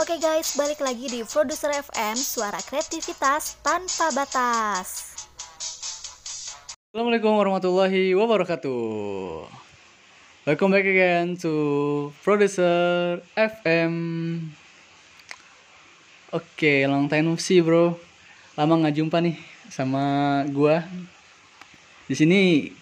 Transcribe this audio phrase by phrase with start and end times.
[0.00, 5.12] Oke guys, balik lagi di Produser FM, suara kreativitas tanpa batas.
[6.88, 9.44] Assalamualaikum warahmatullahi wabarakatuh.
[10.48, 11.52] Welcome back again to
[12.24, 13.92] Producer FM.
[16.32, 17.92] Oke, long time no see, bro.
[18.56, 19.36] Lama nggak jumpa nih
[19.68, 20.88] sama gua.
[22.08, 22.72] Di sini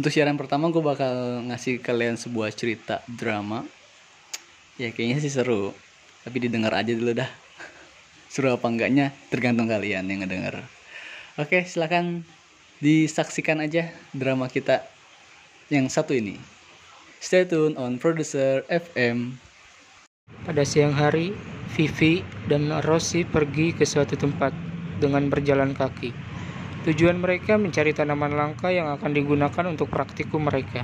[0.00, 3.68] untuk siaran pertama gue bakal ngasih kalian sebuah cerita drama.
[4.74, 5.70] Ya kayaknya sih seru,
[6.26, 7.30] tapi didengar aja dulu dah.
[8.26, 10.66] Seru apa enggaknya tergantung kalian yang ngedenger.
[11.38, 12.26] Oke, silakan
[12.82, 14.82] disaksikan aja drama kita
[15.70, 16.42] yang satu ini.
[17.22, 19.38] Stay tune on Producer FM.
[20.42, 21.30] Pada siang hari,
[21.78, 24.50] Vivi dan Rossi pergi ke suatu tempat
[24.98, 26.10] dengan berjalan kaki.
[26.82, 30.82] Tujuan mereka mencari tanaman langka yang akan digunakan untuk praktikum mereka.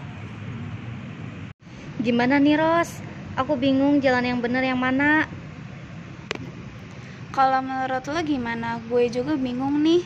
[1.98, 3.09] Gimana nih Ros?
[3.39, 5.31] Aku bingung jalan yang bener yang mana.
[7.31, 8.83] Kalau menurut lo gimana?
[8.91, 10.03] Gue juga bingung nih.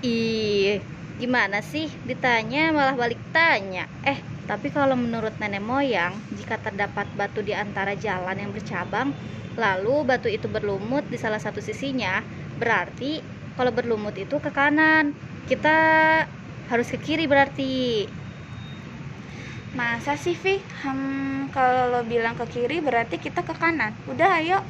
[0.00, 0.80] Ih,
[1.20, 1.92] gimana sih?
[2.08, 3.84] Ditanya malah balik tanya.
[4.08, 4.16] Eh,
[4.48, 9.12] tapi kalau menurut nenek moyang, jika terdapat batu di antara jalan yang bercabang,
[9.60, 12.24] lalu batu itu berlumut di salah satu sisinya,
[12.56, 13.20] berarti
[13.60, 15.12] kalau berlumut itu ke kanan.
[15.44, 15.76] Kita
[16.72, 18.08] harus ke kiri berarti.
[19.74, 20.62] Masa sih, Vi?
[20.86, 23.90] Hmm, kalau lo bilang ke kiri berarti kita ke kanan.
[24.06, 24.62] Udah, ayo.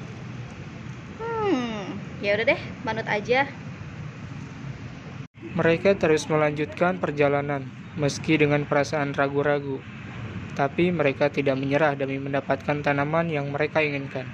[1.21, 3.45] Hmm, ya udah deh, manut aja.
[5.53, 7.69] Mereka terus melanjutkan perjalanan,
[8.01, 9.77] meski dengan perasaan ragu-ragu.
[10.57, 14.25] Tapi mereka tidak menyerah demi mendapatkan tanaman yang mereka inginkan.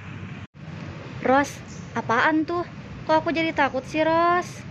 [1.19, 1.59] Ros,
[1.99, 2.63] apaan tuh?
[3.11, 4.70] Kok aku jadi takut sih, Ros?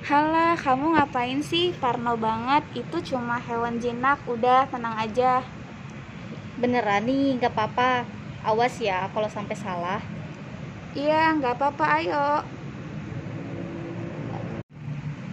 [0.00, 1.76] Halah, kamu ngapain sih?
[1.76, 2.64] Parno banget.
[2.72, 4.16] Itu cuma hewan jinak.
[4.24, 5.44] Udah, tenang aja.
[6.56, 8.08] Beneran nih, gak apa-apa.
[8.40, 10.00] Awas ya kalau sampai salah.
[10.96, 11.84] Iya, nggak apa-apa.
[12.00, 12.26] Ayo.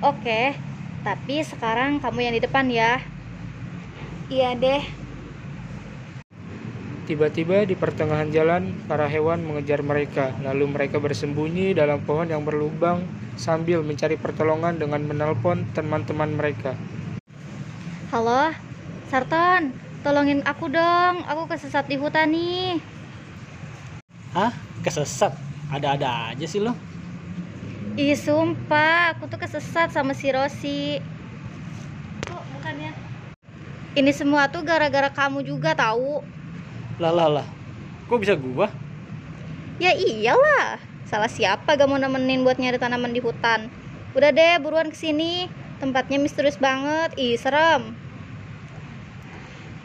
[0.04, 0.54] Oke,
[1.02, 3.02] tapi sekarang kamu yang di depan ya.
[4.28, 5.07] Iya deh.
[7.08, 10.36] Tiba-tiba di pertengahan jalan, para hewan mengejar mereka.
[10.44, 13.08] Lalu mereka bersembunyi dalam pohon yang berlubang
[13.40, 16.76] sambil mencari pertolongan dengan menelpon teman-teman mereka.
[18.12, 18.52] Halo,
[19.08, 19.72] Sarton,
[20.04, 21.24] tolongin aku dong.
[21.32, 22.84] Aku kesesat di hutan nih.
[24.36, 24.52] Hah?
[24.84, 25.32] Kesesat?
[25.72, 26.76] Ada-ada aja sih lo.
[27.96, 31.00] Ih, sumpah, aku tuh kesesat sama si Rosi.
[32.28, 32.92] Kok bukannya?
[33.96, 36.36] Ini semua tuh gara-gara kamu juga tahu.
[36.98, 37.48] Lah lah lah.
[38.10, 38.74] Kok bisa gua?
[39.78, 40.82] Ya iyalah.
[41.06, 43.70] Salah siapa gak mau nemenin buat nyari tanaman di hutan?
[44.18, 45.46] Udah deh, buruan ke sini.
[45.78, 47.14] Tempatnya misterius banget.
[47.22, 47.94] Ih, serem.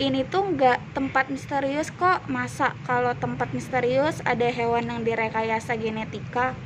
[0.00, 2.24] Ini tuh nggak tempat misterius kok.
[2.26, 6.56] Masa kalau tempat misterius ada hewan yang direkayasa genetika?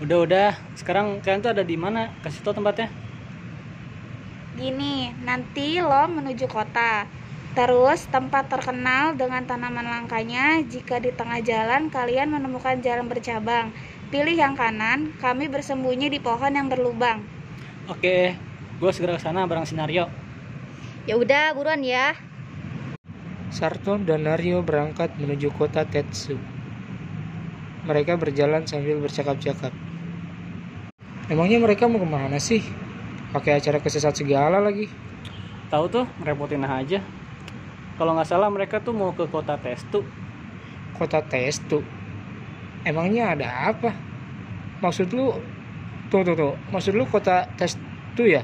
[0.00, 2.14] Udah-udah, sekarang kalian tuh ada di mana?
[2.24, 2.88] Kasih tau tempatnya.
[4.56, 7.04] Gini, nanti lo menuju kota.
[7.50, 13.74] Terus tempat terkenal dengan tanaman langkanya jika di tengah jalan kalian menemukan jalan bercabang.
[14.10, 17.26] Pilih yang kanan, kami bersembunyi di pohon yang berlubang.
[17.90, 18.38] Oke,
[18.78, 20.06] gue segera ke sana bareng Sinario.
[21.10, 22.14] Ya udah, buruan ya.
[23.50, 26.38] Sarton dan Nario berangkat menuju kota Tetsu.
[27.82, 29.74] Mereka berjalan sambil bercakap-cakap.
[31.26, 32.62] Emangnya mereka mau ke mana sih?
[33.34, 34.86] Pakai acara kesesat segala lagi.
[35.70, 37.02] Tahu tuh, ngerepotin aja.
[38.00, 40.00] Kalau nggak salah mereka tuh mau ke kota Testu.
[40.96, 41.84] Kota Testu.
[42.80, 43.92] Emangnya ada apa?
[44.80, 45.36] Maksud lu
[46.08, 46.56] tuh tuh tuh.
[46.72, 48.40] Maksud lu kota Testu ya?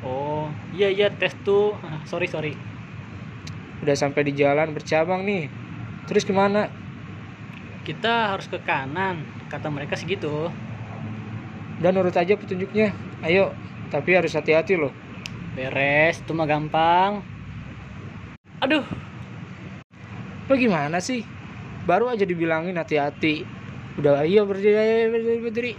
[0.00, 1.76] Oh, iya iya Testu.
[1.84, 2.56] Ah, sorry sorry.
[3.84, 5.52] Udah sampai di jalan bercabang nih.
[6.08, 6.72] Terus ke mana?
[7.84, 9.20] Kita harus ke kanan.
[9.52, 10.48] Kata mereka segitu.
[11.76, 12.96] Dan urut aja petunjuknya.
[13.20, 13.52] Ayo,
[13.92, 14.96] tapi harus hati-hati loh.
[15.52, 17.37] Beres, itu mah gampang.
[18.58, 18.82] Aduh,
[20.48, 21.22] Lo gimana sih?
[21.86, 23.44] Baru aja dibilangin hati-hati.
[24.00, 25.72] Udah ayo berdiri, ayo berdiri, berdiri.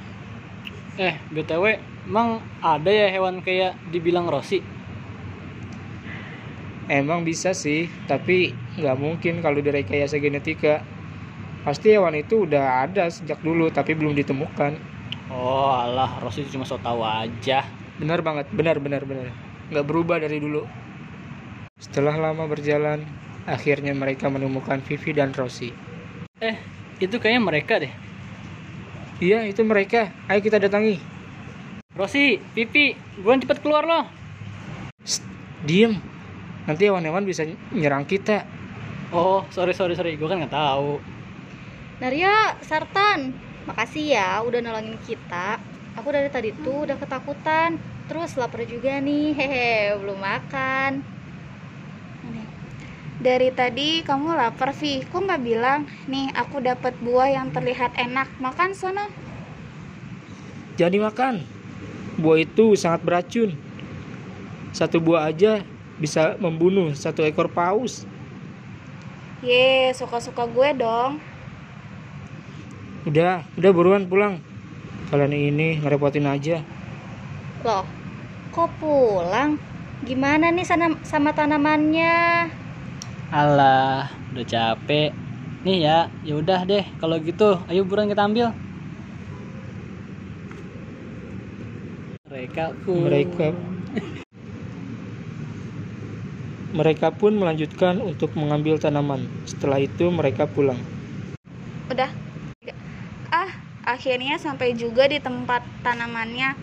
[0.99, 1.65] eh BTW,
[2.11, 4.59] emang ada ya hewan kayak dibilang Rossi?
[6.89, 10.81] Emang bisa sih, tapi nggak mungkin kalau direkayasa genetika.
[11.63, 14.79] Pasti hewan itu udah ada sejak dulu, tapi belum ditemukan.
[15.29, 17.63] Oh alah, Rossi cuma so tau aja.
[17.99, 19.29] Benar banget, benar benar benar.
[19.69, 20.78] Nggak berubah dari dulu.
[21.79, 23.07] Setelah lama berjalan,
[23.47, 25.71] akhirnya mereka menemukan Vivi dan Rosie.
[26.43, 26.59] Eh,
[26.99, 27.93] itu kayaknya mereka deh.
[29.23, 30.11] Iya, itu mereka.
[30.27, 30.99] Ayo kita datangi.
[31.95, 34.07] Rossi, Pipi, gue cepet keluar loh.
[35.03, 35.23] Shh,
[35.63, 35.99] diem.
[36.67, 38.43] Nanti hewan-hewan bisa nyerang kita.
[39.15, 40.99] Oh, sorry sorry sorry, gue kan nggak tahu.
[41.99, 43.35] Naria, Sartan,
[43.67, 45.59] makasih ya udah nolongin kita.
[45.99, 47.75] Aku dari tadi tuh udah ketakutan,
[48.07, 51.19] terus lapar juga nih, hehe, belum makan.
[53.19, 55.04] Dari tadi kamu lapar, Vi.
[55.04, 58.31] Kok nggak bilang, nih aku dapat buah yang terlihat enak.
[58.39, 59.12] Makan sono.
[60.80, 61.44] Jadi makan.
[62.16, 63.60] Buah itu sangat beracun.
[64.71, 65.68] Satu buah aja
[66.00, 68.07] bisa membunuh satu ekor paus.
[69.44, 71.19] Ye, suka-suka gue dong.
[73.04, 74.39] Udah, udah buruan pulang.
[75.12, 76.63] Kalian ini ngerepotin aja.
[77.68, 77.83] Loh,
[78.56, 79.60] kok pulang?
[80.07, 82.48] Gimana nih sana sama tanamannya?
[83.29, 85.13] Alah, udah capek.
[85.61, 86.81] Nih ya, ya udah deh.
[86.97, 88.49] Kalau gitu, ayo buruan kita ambil.
[92.25, 93.05] Mereka pun.
[93.05, 93.47] Mereka
[96.69, 99.25] Mereka pun melanjutkan untuk mengambil tanaman.
[99.45, 100.77] Setelah itu mereka pulang.
[101.89, 102.09] Udah.
[103.29, 103.49] Ah,
[103.85, 106.57] akhirnya sampai juga di tempat tanamannya.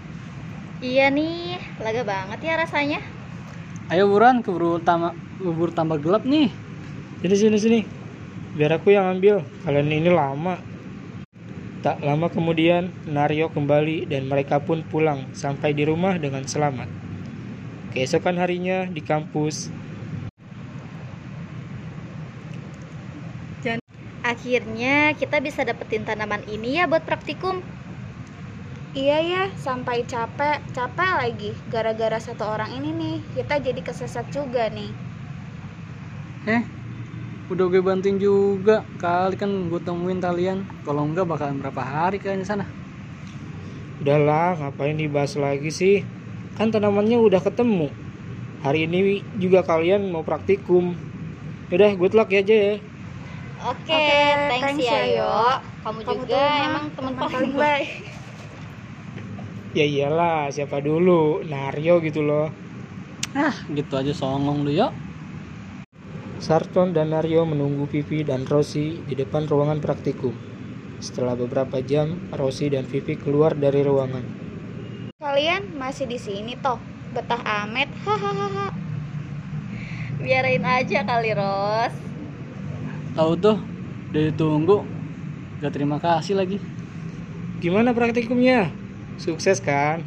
[0.82, 3.15] Iya nih, lega banget ya rasanya.
[3.86, 6.50] Ayo buruan keburu tambah keburu tambah gelap nih.
[7.22, 7.80] Sini sini sini.
[8.58, 9.46] Biar aku yang ambil.
[9.62, 10.58] Kalian ini lama.
[11.86, 16.90] Tak lama kemudian Nario kembali dan mereka pun pulang sampai di rumah dengan selamat.
[17.94, 19.70] Keesokan harinya di kampus,
[24.26, 27.62] Akhirnya kita bisa dapetin tanaman ini ya buat praktikum.
[29.00, 31.50] Iya ya, sampai capek, capek lagi.
[31.72, 34.90] Gara-gara satu orang ini nih, kita jadi kesesat juga nih.
[36.54, 36.62] Eh,
[37.52, 38.72] udah gue bantuin juga.
[39.02, 40.58] Kali kan gue temuin kalian.
[40.87, 42.64] Kalau enggak bakalan berapa hari kalian di sana.
[44.00, 45.94] udahlah ngapain dibahas lagi sih?
[46.56, 47.88] Kan tanamannya udah ketemu.
[48.64, 48.98] Hari ini
[49.43, 50.84] juga kalian mau praktikum.
[51.70, 52.75] Yaudah, good luck ya aja ya.
[53.66, 54.12] Oke, Oke,
[54.48, 55.31] thanks, thanks ya ya, Yo.
[55.84, 58.15] Kamu, Kamu juga emang teman paling baik.
[59.72, 61.42] Ya iyalah, siapa dulu?
[61.42, 62.52] Nario gitu loh.
[63.34, 64.92] Ah, gitu aja songong lu yuk.
[66.36, 70.36] Sarton dan Nario menunggu Vivi dan Rosi di depan ruangan praktikum.
[71.00, 74.24] Setelah beberapa jam, Rosi dan Vivi keluar dari ruangan.
[75.20, 76.80] Kalian masih di sini toh?
[77.12, 78.69] Betah amet, hahaha.
[80.20, 81.92] Biarin aja kali, Ros.
[83.16, 83.56] Tahu tuh,
[84.12, 84.84] udah ditunggu.
[85.60, 86.60] Gak terima kasih lagi.
[87.60, 88.69] Gimana praktikumnya?
[89.16, 90.04] Sukses kan?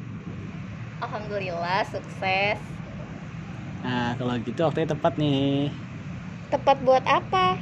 [1.01, 2.59] Alhamdulillah sukses.
[3.81, 5.73] Nah, kalau gitu waktunya tepat nih.
[6.53, 7.57] Tepat buat apa?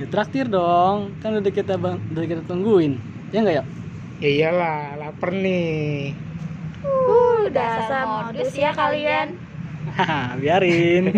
[0.00, 2.96] Ya traktir dong, kan udah kita bang, udah kita tungguin.
[3.34, 3.64] Ya enggak ya?
[4.22, 6.14] Ya iyalah, lapar nih.
[6.86, 9.36] Uh, dasar modus ya kalian.
[9.98, 11.10] Haha, biarin.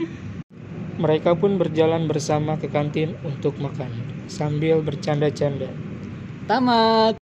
[1.02, 3.88] Mereka pun berjalan bersama ke kantin untuk makan
[4.28, 5.68] sambil bercanda-canda.
[6.48, 7.19] Tamat.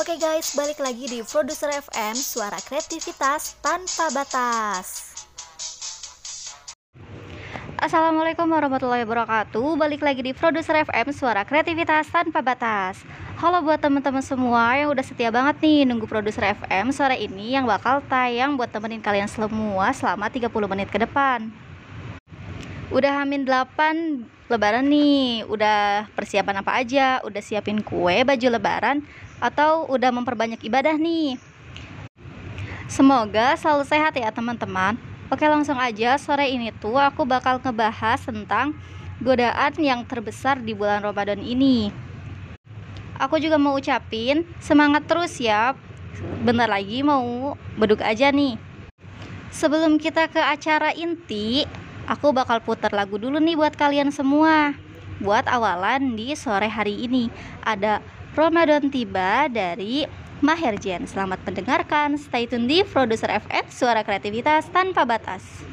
[0.00, 5.12] Oke guys, balik lagi di Produser FM, suara kreativitas tanpa batas.
[7.76, 9.76] Assalamualaikum warahmatullahi wabarakatuh.
[9.76, 13.04] Balik lagi di Produser FM, suara kreativitas tanpa batas.
[13.44, 17.68] Halo buat teman-teman semua yang udah setia banget nih nunggu Produser FM sore ini yang
[17.68, 21.52] bakal tayang buat temenin kalian semua selama 30 menit ke depan.
[22.88, 27.22] Udah hamin 8 lebaran nih, udah persiapan apa aja?
[27.22, 29.06] Udah siapin kue, baju lebaran,
[29.38, 31.38] atau udah memperbanyak ibadah nih?
[32.90, 34.98] Semoga selalu sehat ya teman-teman.
[35.30, 38.74] Oke langsung aja sore ini tuh aku bakal ngebahas tentang
[39.22, 41.94] godaan yang terbesar di bulan Ramadan ini.
[43.14, 45.78] Aku juga mau ucapin semangat terus ya.
[46.42, 48.58] Bentar lagi mau beduk aja nih.
[49.54, 51.68] Sebelum kita ke acara inti,
[52.10, 54.74] aku bakal putar lagu dulu nih buat kalian semua.
[55.22, 57.30] Buat awalan di sore hari ini
[57.62, 58.02] ada
[58.34, 60.10] Ramadan tiba dari
[60.42, 61.06] Maherjen.
[61.06, 62.18] Selamat mendengarkan.
[62.18, 65.69] Stay tune di Produser FM Suara Kreativitas Tanpa Batas.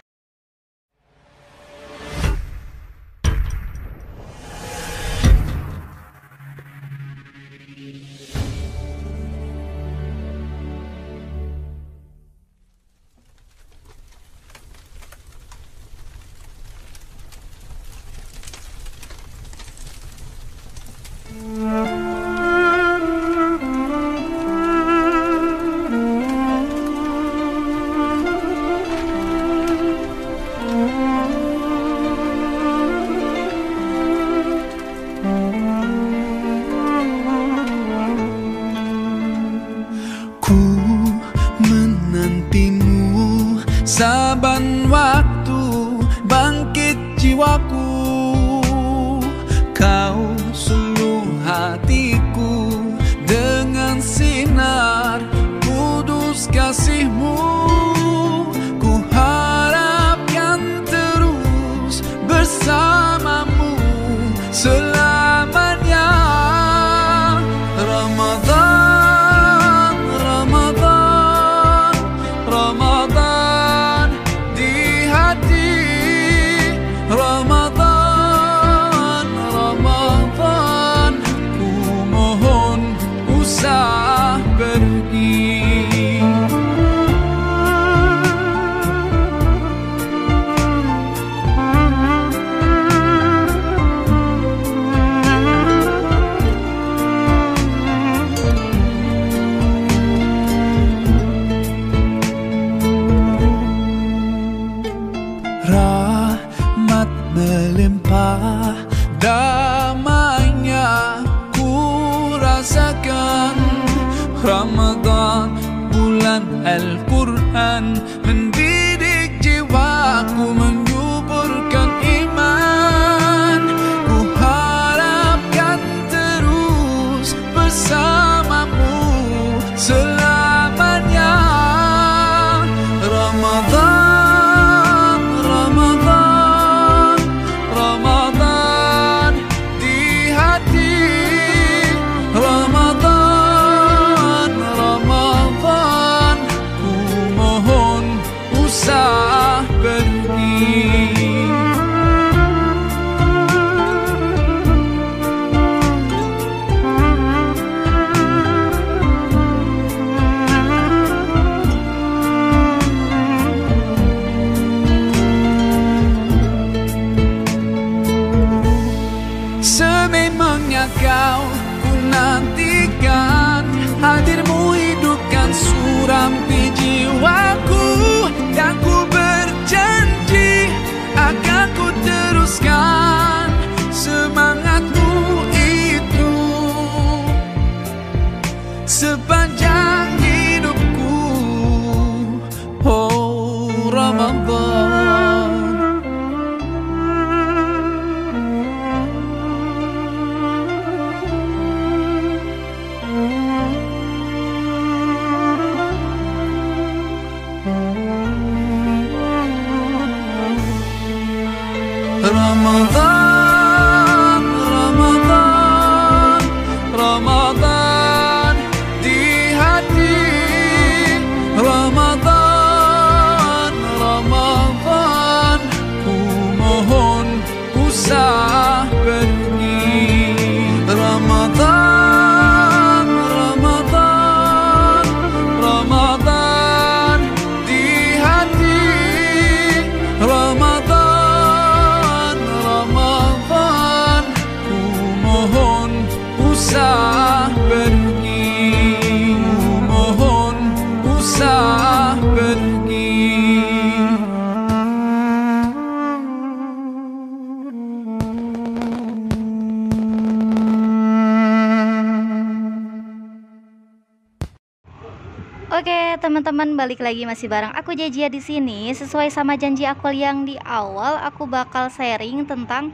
[266.77, 268.93] Balik lagi masih bareng aku Jajia di sini.
[268.93, 272.93] Sesuai sama janji aku yang di awal, aku bakal sharing tentang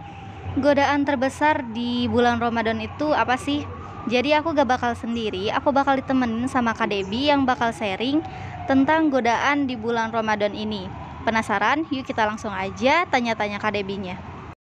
[0.55, 3.67] godaan terbesar di bulan Ramadan itu apa sih?
[4.07, 8.23] Jadi aku gak bakal sendiri, aku bakal ditemenin sama Kak Debi yang bakal sharing
[8.71, 10.87] tentang godaan di bulan Ramadan ini.
[11.27, 11.83] Penasaran?
[11.91, 14.15] Yuk kita langsung aja tanya-tanya Kak Debinya.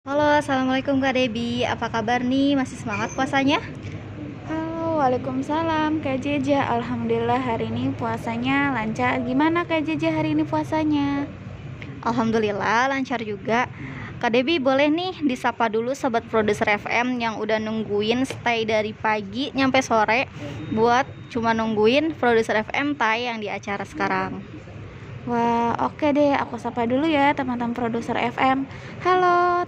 [0.04, 1.64] Halo, Assalamualaikum Kak Debi.
[1.64, 2.60] Apa kabar nih?
[2.60, 3.64] Masih semangat puasanya?
[4.96, 11.28] Waalaikumsalam Kak Jeja Alhamdulillah hari ini puasanya lancar Gimana Kak Jeja hari ini puasanya?
[12.00, 13.68] Alhamdulillah lancar juga.
[14.24, 19.52] Kak Debi boleh nih disapa dulu sobat produser FM yang udah nungguin stay dari pagi
[19.52, 20.32] nyampe sore
[20.72, 24.40] buat cuma nungguin produser FM tayang di acara sekarang.
[25.28, 28.64] Wah oke deh aku sapa dulu ya teman-teman produser FM
[29.04, 29.68] Halo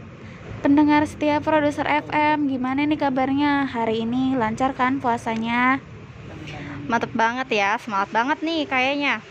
[0.67, 3.71] pendengar setia produser FM Gimana nih kabarnya?
[3.71, 5.79] Hari ini lancar kan puasanya?
[6.91, 9.23] Mantep banget ya, semangat banget nih kayaknya.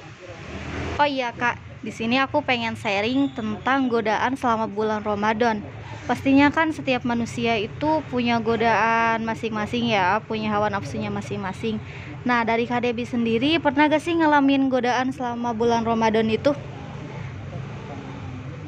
[0.96, 5.60] Oh iya kak, di sini aku pengen sharing tentang godaan selama bulan Ramadan.
[6.08, 11.76] Pastinya kan setiap manusia itu punya godaan masing-masing ya, punya hawa nafsunya masing-masing.
[12.24, 16.56] Nah dari Debi sendiri pernah gak sih ngalamin godaan selama bulan Ramadan itu?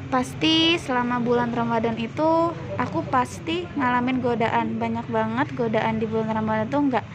[0.09, 2.49] Pasti selama bulan Ramadan itu
[2.81, 4.81] aku pasti ngalamin godaan.
[4.81, 7.07] Banyak banget godaan di bulan Ramadan tuh nggak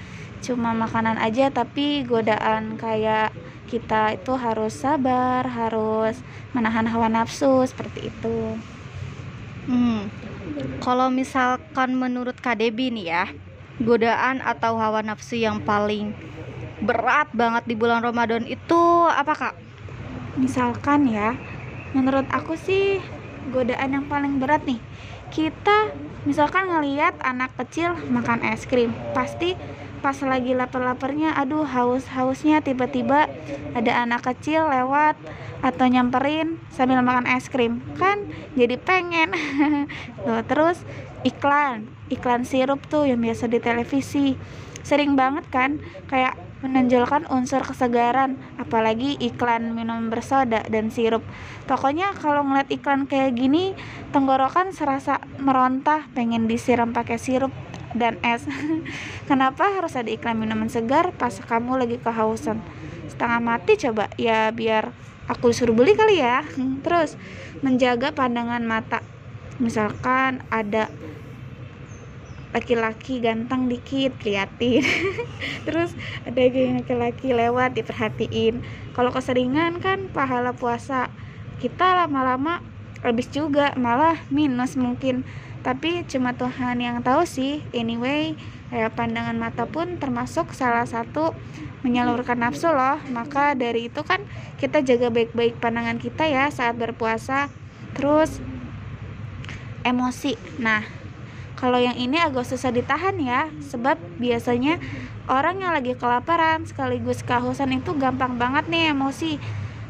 [0.43, 3.31] cuma makanan aja tapi godaan kayak
[3.71, 6.19] kita itu harus sabar harus
[6.53, 8.61] menahan hawa nafsu seperti itu.
[9.65, 10.11] Hmm,
[10.83, 13.25] kalau misalkan menurut KDB nih ya,
[13.81, 16.13] godaan atau hawa nafsu yang paling
[16.83, 19.55] berat banget di bulan Ramadan itu apa kak?
[20.33, 21.37] misalkan ya
[21.93, 22.99] menurut aku sih
[23.49, 24.81] godaan yang paling berat nih.
[25.33, 25.93] Kita
[26.27, 29.57] misalkan ngelihat anak kecil makan es krim pasti
[30.03, 33.31] pas lagi lapar-laparnya aduh haus-hausnya tiba-tiba
[33.71, 35.15] ada anak kecil lewat
[35.63, 37.79] atau nyamperin sambil makan es krim.
[37.95, 38.27] Kan
[38.59, 39.31] jadi pengen.
[40.27, 40.83] Tuh, terus
[41.23, 44.37] iklan iklan sirup tuh yang biasa di televisi.
[44.85, 45.81] Sering banget kan
[46.11, 51.21] kayak menonjolkan unsur kesegaran apalagi iklan minum bersoda dan sirup.
[51.67, 53.75] Pokoknya kalau ngeliat iklan kayak gini
[54.15, 57.51] tenggorokan serasa merontah pengen disiram pakai sirup
[57.91, 58.47] dan es.
[59.29, 62.63] Kenapa harus ada iklan minuman segar pas kamu lagi kehausan?
[63.11, 64.95] Setengah mati coba ya biar
[65.27, 66.47] aku suruh beli kali ya.
[66.87, 67.19] Terus
[67.59, 69.03] menjaga pandangan mata.
[69.59, 70.89] Misalkan ada
[72.53, 74.85] laki-laki ganteng dikit liatin
[75.65, 78.61] terus ada yang laki-laki lewat diperhatiin.
[78.93, 81.09] Kalau keseringan kan pahala puasa
[81.57, 82.61] kita lama-lama
[83.01, 85.25] habis juga malah minus mungkin.
[85.63, 87.65] Tapi cuma Tuhan yang tahu sih.
[87.73, 88.37] Anyway
[88.69, 91.33] kayak pandangan mata pun termasuk salah satu
[91.81, 93.01] menyalurkan nafsu loh.
[93.09, 94.21] Maka dari itu kan
[94.61, 97.49] kita jaga baik-baik pandangan kita ya saat berpuasa.
[97.97, 98.37] Terus
[99.81, 100.37] emosi.
[100.61, 101.02] Nah
[101.63, 104.83] kalau yang ini agak susah ditahan ya sebab biasanya
[105.31, 109.39] orang yang lagi kelaparan sekaligus kehausan itu gampang banget nih emosi.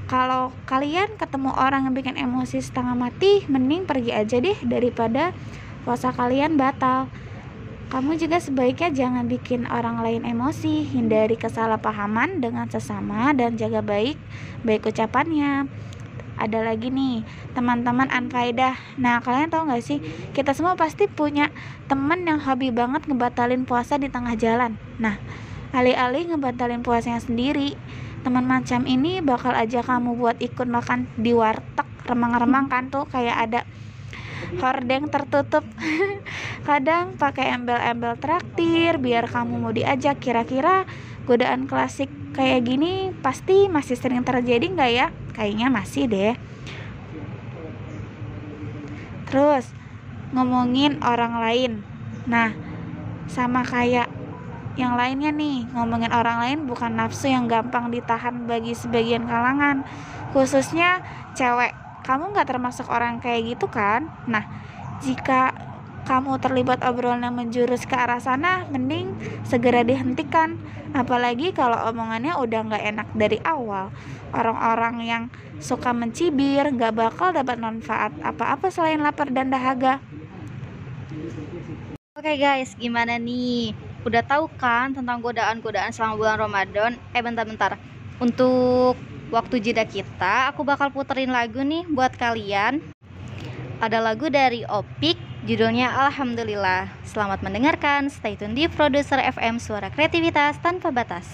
[0.05, 5.33] Kalau kalian ketemu orang yang bikin emosi setengah mati mending pergi aja deh daripada
[5.81, 7.09] puasa kalian batal.
[7.89, 14.21] Kamu juga sebaiknya jangan bikin orang lain emosi hindari kesalahpahaman dengan sesama dan jaga baik
[14.61, 15.65] baik ucapannya
[16.43, 17.23] ada lagi nih
[17.55, 20.03] teman-teman anfaidah nah kalian tahu nggak sih
[20.35, 21.47] kita semua pasti punya
[21.87, 24.75] teman yang hobi banget ngebatalin puasa di tengah jalan.
[24.99, 25.15] Nah
[25.73, 27.73] alih-alih ngebatalin puasanya sendiri
[28.23, 31.85] teman macam ini bakal aja kamu buat ikut makan di warteg.
[32.03, 33.61] Remang-remang kan tuh kayak ada
[34.59, 35.63] hordeng tertutup.
[36.67, 40.87] Kadang pakai embel-embel traktir biar kamu mau diajak kira-kira
[41.23, 45.07] godaan klasik kayak gini pasti masih sering terjadi nggak ya?
[45.33, 46.35] Kayaknya masih deh.
[49.29, 49.65] Terus
[50.35, 51.71] ngomongin orang lain.
[52.27, 52.51] Nah
[53.29, 54.09] sama kayak
[54.73, 59.85] yang lainnya nih ngomongin orang lain bukan nafsu yang gampang ditahan bagi sebagian kalangan.
[60.33, 61.01] Khususnya
[61.37, 61.73] cewek.
[62.03, 64.11] Kamu nggak termasuk orang kayak gitu kan?
[64.27, 64.43] Nah
[64.99, 65.55] jika
[66.03, 69.15] kamu terlibat obrolan yang menjurus ke arah sana, mending
[69.47, 70.59] segera dihentikan.
[70.91, 73.89] Apalagi kalau omongannya udah nggak enak dari awal.
[74.35, 75.23] Orang-orang yang
[75.63, 80.03] suka mencibir nggak bakal dapat manfaat apa-apa selain lapar dan dahaga.
[82.13, 83.73] Oke guys, gimana nih?
[84.03, 86.91] Udah tahu kan tentang godaan-godaan selama bulan Ramadan?
[87.15, 87.79] Eh bentar-bentar.
[88.19, 88.99] Untuk
[89.31, 92.83] waktu jeda kita, aku bakal puterin lagu nih buat kalian.
[93.81, 96.87] Ada lagu dari Opik, judulnya Alhamdulillah.
[97.03, 101.27] Selamat mendengarkan, stay tune di Produser FM Suara Kreativitas Tanpa Batas.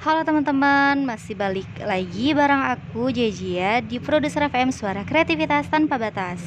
[0.00, 6.40] Halo teman-teman, masih balik lagi bareng aku Jejia di Produser FM Suara Kreativitas Tanpa Batas.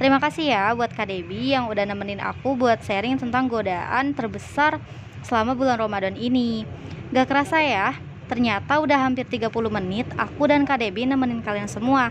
[0.00, 4.80] Terima kasih ya buat Kak Debbie yang udah nemenin aku buat sharing tentang godaan terbesar
[5.20, 6.64] selama bulan Ramadan ini.
[7.12, 7.92] Gak kerasa ya,
[8.32, 12.08] ternyata udah hampir 30 menit aku dan Kak Debbie nemenin kalian semua.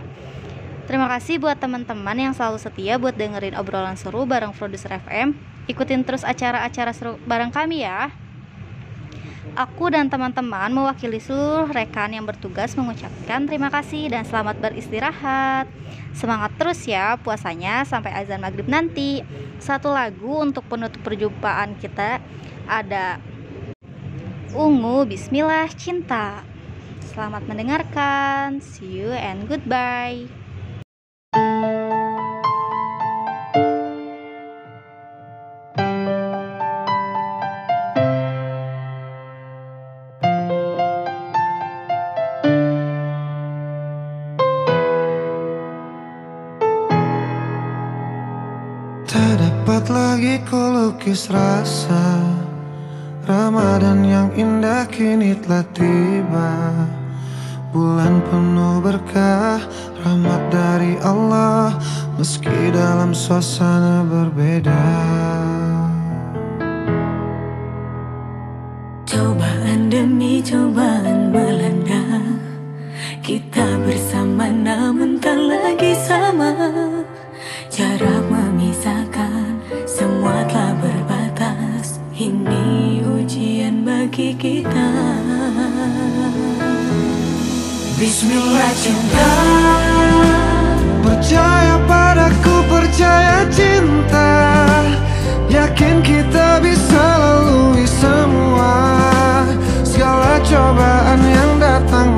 [0.92, 5.32] Terima kasih buat teman-teman yang selalu setia buat dengerin obrolan seru bareng Produser FM.
[5.72, 8.12] Ikutin terus acara-acara seru bareng kami ya.
[9.56, 15.72] Aku dan teman-teman mewakili seluruh rekan yang bertugas mengucapkan terima kasih dan selamat beristirahat.
[16.12, 19.24] Semangat terus ya puasanya sampai azan maghrib nanti.
[19.64, 22.20] Satu lagu untuk penutup perjumpaan kita
[22.68, 23.16] ada
[24.52, 26.44] Ungu Bismillah Cinta.
[27.16, 28.60] Selamat mendengarkan.
[28.60, 30.41] See you and goodbye.
[51.12, 52.24] Lukis rasa
[53.28, 56.56] Ramadan yang indah kini telah tiba.
[57.76, 59.60] Bulan penuh berkah
[60.08, 61.76] rahmat dari Allah
[62.16, 64.88] Meski dalam suasana berbeda.
[69.04, 72.24] Cobaan demi cobaan melanda.
[73.20, 76.56] Kita bersama namun tak lagi sama.
[77.68, 78.21] Jarak
[84.22, 84.90] bagi kita.
[87.98, 89.30] Bismillah cinta
[91.02, 94.30] Percaya padaku, percaya cinta.
[95.50, 98.74] Yakin kita bisa lalui semua
[99.82, 102.14] Segala cobaan yang datang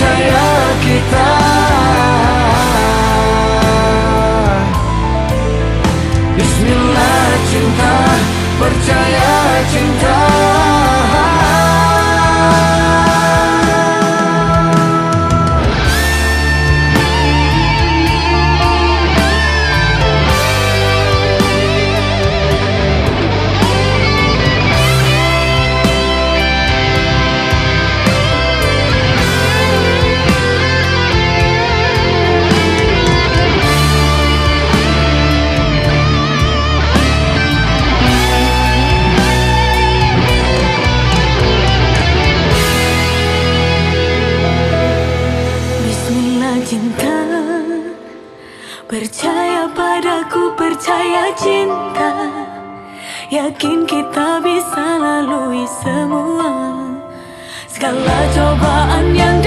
[0.00, 0.48] percaya
[0.80, 1.28] kita.
[6.40, 7.94] Bismillah cinta,
[8.56, 9.32] percaya
[9.68, 9.99] cinta
[53.50, 56.70] Yakin kita bisa lalui semua
[57.66, 59.39] Segala cobaan yang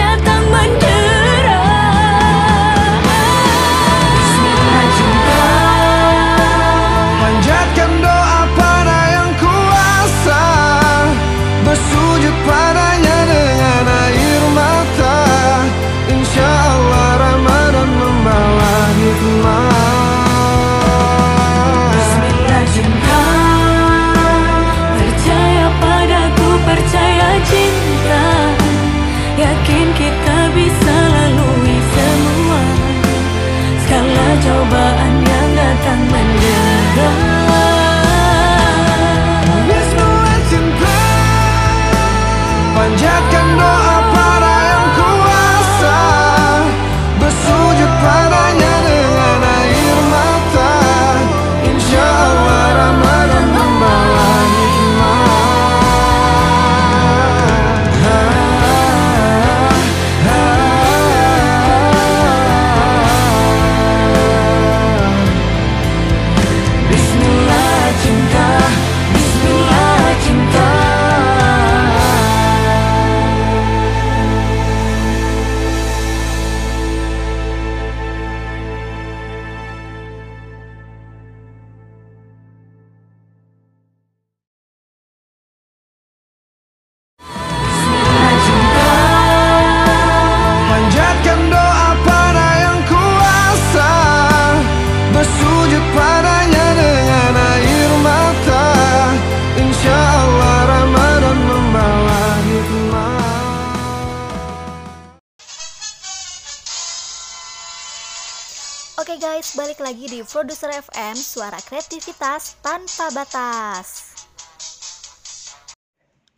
[111.94, 114.18] kreativitas tanpa batas.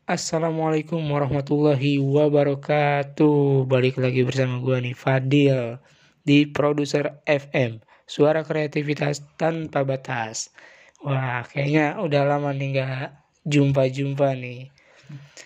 [0.03, 3.63] Assalamualaikum warahmatullahi wabarakatuh.
[3.63, 5.79] Balik lagi bersama gue nih Fadil
[6.27, 10.51] Di Produser FM Suara kreativitas tanpa batas.
[10.99, 13.15] Wah kayaknya udah lama nih gak
[13.47, 14.75] jumpa-jumpa nih.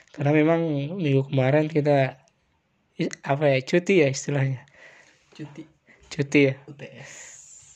[0.09, 2.17] Karena memang minggu kemarin kita
[3.29, 4.65] Apa ya cuti ya istilahnya?
[5.37, 5.69] Cuti.
[6.09, 6.57] Cuti ya?
[6.65, 7.11] UTS.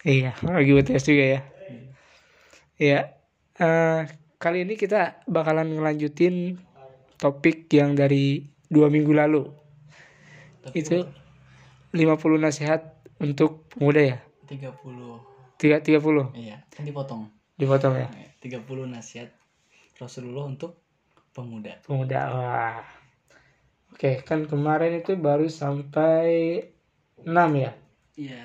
[0.02, 1.53] Iya lagi UTS juga ya
[2.78, 3.14] Iya
[3.58, 4.02] eh,
[4.38, 6.60] Kali ini kita bakalan ngelanjutin
[7.16, 9.48] topik yang dari dua minggu lalu
[10.76, 11.08] itu
[11.96, 14.18] 50 nasihat untuk pemuda ya
[14.50, 15.24] 30.
[15.56, 17.32] tiga tiga puluh Iya, kan dipotong.
[17.56, 18.10] dipotong ya
[18.44, 19.32] 30 nasihat
[19.96, 20.84] Rasulullah untuk
[21.32, 21.80] pemuda.
[21.88, 22.84] pemuda wah
[23.96, 26.68] oke kan kemarin itu baru sampai
[27.24, 27.72] 6 ya
[28.14, 28.44] Iya.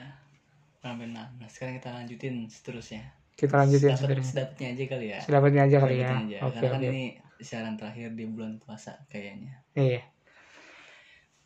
[0.78, 1.28] Sampai enam.
[1.36, 3.17] Nah, sekarang kita lanjutin seterusnya.
[3.38, 3.94] Kita lanjut ya.
[3.94, 5.18] Sedapatnya aja kali ya.
[5.22, 6.10] Sedapatnya aja kali ya.
[6.10, 6.38] Aja.
[6.42, 7.04] oke karena kan oke ini
[7.38, 9.62] siaran terakhir di bulan puasa kayaknya.
[9.78, 10.02] Iya.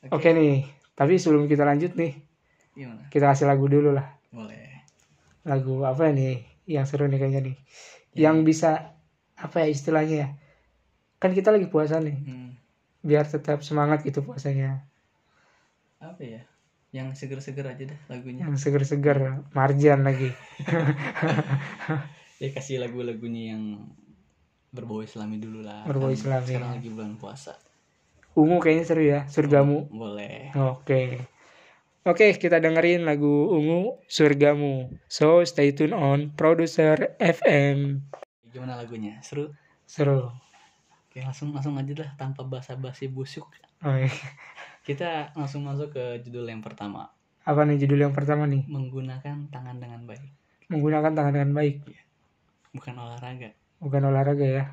[0.09, 0.33] Oke.
[0.33, 0.65] Nih
[0.97, 2.17] tapi sebelum kita lanjut nih
[2.73, 3.05] gimana?
[3.13, 4.09] kita kasih lagu dulu lah.
[4.33, 4.89] Boleh.
[5.45, 7.57] Lagu apa nih yang seru nih kayaknya nih?
[8.17, 8.97] Yang bisa
[9.37, 10.29] apa ya istilahnya ya?
[11.21, 12.17] Kan kita lagi puasa nih.
[12.25, 12.57] Hmm,
[13.05, 14.89] biar tetap semangat gitu puasanya.
[16.01, 16.43] Apa ya
[16.93, 18.45] yang seger-seger aja dah lagunya.
[18.47, 20.31] Yang seger-seger marjan lagi.
[22.43, 23.87] Ya kasih lagu-lagunya yang
[24.75, 25.87] berbau islami dulu lah.
[25.87, 27.55] Berbau Kan islami, sekarang lagi bulan puasa.
[28.35, 29.87] Ungu kayaknya seru ya surgamu.
[29.87, 30.51] Boleh.
[30.59, 31.23] Oke.
[32.03, 34.91] Oke kita dengerin lagu ungu surgamu.
[35.07, 38.03] So stay tune on producer FM
[38.53, 39.17] gimana lagunya?
[39.25, 39.49] Seru?
[39.89, 40.29] Seru.
[41.09, 43.49] Oke langsung langsung aja lah tanpa basa-basi busuk.
[43.81, 44.13] Oh, iya.
[44.83, 47.11] Kita langsung masuk ke judul yang pertama.
[47.42, 48.66] Apa nih judul yang pertama nih?
[48.66, 50.23] Menggunakan tangan dengan baik.
[50.71, 51.87] Menggunakan tangan dengan baik.
[52.75, 53.51] Bukan olahraga.
[53.83, 54.64] Bukan olahraga ya.
[54.64, 54.68] Nah,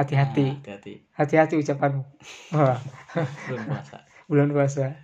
[0.00, 0.92] hati-hati hati-hati.
[1.12, 2.04] Hati-hati ucapanmu.
[2.56, 2.80] Wah,
[3.48, 3.96] belum puasa.
[4.30, 4.96] Bulan puasa.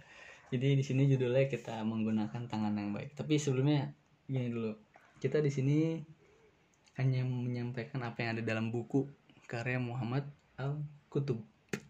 [0.48, 3.12] Jadi di sini judulnya kita menggunakan tangan yang baik.
[3.12, 3.92] Tapi sebelumnya
[4.24, 4.72] gini dulu.
[5.20, 6.00] Kita di sini
[6.96, 9.04] hanya menyampaikan apa yang ada dalam buku
[9.44, 10.24] karya Muhammad
[10.56, 10.80] Al
[11.12, 11.44] Kutub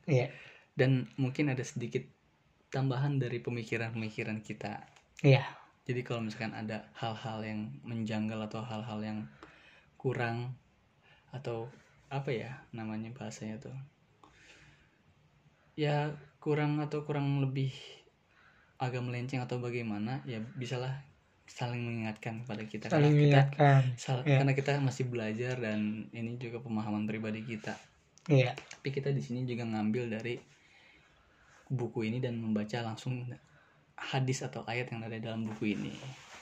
[0.07, 0.31] iya.
[0.77, 2.05] Dan mungkin ada sedikit
[2.69, 4.83] tambahan dari pemikiran-pemikiran kita.
[5.23, 5.45] Iya.
[5.87, 9.19] Jadi kalau misalkan ada hal-hal yang menjanggal atau hal-hal yang
[9.95, 10.59] kurang
[11.31, 11.71] atau
[12.11, 13.77] apa ya namanya bahasanya tuh?
[15.77, 17.71] Ya kurang atau kurang lebih
[18.77, 21.01] agak melenceng atau bagaimana ya bisalah
[21.47, 22.87] saling mengingatkan kepada kita.
[22.91, 24.43] Saling karena kita sal- Ya.
[24.43, 27.79] karena kita masih belajar dan ini juga pemahaman pribadi kita.
[28.27, 28.59] Iya.
[28.59, 30.35] Tapi kita di sini juga ngambil dari
[31.69, 33.27] buku ini dan membaca langsung
[33.97, 35.91] hadis atau ayat yang ada dalam buku ini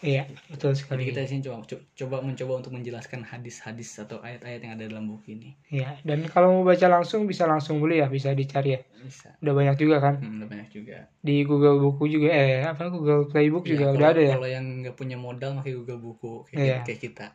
[0.00, 4.20] iya betul jadi sekali kita di sini coba co- coba mencoba untuk menjelaskan hadis-hadis atau
[4.20, 5.56] ayat-ayat yang ada dalam buku ini.
[5.70, 9.32] iya dan kalau mau baca langsung bisa langsung beli ya bisa dicari ya Bisa.
[9.38, 11.08] udah banyak juga kan Hmm, udah banyak juga.
[11.18, 14.48] di Google buku juga eh apa Google Playbook Ya, juga kalau- udah ada ya Kalau
[14.50, 16.78] yang nggak punya modal pakai Google Buku kayak, Iya.
[16.84, 17.26] kayak kita.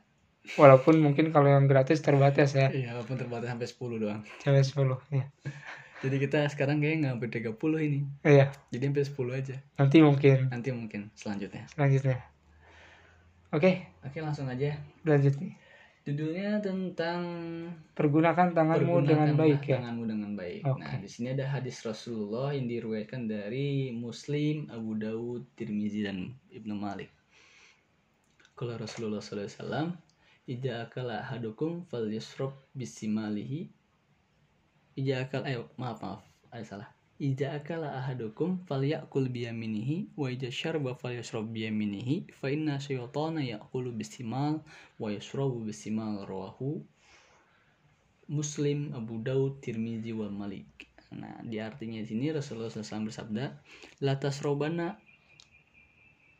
[0.52, 4.21] walaupun mungkin kalau yang gratis terbatas ya Iya, walaupun terbatas sampai 10 doang.
[4.39, 5.25] sampai 10 ya
[5.99, 7.99] Jadi kita sekarang kayaknya nggak sampai 30 ini.
[8.23, 9.55] iya Jadi sampai 10 aja.
[9.75, 11.63] nanti mungkin Nanti mungkin selanjutnya.
[11.75, 12.17] selanjutnya
[13.51, 13.71] oke
[14.07, 14.79] Oke, langsung aja.
[15.03, 15.53] lanjut nih
[16.07, 17.21] Judulnya tentang
[17.93, 20.62] pergunakan tanganmu dengan Pergunakanlah baik ya Tanganmu dengan baik.
[20.65, 20.79] Oke.
[20.81, 26.73] Nah, di sini ada hadis Rasulullah yang diriwayatkan dari Muslim, Abu Dawud, Tirmizi dan Ibnu
[26.73, 27.12] Malik.
[28.57, 29.93] Kalau Rasulullah SAW,
[30.49, 33.69] Ija akala ahadukum fal yasrob bisimalihi.
[34.99, 36.89] Ija akal, ayo maaf maaf, ada salah.
[37.19, 43.39] Ija akala ahadukum fal yakul biyaminihi wa ija syarba fal yasrob biyaminihi fa inna syaitana
[43.43, 44.59] yakulu bisimal
[44.99, 46.83] wa yasrobu bisimal rawahu
[48.29, 50.69] Muslim, Abu Daud, Tirmizi, wal Malik.
[51.17, 53.45] Nah, di artinya di sini Rasulullah SAW bersabda,
[54.05, 55.01] "Latas robana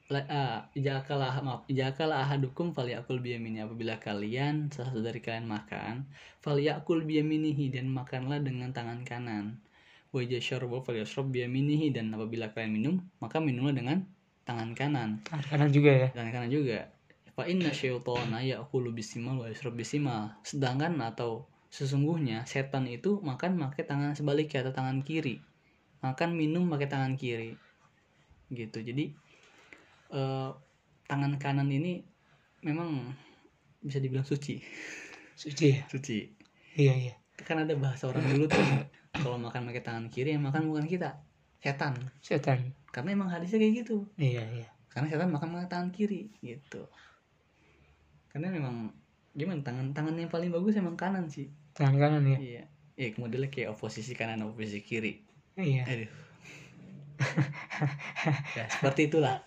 [0.10, 3.62] ah, jakalah maaf, jakalah ahadukum falyakul biyamini.
[3.62, 6.10] Apabila kalian salah satu dari kalian makan,
[6.42, 9.62] falyakul biyaminihi dan makanlah dengan tangan kanan.
[10.10, 14.02] Wa idza syaraba falyashrab biyaminihi dan apabila kalian minum, maka minumlah dengan
[14.50, 15.22] tangan kanan.
[15.30, 16.08] Tangan kanan juga ya?
[16.18, 16.90] Dan kanan juga.
[17.38, 20.34] Fa inna syaitana ya'kulu bisimal wa yashrab bisimal.
[20.42, 25.38] Sedangkan atau sesungguhnya setan itu makan pakai tangan sebaliknya atau tangan kiri.
[26.02, 27.54] Makan minum pakai tangan kiri.
[28.50, 28.82] Gitu.
[28.82, 29.29] Jadi
[30.14, 30.50] eh,
[31.10, 32.06] tangan kanan ini
[32.62, 33.14] memang
[33.80, 34.60] bisa dibilang suci.
[35.34, 35.82] Suci ya?
[35.88, 36.28] Suci.
[36.76, 37.14] Iya iya.
[37.40, 38.62] Kan ada bahasa orang dulu tuh
[39.16, 41.24] kalau makan pakai tangan kiri yang makan bukan kita
[41.64, 41.96] setan.
[42.20, 42.76] Setan.
[42.92, 44.06] Karena emang hadisnya kayak gitu.
[44.20, 44.70] Iya iya.
[44.92, 46.86] Karena setan makan pakai tangan kiri gitu.
[48.30, 48.94] Karena memang
[49.34, 51.48] gimana tangan tangan yang paling bagus emang kanan sih.
[51.74, 52.64] Tangan kanan ya iya.
[53.00, 55.24] Iya modelnya kayak oposisi kanan oposisi kiri.
[55.56, 55.84] Iya.
[55.88, 56.12] Aduh.
[58.60, 59.40] Ya seperti itulah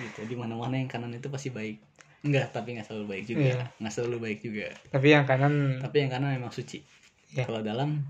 [0.00, 0.20] gitu.
[0.24, 1.76] Di mana mana yang kanan itu pasti baik.
[2.20, 3.44] Enggak tapi nggak selalu baik juga.
[3.44, 3.64] Iya.
[3.80, 4.66] nggak selalu baik juga.
[4.92, 6.80] Tapi yang kanan tapi yang kanan memang suci.
[7.30, 7.44] Iya.
[7.46, 8.02] kalau dalam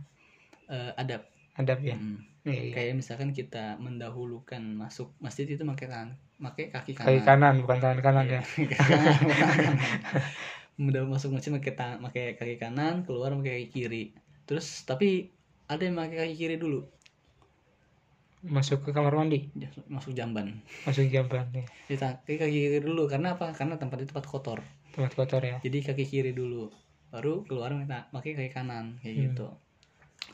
[0.71, 1.23] eh, adab.
[1.59, 1.99] Adab ya
[2.41, 2.57] Mm.
[2.57, 2.73] iya, iya.
[2.73, 7.55] kayak misalkan kita mendahulukan masuk masjid itu pakai tangan pakai kaki kanan kaki kanan.
[7.61, 8.41] bukan tangan kanan ya.
[10.81, 14.05] Mudah masuk masjid pakai tangan pakai kaki kanan keluar pakai kaki kiri.
[14.49, 15.29] Terus tapi
[15.69, 16.89] ada yang pakai kaki kiri dulu
[18.43, 19.53] masuk ke kamar mandi?
[19.87, 20.61] Masuk jamban.
[20.83, 21.65] Masuk jamban ya.
[21.87, 23.53] Kita kaki kaki kiri dulu karena apa?
[23.53, 24.59] Karena tempat itu tempat kotor.
[24.91, 25.57] Tempat kotor ya.
[25.61, 26.73] Jadi kaki kiri dulu
[27.11, 29.25] baru keluar minta pakai kaki kanan kayak Hmm.
[29.29, 29.47] gitu.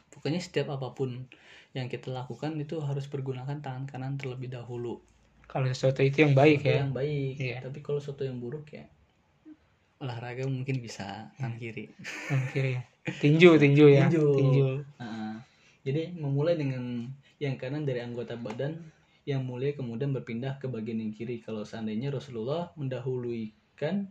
[0.09, 1.27] Pokoknya setiap apa pun
[1.73, 5.03] yang kita lakukan itu harus pergunakan tangan kanan terlebih dahulu.
[5.47, 6.83] Kalau sesuatu itu yang baik Sesuatu ya.
[6.83, 7.35] yang baik.
[7.39, 7.57] Iya.
[7.61, 8.87] tapi kalau sesuatu yang buruk ya
[9.97, 11.89] olahraga mungkin bisa tangan kiri.
[12.29, 12.83] Tangan kiri ya.
[13.07, 14.05] Tinju, tinju ya.
[14.07, 14.27] Tinju.
[14.35, 14.67] Tinju.
[14.99, 15.41] Nah,
[15.81, 17.09] jadi memulai dengan
[17.43, 18.81] yang kanan dari anggota badan
[19.27, 21.43] yang mulia kemudian berpindah ke bagian yang kiri.
[21.43, 24.07] Kalau seandainya Rasulullah mendahulukan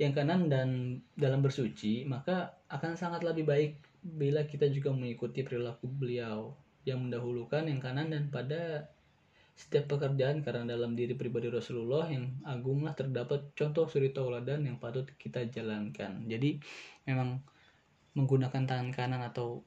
[0.00, 5.86] yang kanan dan dalam bersuci maka akan sangat lebih baik bila kita juga mengikuti perilaku
[5.86, 8.90] beliau yang mendahulukan yang kanan dan pada
[9.54, 10.42] setiap pekerjaan.
[10.42, 16.24] Karena dalam diri pribadi Rasulullah yang agunglah terdapat contoh suri tauladan yang patut kita jalankan.
[16.26, 16.58] Jadi
[17.06, 17.38] memang
[18.16, 19.64] menggunakan tangan kanan atau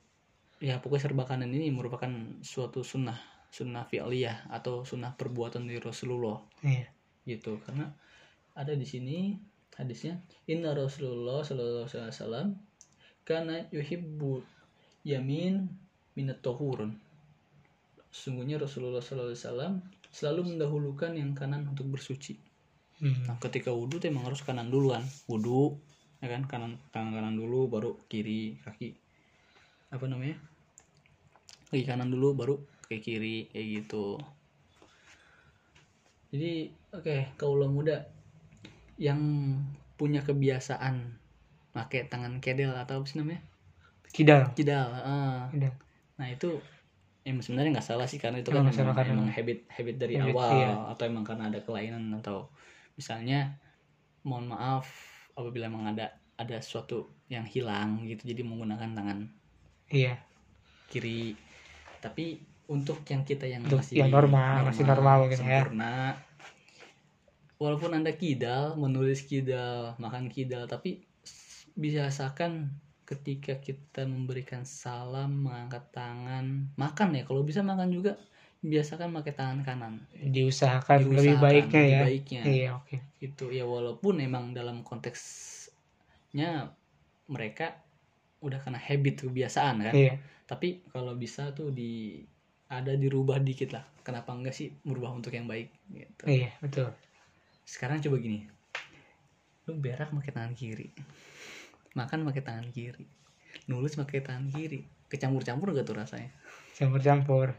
[0.64, 2.10] ya pokoknya serba kanan ini merupakan
[2.42, 3.18] suatu sunnah
[3.52, 6.88] sunnah fi'liyah atau sunnah perbuatan dari Rasulullah Iya.
[7.28, 7.92] gitu karena
[8.56, 9.36] ada di sini
[9.76, 12.48] hadisnya Inna Rasulullah Sallallahu Alaihi Wasallam
[13.28, 14.44] karena yuhibbu
[15.04, 15.68] yamin
[16.16, 16.96] minat tohurun
[18.12, 19.74] sungguhnya Rasulullah Sallallahu Alaihi Wasallam
[20.16, 22.40] selalu mendahulukan yang kanan untuk bersuci
[22.96, 23.28] Hmm.
[23.28, 25.04] Nah, ketika wudhu emang harus kanan duluan.
[25.28, 25.76] Wudhu,
[26.24, 28.96] ya kan, kanan tangan kanan dulu, baru kiri kaki.
[29.96, 30.36] Apa namanya?
[31.72, 32.56] Kaki kanan dulu, baru
[32.86, 34.20] kaki kiri, kayak gitu.
[36.36, 38.06] Jadi, oke, kaulah muda
[39.00, 39.20] yang
[39.96, 41.16] punya kebiasaan
[41.72, 43.44] pakai tangan kedel atau apa sih namanya?
[44.12, 44.52] Kidal.
[44.56, 44.88] Kidal.
[44.96, 45.48] ah.
[45.52, 45.76] Kidal.
[46.16, 46.60] Nah itu
[47.26, 50.30] em sebenarnya nggak salah sih karena itu kan emang, karena- emang habit habit dari Habit,
[50.38, 50.72] awal iya.
[50.94, 52.54] atau emang karena ada kelainan atau
[52.94, 53.58] misalnya
[54.22, 54.86] mohon maaf
[55.34, 59.20] apabila emang ada ada sesuatu yang hilang gitu jadi menggunakan tangan
[59.90, 60.18] Iya.
[60.86, 61.34] kiri
[62.02, 65.62] tapi untuk yang kita yang Untuk masih yang normal, masih normal mungkin ya.
[65.66, 65.94] sempurna
[67.58, 71.06] walaupun anda kidal menulis kidal makan kidal tapi
[71.76, 72.72] biasakan
[73.06, 78.18] ketika kita memberikan salam mengangkat tangan makan ya kalau bisa makan juga
[78.66, 82.02] biasakan pakai tangan kanan Diusahakan, lebih Diusahakan, baiknya lebih ya.
[82.02, 82.44] baiknya.
[82.46, 82.98] Iya, oke.
[83.22, 86.74] itu ya walaupun emang dalam konteksnya
[87.30, 87.85] mereka
[88.46, 89.94] udah kena habit kebiasaan kan?
[89.94, 90.14] Iya.
[90.46, 92.22] tapi kalau bisa tuh di
[92.70, 93.86] ada dirubah dikit lah.
[94.06, 96.24] Kenapa enggak sih merubah untuk yang baik gitu.
[96.30, 96.94] Iya, betul.
[97.66, 98.46] sekarang coba gini.
[99.66, 100.94] Lu berak pakai tangan kiri.
[101.98, 103.10] Makan pakai tangan kiri.
[103.66, 104.86] Nulis pakai tangan kiri.
[105.10, 106.30] Kecampur-campur gak tuh rasanya?
[106.78, 107.58] Campur-campur.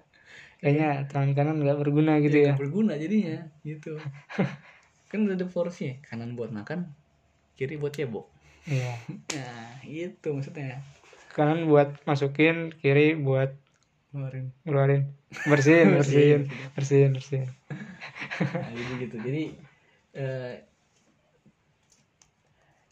[0.60, 2.52] Kayaknya tangan kanan nggak berguna gitu ya.
[2.52, 3.96] Nggak berguna jadinya gitu.
[5.08, 5.96] Kan udah ada porsinya.
[6.04, 6.92] Kanan buat makan
[7.56, 8.35] kiri buat cebok
[8.66, 8.92] Iya.
[9.32, 10.82] nah itu maksudnya
[11.36, 13.52] Kanan buat masukin, kiri buat
[14.10, 15.02] ngeluarin ngeluarin.
[15.44, 17.48] Bersihin, bersihin, Bersihin, bersihin, bersihin.
[18.40, 19.42] nah, jadi gitu jadi
[20.16, 20.54] eh,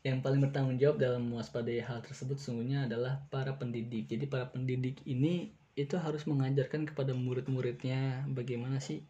[0.04, 5.00] yang paling bertanggung jawab dalam mewaspadai hal tersebut sungguhnya adalah para pendidik jadi para pendidik
[5.08, 9.00] ini itu harus mengajarkan kepada murid-muridnya bagaimana sih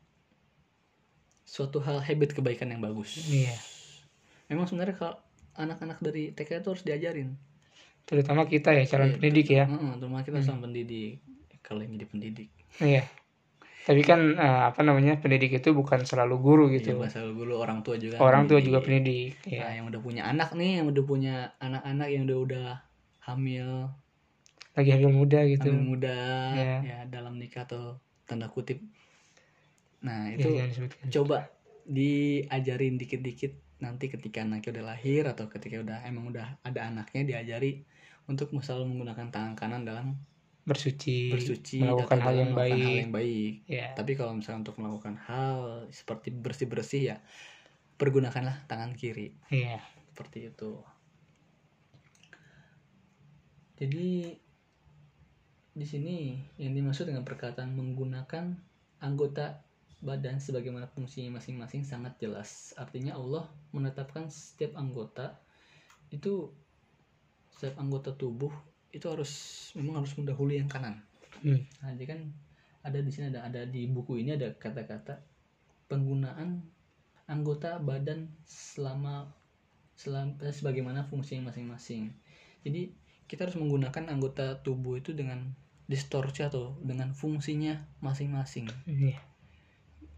[1.44, 3.58] suatu hal habit kebaikan yang bagus Iya.
[4.48, 5.18] memang sebenarnya kalau
[5.54, 7.34] anak-anak dari TK itu harus diajarin
[8.04, 9.64] Terutama kita ya, calon Iya, pendidik ya.
[9.64, 11.24] Terutama kita sama pendidik
[11.60, 13.02] kalau yang jadi pendidik Iya.
[13.82, 16.92] Tapi kan eh, apa namanya pendidik itu bukan selalu guru gitu.
[16.92, 17.00] gitu.
[17.00, 18.66] bahasa dulu orang tua juga Orang tua pendidik.
[18.66, 19.30] juga pendidik.
[19.42, 19.68] Nah, Ya.
[19.74, 22.68] yang udah punya anak nih, yang udah punya anak-anak yang udah udah
[23.22, 23.68] hamil,
[24.72, 25.64] Lagi hamil muda gitu.
[25.66, 26.16] hamil muda,
[26.52, 26.76] Iya.
[26.82, 28.84] ya dalam nikah atau tanda kutip.
[30.00, 31.04] Nah Ya, itu jangan disebutkan.
[31.10, 31.36] coba
[31.86, 37.84] diajarin dikit-dikit nanti ketika anaknya udah lahir atau ketika udah emang udah ada anaknya diajari
[38.24, 40.16] untuk selalu menggunakan tangan kanan dalam
[40.64, 42.84] Bersuci, bersuci melakukan hal yang melakukan baik.
[42.88, 43.54] hal yang baik.
[43.68, 43.88] Ya.
[43.92, 47.16] Tapi kalau misalnya untuk melakukan hal seperti bersih-bersih ya
[48.00, 49.36] pergunakanlah tangan kiri.
[49.52, 49.84] Iya.
[50.14, 50.78] seperti itu
[53.74, 54.38] jadi
[55.74, 58.54] di sini yang dimaksud dengan perkataan menggunakan
[59.02, 59.63] anggota
[60.04, 65.40] badan sebagaimana fungsinya masing-masing sangat jelas artinya Allah menetapkan setiap anggota
[66.12, 66.52] itu
[67.56, 68.52] setiap anggota tubuh
[68.92, 69.32] itu harus
[69.74, 71.00] memang harus mendahului yang kanan
[71.42, 71.60] Hmm.
[71.82, 72.20] nah jadi kan
[72.86, 75.18] ada di sini ada ada di buku ini ada kata-kata
[75.90, 76.62] penggunaan
[77.26, 79.28] anggota badan selama
[79.94, 82.10] selam- eh, sebagaimana fungsinya masing-masing.
[82.66, 82.92] Jadi
[83.30, 85.54] kita harus menggunakan anggota tubuh itu dengan
[85.88, 88.68] distorsi atau dengan fungsinya masing-masing.
[88.88, 89.20] Iya.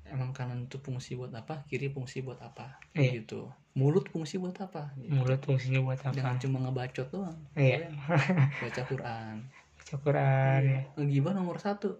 [0.06, 3.20] Emang kanan itu fungsi buat apa, kiri fungsi buat apa, Iya.
[3.20, 3.50] gitu.
[3.74, 4.94] Mulut fungsi buat apa?
[4.94, 5.10] Gitu.
[5.12, 6.42] Mulut fungsinya buat Jangan apa?
[6.42, 7.38] cuma ngebacot doang.
[7.52, 7.90] Iya.
[8.62, 9.36] Baca Quran.
[9.76, 10.80] Baca Quran ya.
[10.94, 11.98] Ngegibah nomor satu.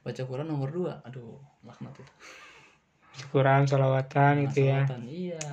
[0.00, 0.92] Baca Quran nomor dua.
[1.04, 2.04] Aduh, laknat itu.
[3.14, 4.82] Baca Quran, salawatan gitu ya.
[4.82, 5.46] Masalahkan, Iya.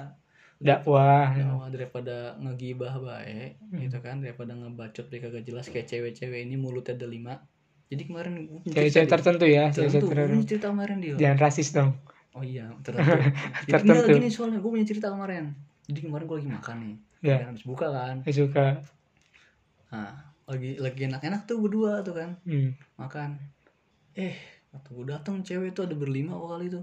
[0.55, 1.36] Dakwah.
[1.36, 6.95] Dakwah daripada ngegibah baik gitu kan daripada ngebacot dia kagak jelas kayak cewek-cewek ini mulutnya
[6.95, 7.43] ada lima
[7.86, 8.33] jadi kemarin
[8.65, 10.41] Cewek-cewek cerita tertentu ya, tertentu tertentu.
[10.43, 11.91] cerita kemarin dia Jangan rasis dong.
[12.31, 13.13] oh iya tertentu
[13.63, 13.93] jadi Tertentu.
[14.01, 15.53] enggak, gini soalnya gue punya cerita kemarin
[15.86, 17.41] jadi kemarin gue lagi makan nih Ya.
[17.41, 18.65] Kan habis buka kan Gak suka.
[19.88, 20.13] nah
[20.45, 22.77] lagi lagi enak-enak tuh berdua tuh kan Hmm.
[22.95, 23.41] makan
[24.13, 24.38] eh
[24.69, 26.81] waktu gue datang cewek itu ada berlima kali itu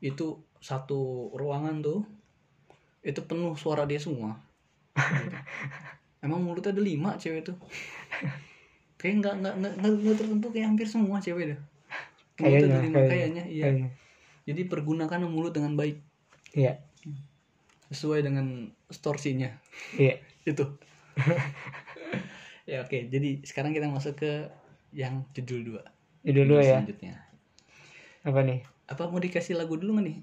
[0.00, 0.26] itu
[0.58, 2.02] satu ruangan tuh
[3.00, 4.34] itu penuh suara dia semua
[6.24, 7.56] emang mulutnya ada lima cewek tuh
[9.04, 11.60] kayak nggak nggak nggak tertentu kayak hampir semua cewek dah
[12.40, 13.88] Mulutnya Kayaknya, kayaknya, kayaknya iya Kayaknya.
[14.48, 16.00] jadi pergunakan mulut dengan baik
[16.56, 16.80] Iya.
[17.92, 19.52] sesuai dengan storsinya
[20.00, 20.16] Iya.
[20.50, 20.64] itu
[22.64, 24.48] ya oke jadi sekarang kita masuk ke
[24.96, 25.82] yang judul dua
[26.24, 26.80] Judul dua ya.
[26.80, 27.14] selanjutnya
[28.24, 28.64] Apa nih?
[28.88, 30.18] apa mau dikasih lagu dulu nggak nih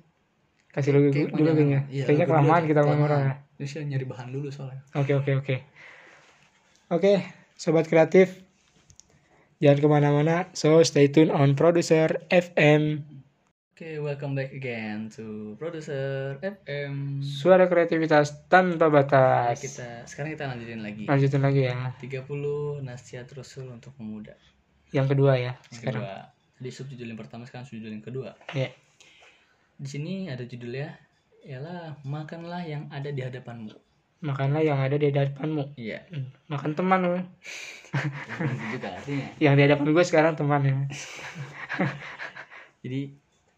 [0.71, 1.79] Kasih Kayak dulu kayaknya.
[1.91, 3.84] Iya, Kayaknya lagu dulu kelamaan kita ngomong ya.
[3.86, 5.55] Nyari bahan dulu soalnya Oke oke oke.
[6.91, 7.23] Oke,
[7.59, 8.50] sobat kreatif.
[9.62, 13.05] Jangan ke mana-mana, so stay tune on Producer FM.
[13.72, 19.57] oke welcome back again to producer FM Suara kreativitas tanpa Nah, batas.
[19.57, 21.89] kita sekarang kita lanjutin lagi Lanjutin lagi ya.
[21.97, 22.30] 30
[22.82, 24.38] nasihat rasul untuk pemuda
[24.91, 25.97] Yang kedua ya yang sekarang.
[25.97, 26.14] kedua
[26.57, 28.70] tadi subjudul yang pertama sekarang subjudul yang kedua Ya.
[29.74, 30.93] di sini ada judulnya
[31.41, 33.74] ialah makanlah yang ada di hadapanmu
[34.22, 35.74] Makanlah yang ada di hadapanmu.
[35.82, 37.19] iya Hmm, Makan teman lu.
[38.53, 40.76] itu juga artinya Yang di hadapan gue sekarang teman ya.
[42.86, 43.01] Jadi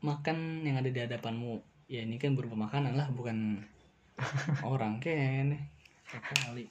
[0.03, 1.59] makan yang ada di hadapanmu.
[1.91, 3.59] Ya ini kan berupa makanan lah, bukan
[4.73, 5.59] orang kan.
[6.13, 6.65] Kali.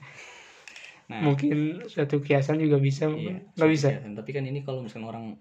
[1.12, 3.88] Nah, Mungkin suatu kiasan juga bisa, iya, nggak bisa.
[3.92, 4.14] kegiatan.
[4.16, 5.36] Tapi kan ini kalau misalnya orang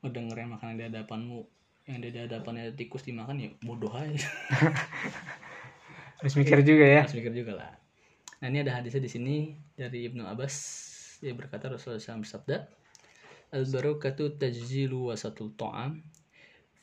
[0.00, 1.38] ngedengerin makanan di hadapanmu,
[1.84, 4.24] yang di hadapannya ada tikus dimakan ya bodoh aja.
[6.24, 7.00] Harus mikir juga ya.
[7.04, 7.70] Harus mikir juga lah.
[8.40, 9.36] Nah ini ada hadisnya di sini
[9.76, 10.56] dari Ibnu Abbas.
[11.20, 12.56] Dia berkata Rasulullah SAW bersabda,
[13.52, 16.00] Al barakatu tajzilu wasatul ta'am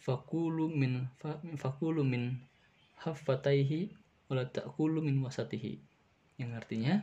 [0.02, 2.38] fakulu min fa, fakulu min
[3.02, 3.94] haffataihi
[4.30, 5.82] wala ta'kulu min wasatihi.
[6.38, 6.94] Yang artinya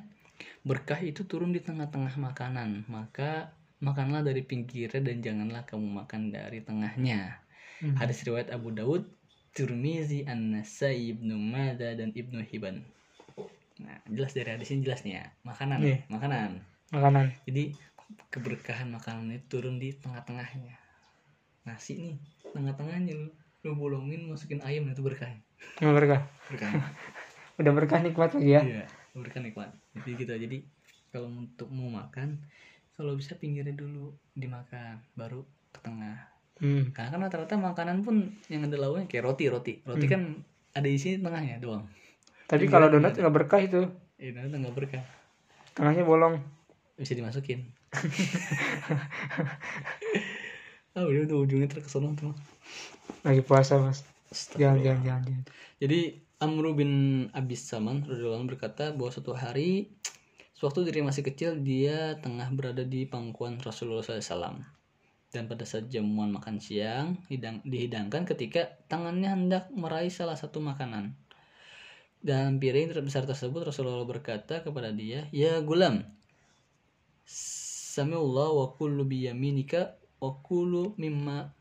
[0.62, 6.62] berkah itu turun di tengah-tengah makanan, maka makanlah dari pinggirnya dan janganlah kamu makan dari
[6.62, 7.42] tengahnya.
[7.78, 7.94] Hmm.
[7.94, 9.06] Hadis riwayat Abu Daud,
[9.52, 12.84] Tirmizi, An-Nasai, Ibnu Mada dan Ibnu Hibban.
[13.78, 15.98] Nah, jelas dari hadis ini jelas nih ya, makanan, Iya.
[16.10, 16.50] makanan.
[16.90, 17.26] Makanan.
[17.46, 17.64] Jadi
[18.32, 20.74] keberkahan makanan itu turun di tengah-tengahnya.
[21.68, 22.16] Nasi nih,
[22.56, 23.28] tengah-tengahnya lu,
[23.66, 25.30] lu bolongin masukin ayam itu berkah.
[25.78, 26.20] Nggak berkah.
[26.50, 26.72] Berkah.
[27.60, 28.62] Udah berkah nikmat lagi ya.
[28.62, 28.84] Iya,
[29.14, 29.74] berkah nikmat.
[29.94, 30.32] Jadi gitu.
[30.34, 30.58] Jadi
[31.10, 32.42] kalau untuk mau makan,
[32.94, 36.37] kalau bisa pinggirnya dulu dimakan, baru ke tengah.
[36.58, 36.90] Hmm.
[36.90, 39.72] Karena kan rata-rata makanan pun yang ada lauknya kayak roti, roti.
[39.86, 40.12] Roti Hmm.
[40.12, 40.22] kan
[40.74, 41.86] ada isi tengahnya doang.
[42.48, 43.20] Tapi Pinggiran kalau donat ada.
[43.26, 43.80] nggak berkah itu.
[44.18, 45.02] Eh, donat nggak berkah.
[45.74, 46.42] Tengahnya bolong.
[46.98, 47.62] Bisa dimasukin.
[50.98, 52.34] ah, udah udah ujungnya terkesono tuh.
[53.22, 54.02] Lagi puasa mas.
[54.58, 55.22] Jangan jangan jangan.
[55.24, 55.44] jangan.
[55.78, 56.00] Jadi
[56.38, 56.92] Amru bin
[57.34, 59.90] Abis Saman radhiyallahu berkata bahwa suatu hari
[60.58, 64.77] sewaktu diri masih kecil dia tengah berada di pangkuan Rasulullah SAW
[65.28, 71.12] dan pada saat jamuan makan siang hidang, dihidangkan ketika tangannya hendak meraih salah satu makanan.
[72.18, 76.02] Dan piring terbesar tersebut Rasulullah berkata kepada dia ya gulam
[77.28, 81.52] Samiullah wa kullu biyaminika wa kullu mimma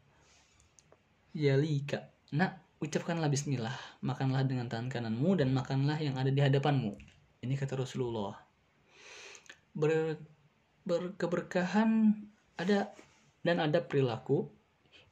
[1.35, 2.09] yalika.
[2.33, 6.95] Nak ucapkanlah bismillah makanlah dengan tangan kananmu dan makanlah yang ada di hadapanmu.
[7.43, 8.33] Ini kata Rasulullah.
[9.77, 10.17] Ber,
[10.87, 12.15] berkeberkahan
[12.57, 12.89] ada
[13.41, 14.49] dan ada perilaku.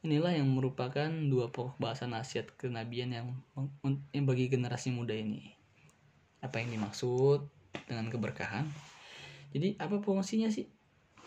[0.06, 3.34] Inilah yang merupakan dua pokok bahasa nasihat kenabian yang,
[4.14, 5.50] yang bagi generasi muda ini.
[6.38, 7.42] Apa yang dimaksud
[7.90, 8.70] dengan keberkahan?
[9.50, 10.70] Jadi apa fungsinya sih?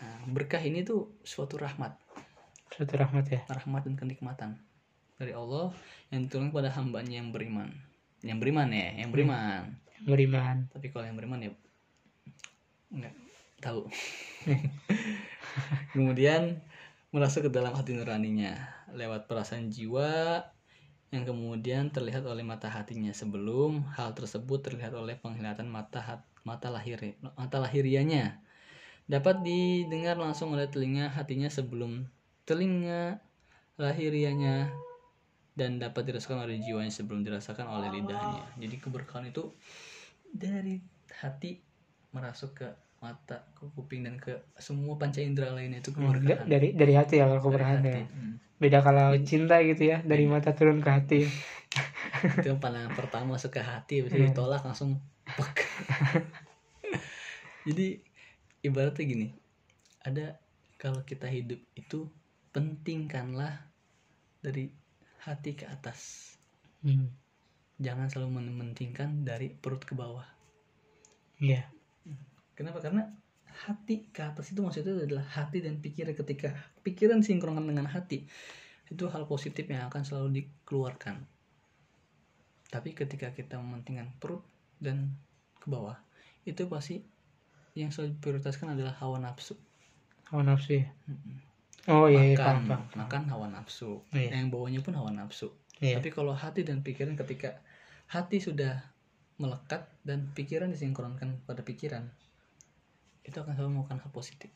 [0.00, 1.92] Nah, berkah ini tuh suatu rahmat.
[2.72, 3.40] Suatu rahmat ya.
[3.52, 4.50] rahmat dan kenikmatan
[5.20, 5.68] dari Allah
[6.08, 7.68] yang diturunkan kepada hambanya yang beriman.
[8.24, 9.76] Yang beriman ya yang beriman.
[10.00, 10.56] Beriman.
[10.72, 11.52] tapi kalau yang beriman ya
[12.90, 13.14] nggak
[13.60, 13.84] tahu.
[15.92, 16.64] Kemudian
[17.10, 18.54] merasuk ke dalam hati nuraninya
[18.94, 20.46] lewat perasaan jiwa
[21.10, 23.10] yang kemudian terlihat oleh mata hatinya.
[23.10, 28.38] Sebelum hal tersebut terlihat oleh penglihatan mata hat- mata lahir mata lahirianya.
[29.10, 32.06] Dapat didengar langsung oleh telinga hatinya sebelum
[32.46, 33.18] telinga
[33.74, 34.70] lahirianya
[35.58, 38.46] dan dapat dirasakan oleh jiwanya sebelum dirasakan oleh lidahnya.
[38.62, 39.50] Jadi keberkahan itu
[40.30, 40.78] dari
[41.10, 41.58] hati
[42.14, 42.70] merasuk ke
[43.00, 47.16] mata ke kuping dan ke semua panca indera lainnya itu Hmm, keberkahan dari dari hati
[47.16, 47.90] ya kalau keberkahan hati.
[47.90, 48.04] ya.
[48.06, 48.34] Hmm.
[48.60, 51.20] Beda kalau cinta gitu ya, dari mata turun ke hati.
[52.36, 54.28] itu yang pandangan pertama masuk ke hati bisa Hmm.
[54.28, 55.00] ditolak langsung
[57.68, 58.02] jadi
[58.60, 59.28] ibaratnya gini
[60.02, 60.36] ada
[60.76, 62.08] kalau kita hidup itu
[62.50, 63.54] pentingkanlah
[64.40, 64.68] dari
[65.22, 66.32] hati ke atas
[66.80, 67.12] Hmm.
[67.76, 70.24] jangan selalu mementingkan dari perut ke bawah
[71.38, 71.64] Iya.
[72.60, 72.84] Kenapa?
[72.84, 73.08] Karena
[73.64, 76.52] hati ke atas itu maksudnya adalah hati dan pikiran ketika
[76.84, 78.28] pikiran sinkronkan dengan hati
[78.92, 81.24] itu hal positif yang akan selalu dikeluarkan.
[82.68, 84.44] Tapi ketika kita mementingkan perut
[84.76, 85.16] dan
[85.56, 85.96] ke bawah
[86.44, 87.00] itu pasti
[87.72, 89.56] yang selalu diprioritaskan adalah hawa nafsu.
[90.28, 90.86] Hawa nafsu ya.
[91.88, 92.98] Oh iya, iya paham, makan, paham.
[93.00, 94.04] makan hawa nafsu.
[94.12, 94.36] Iya.
[94.36, 95.48] Yang bawahnya pun hawa nafsu.
[95.80, 95.96] Iya.
[95.96, 97.56] Tapi kalau hati dan pikiran ketika
[98.10, 98.84] hati sudah
[99.40, 102.12] melekat dan pikiran disinkronkan pada pikiran,
[103.24, 104.50] itu akan selalu melakukan hal positif.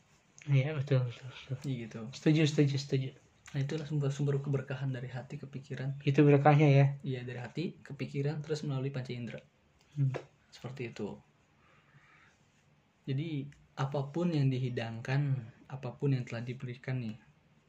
[0.45, 1.27] Iya betul betul.
[1.29, 1.55] betul.
[1.65, 1.99] Iya gitu.
[2.13, 3.09] Setuju setuju setuju.
[3.53, 5.97] Nah itulah sumber-sumber keberkahan dari hati ke pikiran.
[6.05, 6.85] Itu berkahnya ya.
[7.01, 9.41] Iya dari hati ke pikiran terus melalui panca indera.
[9.97, 10.13] Hmm.
[10.53, 11.17] Seperti itu.
[13.05, 13.45] Jadi
[13.77, 15.35] apa pun yang dihidangkan,
[15.69, 17.15] apa pun yang telah diberikan nih,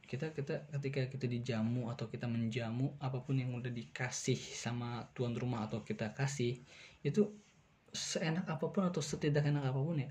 [0.07, 5.35] kita kita ketika kita dijamu atau kita menjamu apa pun yang udah dikasih sama tuan
[5.35, 6.63] rumah atau kita kasih
[7.03, 7.27] itu
[7.91, 10.09] seenak apa pun atau setidak enak apa pun ya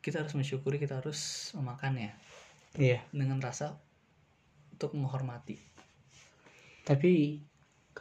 [0.00, 2.14] kita harus mensyukuri kita harus memakannya
[2.78, 3.02] Iya.
[3.10, 3.74] dengan rasa
[4.72, 5.58] untuk menghormati
[6.86, 7.42] Tapi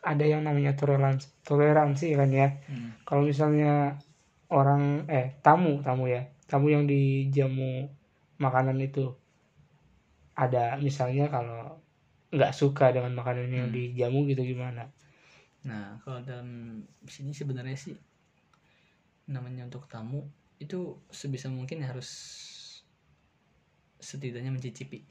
[0.06, 2.48] ada yang namanya toleransi toleransi kan ya.
[2.70, 2.94] Hmm.
[3.04, 3.98] Kalau misalnya
[4.48, 7.92] orang eh tamu tamu ya tamu yang dijamu
[8.40, 9.12] makanan itu
[10.38, 11.82] ada misalnya kalau
[12.32, 13.76] nggak suka dengan makanan yang Hmm.
[13.76, 14.88] dijamu gitu gimana?
[15.68, 17.96] Nah, kalau dalam sini sebenarnya sih
[19.28, 20.24] namanya untuk tamu
[20.58, 20.80] itu
[21.10, 22.10] sebisa mungkin harus
[23.98, 25.02] setidaknya mencicipi,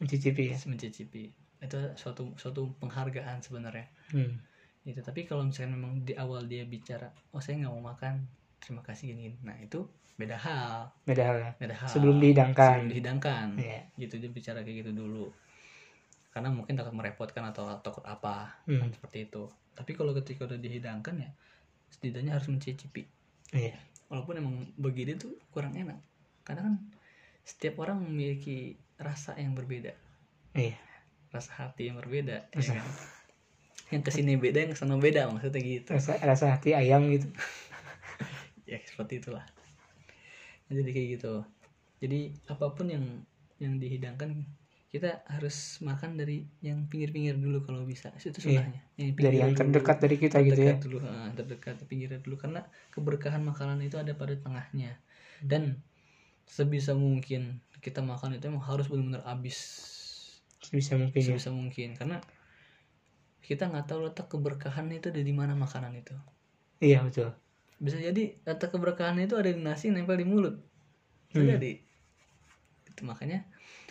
[0.00, 0.58] Mencicipi ya.
[0.66, 1.24] mencicipi.
[1.60, 3.88] Itu suatu suatu penghargaan sebenarnya.
[4.12, 4.40] Hmm.
[4.84, 5.00] Gitu.
[5.00, 8.24] Tapi kalau misalkan memang di awal dia bicara, "Oh, saya nggak mau makan.
[8.60, 11.50] Terima kasih gini." Nah, itu beda hal, Beda hal ya.
[11.56, 11.88] beda hal.
[11.88, 12.84] Sebelum dihidangkan.
[12.84, 13.46] Sebelum dihidangkan.
[13.56, 13.80] Iya.
[13.96, 15.32] Gitu dia bicara kayak gitu dulu.
[16.30, 18.60] Karena mungkin takut merepotkan atau takut apa.
[18.68, 18.90] Hmm.
[18.90, 21.30] seperti itu tapi kalau ketika udah dihidangkan ya
[21.90, 23.02] setidaknya harus mencicipi
[23.50, 23.74] Iya.
[24.14, 25.98] Walaupun emang begini tuh kurang enak
[26.46, 26.74] karena kan
[27.42, 29.90] setiap orang memiliki rasa yang berbeda
[30.54, 30.78] Iya.
[31.28, 32.86] rasa hati yang berbeda ya Rasa- kan?
[33.90, 37.26] yang ke sini beda yang ke sana beda maksudnya gitu Rasa rasa hati ayam gitu.
[38.70, 39.42] ya seperti itulah
[40.70, 41.42] jadi kayak gitu
[41.98, 43.04] jadi apa pun yang
[43.58, 44.46] yang dihidangkan
[44.94, 48.62] kita harus makan dari yang pinggir-pinggir dulu kalau bisa itu Iya.
[48.62, 49.60] sunahnya yang Dari yang dulu.
[49.66, 50.74] terdekat dari kita gitu ya.
[50.78, 52.60] terdekat dulu ah, terdekat pinggirnya dulu karena
[52.94, 54.94] keberkahan makanan itu ada pada tengahnya
[55.42, 55.82] dan
[56.46, 59.58] sebisa mungkin kita makan itu emang harus benar-benar habis
[60.62, 61.26] Sebisa mungkin ya.
[61.34, 62.22] sebisa mungkin karena
[63.44, 66.14] kita nggak tahu letak keberkahan itu ada di mana makanan itu
[66.80, 67.34] Iya betul.
[67.76, 70.56] bisa jadi letak keberkahan itu ada di nasi nempel di mulut
[71.28, 71.58] bisa Hmm.
[71.58, 71.72] jadi
[72.94, 73.42] itu makanya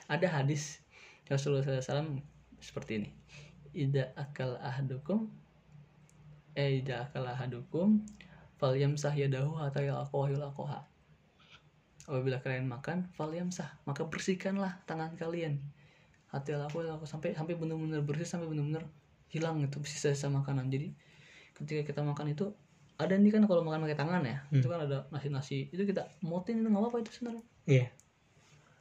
[0.08, 0.83] ada hadis
[1.28, 2.19] Rasulullah SAW
[2.59, 3.09] seperti ini.
[3.74, 5.28] Ida akal ahadukum
[6.53, 8.05] eh ida akal ahadukum
[8.61, 10.86] fal yamsah yadahu hatta yalaqahu yalaqaha
[12.03, 15.63] apabila kalian makan fal yamsah maka bersihkanlah tangan kalian.
[16.30, 18.86] Hati aku aku sampai sampai benar-benar bersih sampai benar-benar
[19.30, 20.69] hilang itu sisa-sisa makanan.
[20.69, 20.93] Jadi
[21.53, 22.49] ketika kita makan itu
[22.97, 24.61] ada nih kan kalau makan pakai tangan ya Hmm.
[24.61, 27.43] itu kan ada nasi-nasi itu kita motin itu nggak apa-apa itu sebenarnya.
[27.65, 27.88] Iya.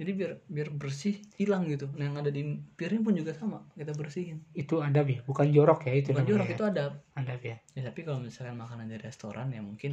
[0.01, 2.43] Jadi biar biar bersih hilang gitu nah, yang ada di
[2.78, 6.47] piring pun juga sama kita bersihin Itu adab ya, bukan jorok ya itu bukan jorok
[6.49, 6.57] ya.
[6.57, 6.84] itu ada
[7.16, 7.57] adab ya.
[7.76, 9.93] ya tapi kalau misalkan makanan dari restoran ya mungkin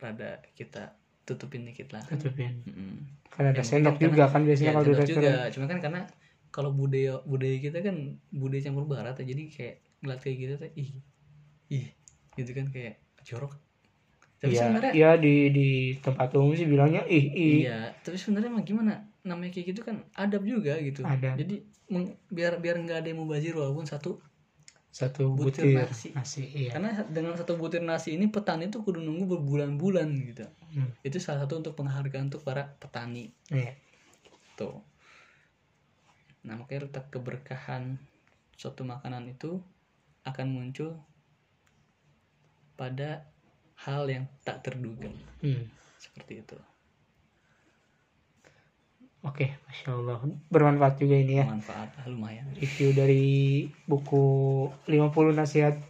[0.00, 0.92] rada kita
[1.24, 2.60] tutupin dikit lah Tutupin.
[2.68, 2.94] Mm-mm.
[3.32, 5.22] Kan ada Ya, sendok juga kan biasanya Ya, kalau di restoran.
[5.24, 6.00] juga cuma kan karena
[6.54, 7.96] kalau budaya budaya kita kan
[8.30, 9.74] budaya campur barat ya jadi kayak
[10.04, 10.90] ngeliat kayak gitu tuh ih
[11.72, 11.86] ih
[12.38, 12.94] gitu kan kayak
[13.24, 13.52] jorok
[14.44, 17.56] tapi Iya, sebenarnya iya di di tempat umum sih bilangnya ih ih.
[17.64, 18.92] Iya, tapi sebenarnya emang gimana?
[19.22, 21.00] Namanya kayak gitu kan adab juga gitu.
[21.00, 21.34] Adab.
[21.34, 24.20] Jadi meng- biar biar nggak ada yang mubazir walaupun satu
[24.90, 26.08] Satu Butir butir, nasi.
[26.12, 26.44] nasi.
[26.46, 26.70] Iya.
[26.70, 30.46] karena dengan satu butir nasi ini petani tuh kudu nunggu berbulan-bulan gitu.
[30.70, 30.86] Hmm.
[31.00, 33.74] Itu salah satu untuk penghargaan untuk para petani Iya.
[34.54, 34.86] tuh.
[36.44, 37.98] Nah, makanya letak keberkahan
[38.54, 39.58] suatu makanan itu
[40.22, 40.94] akan muncul
[42.74, 43.26] pada
[43.76, 45.10] hal yang tak terduga
[45.40, 45.66] Hmm.
[45.98, 46.56] seperti itu.
[49.24, 50.20] Oke, masya Allah
[50.52, 51.48] bermanfaat juga ini ya.
[51.48, 52.44] Manfaat ah, lumayan.
[52.54, 53.24] Review dari
[53.88, 54.24] buku
[54.84, 55.00] 50
[55.32, 55.80] nasihat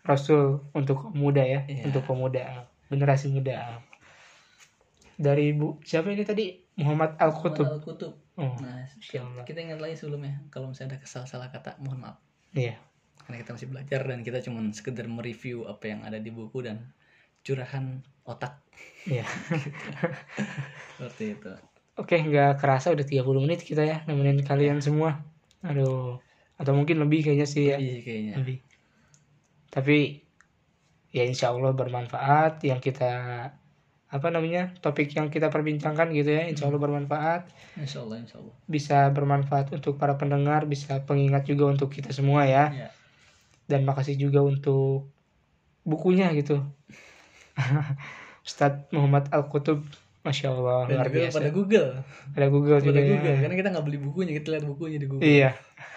[0.00, 1.90] Rasul untuk pemuda ya, Iya.
[1.90, 3.82] untuk pemuda, generasi muda.
[5.18, 7.66] Dari bu siapa ini tadi Muhammad Al Qutub.
[7.66, 8.14] Al Kutub.
[8.38, 9.44] Oh, Nah, Masya Allah.
[9.44, 12.16] kita ingat lagi sebelumnya kalau misalnya ada kesal salah kata, mohon maaf.
[12.54, 12.78] Iya.
[13.20, 16.88] Karena kita masih belajar dan kita cuma sekedar mereview apa yang ada di buku dan
[17.40, 18.60] curahan otak
[19.08, 19.24] Iya.
[20.96, 21.50] seperti itu.
[21.96, 25.20] Oke, nggak kerasa udah 30 menit kita ya nemenin kalian semua.
[25.60, 26.20] Aduh,
[26.56, 27.76] atau mungkin lebih kayaknya sih ya.
[27.76, 28.34] Iya kayaknya.
[28.40, 28.58] Lebih.
[29.68, 29.98] Tapi
[31.10, 33.12] ya insya Allah bermanfaat yang kita
[34.10, 37.46] apa namanya topik yang kita perbincangkan gitu ya insya Allah bermanfaat
[37.78, 38.54] Insya Allah, insya Allah.
[38.66, 42.88] bisa bermanfaat untuk para pendengar bisa pengingat juga untuk kita semua ya Ya.
[43.70, 45.14] dan makasih juga untuk
[45.86, 46.58] bukunya gitu
[48.42, 49.84] Ustadz Muhammad Al Kutub
[50.20, 51.90] Masya Allah Dan luar biasa pada Google.
[52.30, 53.08] ada Google Pada juga ya.
[53.10, 53.36] Google.
[53.38, 55.24] Karena kita nggak beli bukunya, kita lihat bukunya di Google.
[55.24, 55.50] iya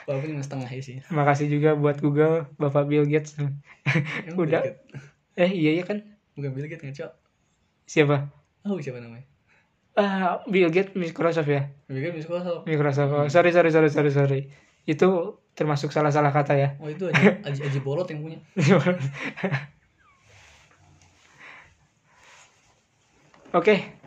[0.04, 0.98] Walaupun cuma setengah sih.
[1.10, 3.60] makasih juga buat Google Bapak Bill Gates Emang
[4.42, 4.62] Udah.
[4.62, 4.80] Bill Gates?
[5.36, 6.04] eh iya ya kan
[6.34, 7.08] Bukan Bill Gates ngaco.
[7.84, 8.32] siapa
[8.64, 9.28] Oh siapa namanya?
[9.94, 12.64] ah Bill Gates Microsoft ya Bill Gates Microsoft.
[12.64, 14.40] Microsoft oh, sorry sorry sorry sorry sorry
[14.84, 15.08] itu
[15.52, 18.40] termasuk salah-salah kata ya Oh itu Aji, Aji, Aji Bolot yang punya.
[23.54, 24.02] Oke,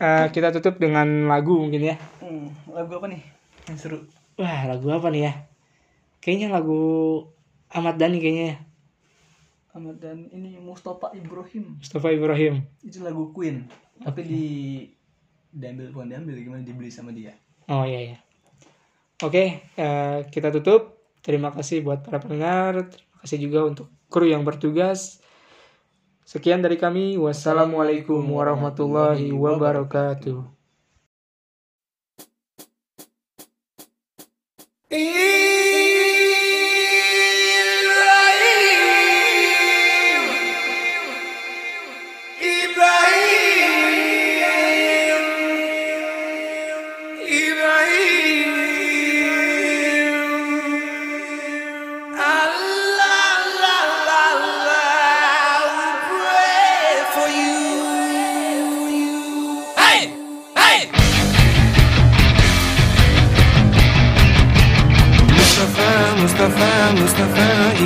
[0.00, 2.00] Eh, kita tutup dengan lagu mungkin ya.
[2.24, 3.20] Hmm, lagu apa nih?
[3.68, 3.98] Yang seru.
[4.40, 5.32] Wah, lagu apa nih ya?
[6.24, 6.80] Kayaknya lagu
[7.68, 8.56] Ahmad Dhani kayaknya ya.
[9.76, 11.76] Ahmad dan ini Mustafa Ibrahim.
[11.84, 12.64] Mustafa Ibrahim.
[12.80, 13.68] Itu lagu Queen.
[14.00, 14.44] Tapi di
[15.52, 17.36] diambil bukan diambil gimana dibeli sama dia.
[17.68, 18.18] Oh iya ya.
[19.20, 20.96] Oke, eh, kita tutup.
[21.20, 22.88] Terima kasih buat para pendengar.
[22.88, 25.19] Terima kasih juga untuk kru yang bertugas.
[26.30, 27.18] Sekian dari kami.
[27.18, 30.46] Wassalamualaikum warahmatullahi wabarakatuh.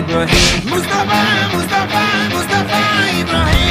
[0.04, 0.68] Ibrahim.
[0.68, 1.18] Mustafa,
[1.56, 2.00] Mustafa,
[2.30, 2.78] Mustafa
[3.20, 3.63] Ibrahim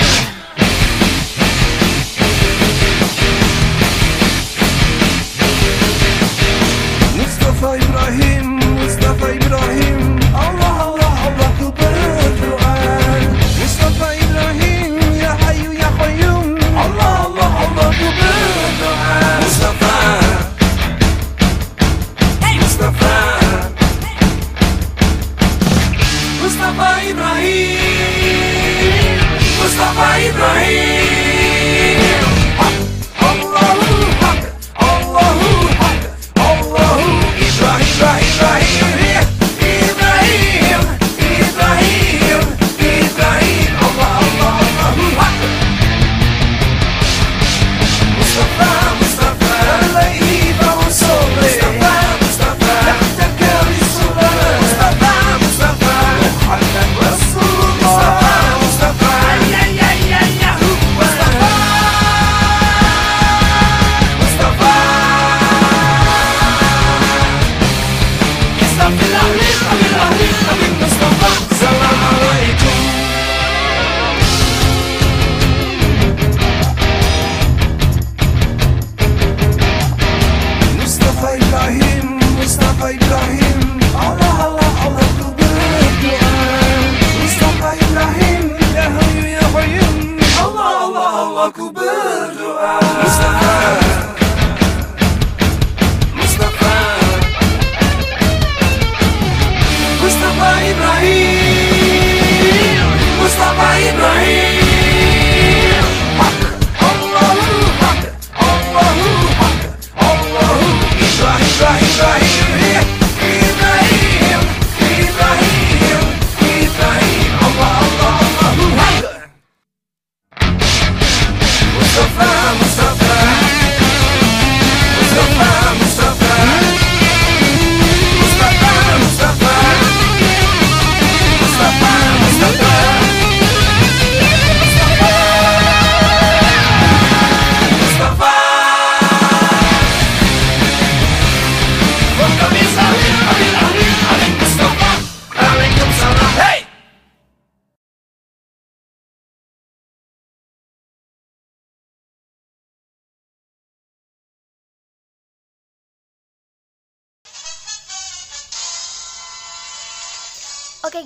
[29.96, 30.33] Papai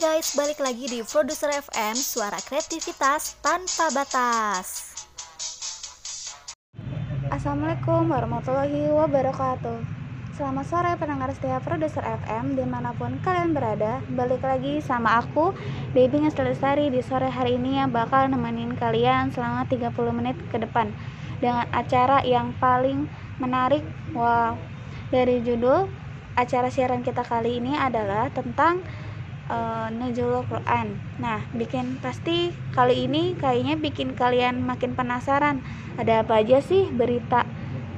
[0.08, 4.96] guys, balik lagi di Produser FM, suara kreativitas tanpa batas.
[7.28, 9.84] Assalamualaikum warahmatullahi wabarakatuh.
[10.32, 15.52] Selamat sore pendengar setia produser FM di mana pun kalian berada Balik lagi sama aku
[15.92, 20.94] Baby Ngeslestari di sore hari ini yang bakal nemenin kalian selama 30 menit ke depan
[21.42, 23.10] Dengan acara yang paling
[23.42, 23.82] menarik
[24.14, 24.62] Wow
[25.10, 25.90] Dari judul
[26.38, 28.86] acara siaran kita kali ini adalah tentang
[29.52, 31.00] uh, Nuzulul Quran.
[31.20, 35.64] Nah bikin pasti kali ini kayaknya bikin kalian makin penasaran.
[35.98, 37.48] Ada apa aja sih berita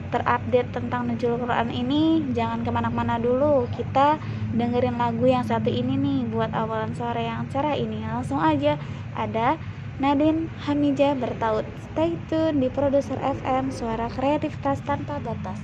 [0.09, 2.25] terupdate tentang Nuzul Quran ini?
[2.33, 3.69] Jangan ke mana-mana dulu.
[3.69, 4.17] Kita
[4.53, 8.01] dengerin lagu yang satu ini nih buat awalan sore yang cerah ini.
[8.05, 8.77] Langsung aja
[9.13, 9.57] ada
[9.99, 11.67] Nadine Hamija bertaut.
[11.91, 15.59] Stay tune di produser FM suara kreativitas tanpa batas.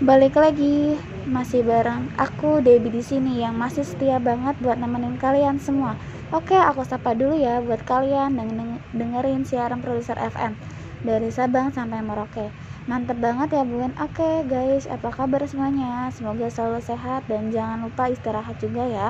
[0.00, 0.96] Balik lagi
[1.28, 5.98] masih bareng aku Debbie di sini yang masih setia banget buat nemenin kalian semua
[6.30, 10.54] Oke, aku sapa dulu ya buat kalian yang dengerin siaran produser FM
[11.02, 12.54] dari Sabang sampai Merauke.
[12.86, 13.90] Mantep banget ya bun.
[13.98, 16.06] Oke guys, apa kabar semuanya?
[16.14, 19.08] Semoga selalu sehat dan jangan lupa istirahat juga ya.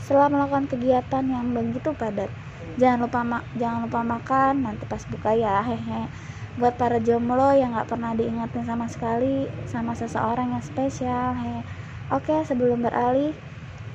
[0.00, 2.32] Setelah melakukan kegiatan yang begitu padat,
[2.80, 3.20] jangan lupa
[3.52, 5.60] jangan lupa makan nanti pas buka ya.
[5.68, 6.08] Hehe.
[6.54, 11.34] Buat para jomblo yang nggak pernah diingetin sama sekali sama seseorang yang spesial.
[11.34, 11.66] Hehe.
[12.14, 13.34] Oke, sebelum beralih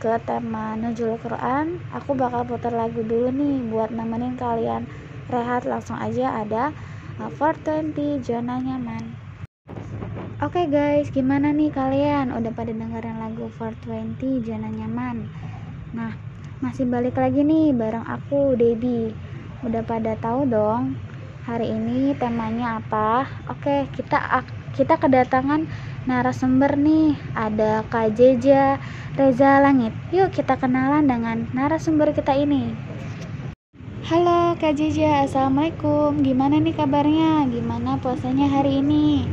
[0.03, 4.87] ke tema Nuzul Quran, aku bakal putar lagu dulu nih buat nemenin kalian
[5.31, 6.75] rehat langsung aja ada
[7.19, 9.15] 420 zona nyaman.
[10.39, 12.31] Oke okay guys, gimana nih kalian?
[12.31, 15.31] Udah pada dengerin lagu 420 zona nyaman?
[15.95, 16.15] Nah,
[16.59, 19.15] masih balik lagi nih bareng aku Debbie.
[19.63, 20.95] Udah pada tahu dong
[21.49, 23.25] hari ini temanya apa?
[23.49, 24.45] Oke, okay, kita
[24.77, 25.65] kita kedatangan
[26.05, 27.17] narasumber nih.
[27.33, 28.77] Ada Kak Jeja
[29.17, 29.89] Reza Langit.
[30.13, 32.77] Yuk kita kenalan dengan narasumber kita ini.
[34.05, 35.25] Halo Kak Jeja.
[35.25, 36.21] Assalamualaikum.
[36.21, 37.49] Gimana nih kabarnya?
[37.49, 39.25] Gimana puasanya hari ini?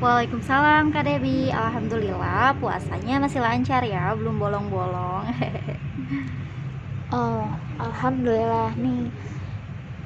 [0.00, 1.52] Waalaikumsalam Kak Debi.
[1.52, 4.16] Alhamdulillah puasanya masih lancar ya.
[4.16, 5.28] Belum bolong-bolong.
[7.14, 7.46] Oh
[7.78, 8.74] Alhamdulillah.
[8.74, 9.06] Nih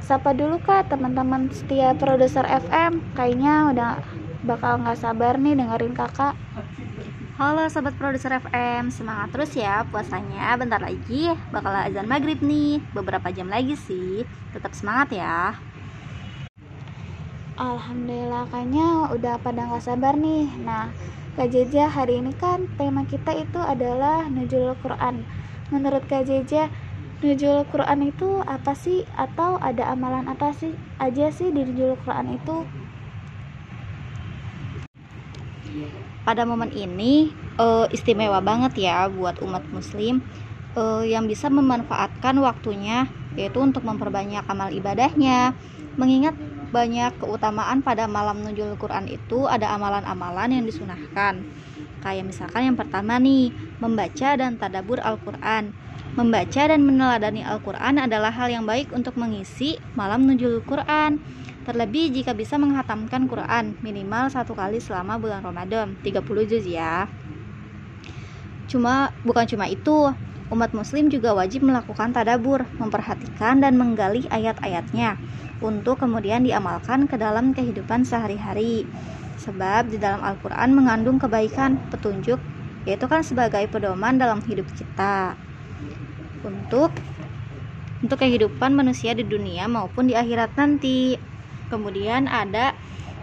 [0.09, 3.93] Sapa dulu kak teman-teman setia produser FM Kayaknya udah
[4.41, 6.33] bakal nggak sabar nih dengerin kakak
[7.37, 10.59] Halo sobat produser FM, semangat terus ya puasanya.
[10.59, 14.27] Bentar lagi bakal azan maghrib nih, beberapa jam lagi sih.
[14.51, 15.55] Tetap semangat ya.
[17.55, 20.51] Alhamdulillah kayaknya udah pada nggak sabar nih.
[20.67, 20.91] Nah,
[21.39, 25.23] Kak Jeja hari ini kan tema kita itu adalah Nuzul Quran.
[25.71, 26.67] Menurut Kak Jeja,
[27.19, 29.03] Nuzul Quran itu apa sih?
[29.19, 32.62] Atau ada amalan apa sih aja sih di Nuzul Quran itu?
[36.29, 40.21] pada momen ini uh, istimewa banget ya buat umat muslim
[40.77, 45.57] uh, yang bisa memanfaatkan waktunya yaitu untuk memperbanyak amal ibadahnya
[45.97, 46.37] mengingat
[46.69, 51.49] banyak keutamaan pada malam nuzul Quran itu ada amalan-amalan yang disunahkan
[52.05, 53.49] kayak misalkan yang pertama nih
[53.81, 55.73] membaca dan tadabur Al-Quran
[56.19, 61.23] membaca dan meneladani Al-Quran adalah hal yang baik untuk mengisi malam nuzul Quran.
[61.62, 67.07] Terlebih jika bisa menghatamkan Quran minimal satu kali selama bulan Ramadan 30 juz ya.
[68.66, 70.11] Cuma bukan cuma itu
[70.49, 75.21] Umat muslim juga wajib melakukan tadabur Memperhatikan dan menggali ayat-ayatnya
[75.61, 78.89] Untuk kemudian diamalkan ke dalam kehidupan sehari-hari.
[79.45, 82.41] Sebab di dalam Al-Quran mengandung kebaikan, petunjuk
[82.89, 85.48] Yaitu kan sebagai pedoman dalam hidup kita
[86.45, 86.95] Untuk
[87.99, 91.18] untuk kehidupan manusia di dunia maupun di akhirat nanti.
[91.68, 92.72] Kemudian ada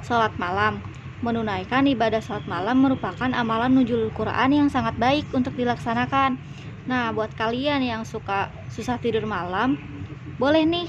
[0.05, 0.84] sholat malam.
[1.24, 6.38] Menunaikan ibadah sholat malam merupakan amalan nujul Quran yang sangat baik untuk dilaksanakan.
[6.86, 9.80] Nah, buat kalian yang suka susah tidur malam,
[10.38, 10.86] boleh nih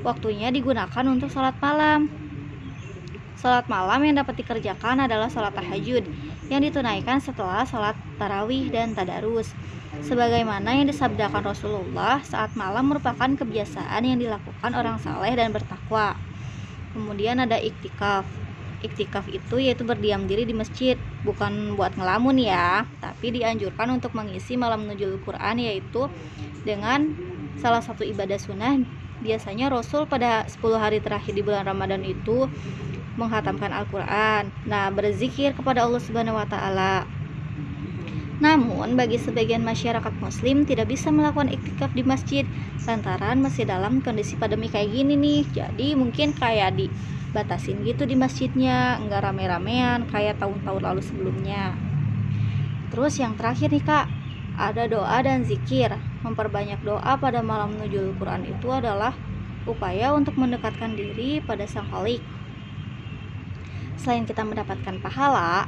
[0.00, 2.08] waktunya digunakan untuk sholat malam.
[3.46, 6.02] Sholat malam yang dapat dikerjakan adalah sholat tahajud
[6.50, 9.54] yang ditunaikan setelah sholat tarawih dan tadarus.
[10.02, 16.18] Sebagaimana yang disabdakan Rasulullah saat malam merupakan kebiasaan yang dilakukan orang saleh dan bertakwa.
[16.90, 18.26] Kemudian ada iktikaf.
[18.82, 24.58] Iktikaf itu yaitu berdiam diri di masjid, bukan buat ngelamun ya, tapi dianjurkan untuk mengisi
[24.58, 26.10] malam nuzul Quran yaitu
[26.66, 27.14] dengan
[27.62, 28.82] salah satu ibadah sunnah.
[29.22, 32.50] Biasanya Rasul pada 10 hari terakhir di bulan Ramadan itu
[33.16, 34.52] menghatamkan Al-Quran.
[34.68, 37.08] Nah, berzikir kepada Allah Subhanahu wa taala.
[38.36, 42.44] Namun, bagi sebagian masyarakat muslim tidak bisa melakukan iktikaf di masjid
[42.84, 45.42] lantaran masih dalam kondisi pandemi kayak gini nih.
[45.56, 51.72] Jadi, mungkin kayak dibatasin gitu di masjidnya, enggak rame-ramean kayak tahun-tahun lalu sebelumnya.
[52.92, 54.06] Terus yang terakhir nih, Kak,
[54.60, 55.96] ada doa dan zikir.
[56.20, 59.16] Memperbanyak doa pada malam nuzul Quran itu adalah
[59.64, 62.35] upaya untuk mendekatkan diri pada Sang Khalik
[64.00, 65.66] selain kita mendapatkan pahala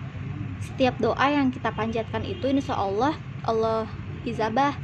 [0.59, 3.15] setiap doa yang kita panjatkan itu insya Allah
[3.47, 3.87] Allah
[4.27, 4.75] izabah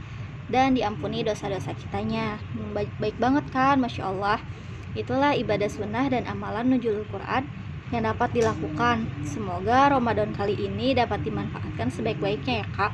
[0.49, 2.38] dan diampuni dosa-dosa kitanya.
[2.53, 4.38] Hmm, baik, baik banget kan Masya Allah?
[4.95, 7.49] Itulah ibadah sunnah dan amalan nujul Quran
[7.90, 9.09] yang dapat dilakukan.
[9.26, 12.92] Semoga Ramadan kali ini dapat dimanfaatkan sebaik-baiknya ya kak.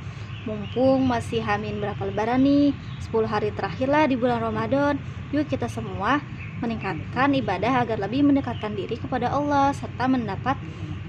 [0.48, 2.72] Mumpung masih hamin berapa lebaran nih
[3.12, 4.96] 10 hari terakhir lah di bulan Ramadan.
[5.36, 6.24] Yuk kita semua
[6.60, 10.60] meningkatkan ibadah agar lebih mendekatkan diri kepada Allah serta mendapat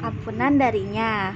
[0.01, 1.35] ampunan darinya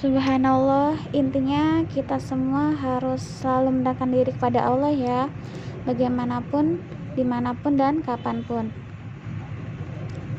[0.00, 5.20] Subhanallah, intinya kita semua harus selalu mendekatkan diri kepada Allah ya,
[5.84, 6.80] bagaimanapun,
[7.12, 8.72] di mana pun dan kapan pun.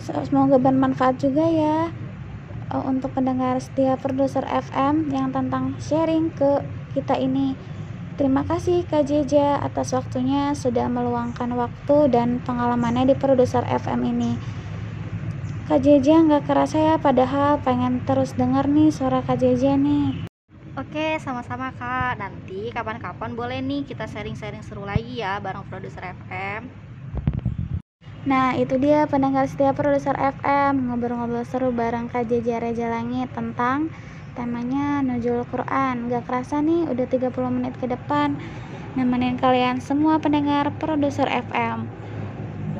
[0.01, 1.93] Semoga bermanfaat juga ya
[2.74, 6.65] eh, untuk pendengar setia produser FM yang tentang sharing ke
[6.97, 7.53] kita ini.
[8.22, 14.38] Terima kasih Kak Jeja atas waktunya sudah meluangkan waktu dan pengalamannya di produser FM ini.
[15.65, 20.22] Kak Jeja nggak kerasa ya padahal pengen terus denger nih suara Kak Jeja nih.
[20.78, 22.22] Oke, sama-sama Kak.
[22.22, 26.69] Nanti kapan-kapan boleh nih kita sharing-sharing seru lagi ya bareng produser FM.
[28.30, 33.89] Nah itu dia pendengar setia produser FM ngobrol-ngobrol seru bareng Kak Jeja Reja Langit tentang
[34.34, 36.07] temanya Nujul Quran.
[36.07, 38.39] Gak kerasa nih udah 30 menit ke depan
[38.91, 41.88] nemenin kalian semua pendengar produser FM.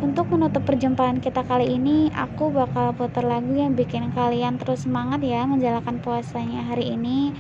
[0.02, 5.22] Untuk menutup perjumpaan kita kali ini, aku bakal putar lagu yang bikin kalian terus semangat
[5.22, 7.32] ya menjalankan puasanya hari ini.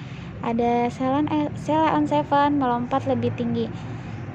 [0.45, 3.65] Ada Sheila on Seven melompat lebih tinggi.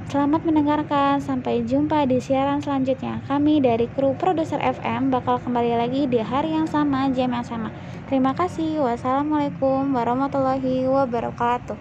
[0.06, 3.26] Selamat mendengarkan, sampai jumpa di siaran selanjutnya.
[3.26, 7.74] Kami dari kru produser FM bakal kembali lagi di hari yang sama, jam yang sama.
[8.06, 8.86] Terima kasih.
[8.86, 11.74] Wassalamualaikum warahmatullahi wabarakatuh.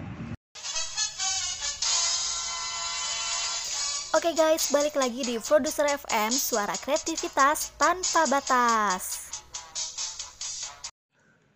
[4.18, 9.22] Oke guys, balik lagi di produser FM, suara kreativitas tanpa batas.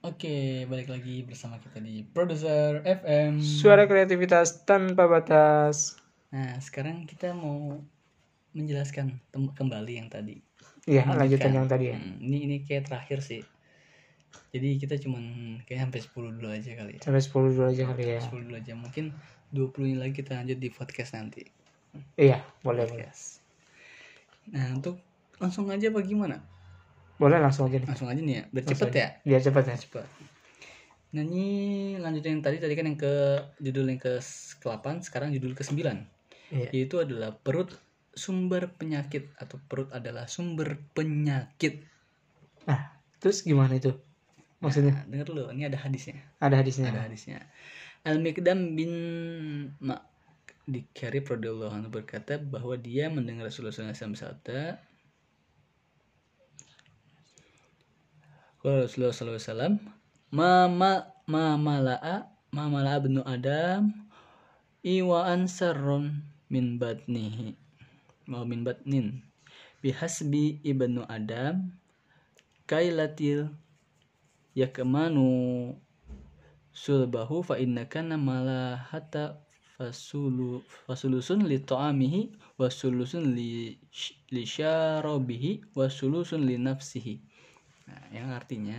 [0.01, 3.37] Oke, balik lagi bersama kita di Producer FM.
[3.37, 6.00] Suara kreativitas tanpa batas.
[6.31, 7.79] Nah, sekarang kita mau
[8.55, 10.39] menjelaskan kembali yang tadi.
[10.87, 11.19] Iya, Lanjutkan.
[11.19, 11.97] lanjutan yang tadi ya.
[11.99, 13.43] Hmm, ini ini kayak terakhir sih.
[14.55, 15.23] Jadi kita cuman
[15.67, 17.01] kayak sampai 10 dulu aja kali ya.
[17.03, 18.21] Sampai 10 dulu aja kali ya.
[18.23, 18.73] 10 dulu aja.
[18.79, 19.05] Mungkin
[19.51, 21.43] 20 ini lagi kita lanjut di podcast nanti.
[22.15, 23.07] Iya, boleh boleh.
[23.07, 23.43] Podcast.
[24.55, 25.03] Nah, untuk
[25.43, 26.39] langsung aja apa gimana?
[27.19, 27.89] Boleh langsung aja nih.
[27.91, 28.45] Langsung aja nih ya.
[28.51, 28.99] Biar Langsung cepet aja.
[28.99, 29.09] ya.
[29.27, 29.77] Biar cepet ya.
[29.79, 30.07] Cepet.
[31.11, 31.47] Nah, ini
[31.99, 33.15] lanjutin yang tadi tadi kan yang ke
[33.59, 36.07] judul yang ke 8, sekarang judul ke 9.
[36.51, 36.69] Iya.
[36.75, 37.71] Yaitu adalah perut
[38.11, 41.87] sumber penyakit atau perut adalah sumber penyakit.
[42.67, 42.91] Nah,
[43.23, 43.95] terus gimana itu?
[44.61, 46.21] Maksudnya Nah, denger dulu, ini ada hadisnya.
[46.43, 46.93] ada hadisnya.
[46.93, 47.39] Ada hadisnya.
[48.05, 48.93] Al-Mikdam bin
[49.81, 49.97] Ma
[50.71, 54.79] di Karib radhiyallahu anhu berkata bahwa dia mendengar Rasulullah SAW bersabda
[58.61, 59.81] Qala Rasulullah SAW
[60.31, 63.91] Mama mamala'a mamala'a ibnu Adam
[64.87, 67.55] iwaan sarron min batnihi.
[68.27, 69.23] Wa min batnin.
[69.81, 71.73] Bihasbi ibnu Adam
[72.69, 73.49] kailatil
[74.53, 75.73] yakmanu
[76.75, 79.41] sulbahu fa inna kana malahata
[79.81, 83.81] fasulu fasulusun li ta'amihi wa sulusun li
[84.29, 87.17] li syarabihi wa sulusun li nafsihi.
[87.89, 88.77] Nah, yang artinya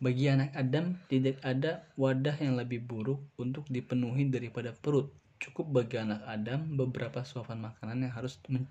[0.00, 5.96] bagi anak Adam tidak ada wadah yang lebih buruk untuk dipenuhi daripada perut cukup bagi
[5.98, 8.68] anak Adam beberapa suapan makanan yang harus men-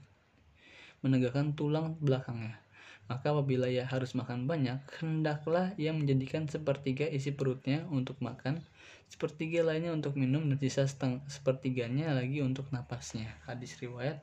[1.01, 2.61] menegakkan tulang belakangnya
[3.09, 8.61] maka apabila ia harus makan banyak, hendaklah ia menjadikan sepertiga isi perutnya untuk makan,
[9.09, 13.33] sepertiga lainnya untuk minum, dan sisa seteng- sepertiganya lagi untuk napasnya.
[13.49, 14.21] Hadis riwayat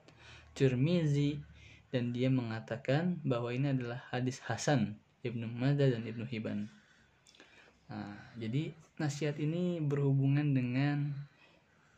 [0.54, 1.42] Tirmizi
[1.90, 4.94] dan dia mengatakan bahwa ini adalah hadis Hasan
[5.26, 6.70] Ibnu Majah dan Ibnu Hibban.
[7.90, 8.70] Nah, jadi
[9.02, 11.10] nasihat ini berhubungan dengan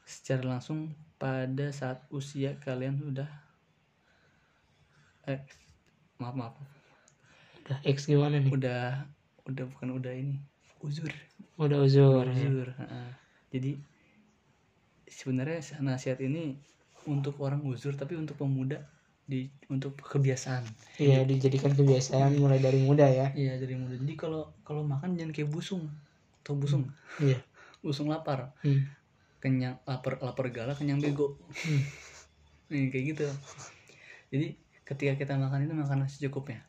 [0.09, 3.29] secara langsung pada saat usia kalian sudah
[5.29, 5.45] eh
[6.17, 6.55] maaf maaf
[7.61, 8.49] Udah X gimana nih?
[8.49, 9.05] udah
[9.45, 10.41] udah bukan udah ini
[10.81, 11.13] uzur
[11.61, 12.25] Udah uzur.
[12.25, 12.49] ya.
[12.49, 13.09] uzur heeh.
[13.53, 13.73] jadi
[15.05, 16.57] sebenarnya nasihat ini
[17.05, 18.81] untuk orang uzur tapi untuk pemuda
[19.29, 20.65] di untuk kebiasaan
[20.97, 23.29] Iya, dijadikan kebiasaan mulai dari muda ya.
[23.37, 25.85] iya dari muda jadi kalau kalau makan jangan kayak busung
[26.41, 26.89] atau busung
[27.21, 27.37] Iya.
[27.85, 28.89] busung lapar Hmm.
[29.39, 31.83] Kenyang lapar lapar galak kenyang bego Hmm.
[32.69, 33.27] Nih, kayak gitu
[34.29, 34.47] jadi
[34.85, 36.61] ketika kita makan itu makan secukupnya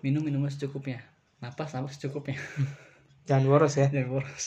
[0.00, 1.00] minum minum secukupnya
[1.38, 2.36] napas napas secukupnya
[3.28, 3.86] Jangan boros ya.
[3.88, 4.46] jangan boros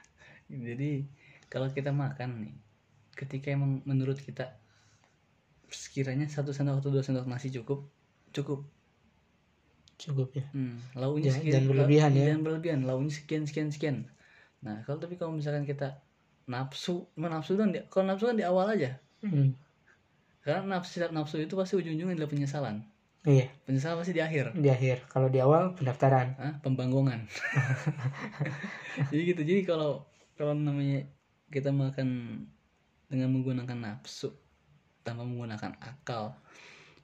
[0.66, 1.04] jadi
[1.48, 2.54] kalau kita makan nih
[3.16, 4.54] ketika emang menurut kita
[5.66, 7.88] sekiranya satu sendok atau dua sendok nasi cukup
[8.30, 8.62] cukup
[9.96, 12.24] cukup ya Hmm, launya Jangan- sekian, jangan berlebihan ya.
[12.30, 13.96] Jangan berlebihan, launya sekian sekian sekian.
[14.60, 16.04] Nah, kalau tapi kalau misalkan kita
[16.52, 18.90] nafsu, nafsu kan di, kalau nafsu kan di awal aja.
[19.22, 19.48] Hmm,
[20.44, 22.76] Karena nafsu nafsu itu pasti ujung-ujungnya adalah penyesalan.
[23.32, 24.44] iya Penyesalan pasti di akhir.
[24.62, 26.54] di akhir kalau di awal pendaftaran Hah?
[26.64, 27.20] Pembanggongan.
[29.10, 29.42] jadi gitu.
[29.44, 29.90] Jadi kalau
[30.38, 31.04] kalau namanya
[31.52, 32.08] kita makan
[33.10, 34.30] dengan menggunakan nafsu
[35.06, 36.34] tanpa menggunakan akal,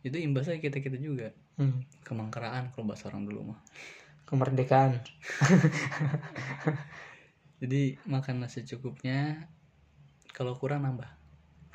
[0.06, 3.60] itu imbasnya kita kita juga hmm, kemangkeraan kalau bahasa orang dulu mah.
[4.28, 4.96] kemerdekaan
[7.62, 9.46] Jadi makanlah secukupnya.
[10.34, 11.06] Kalau kurang nambah.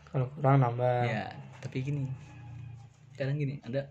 [0.08, 1.32] kalau kurang nambah Ya,
[1.64, 2.08] tapi gini.
[3.16, 3.88] Kadang gini, ada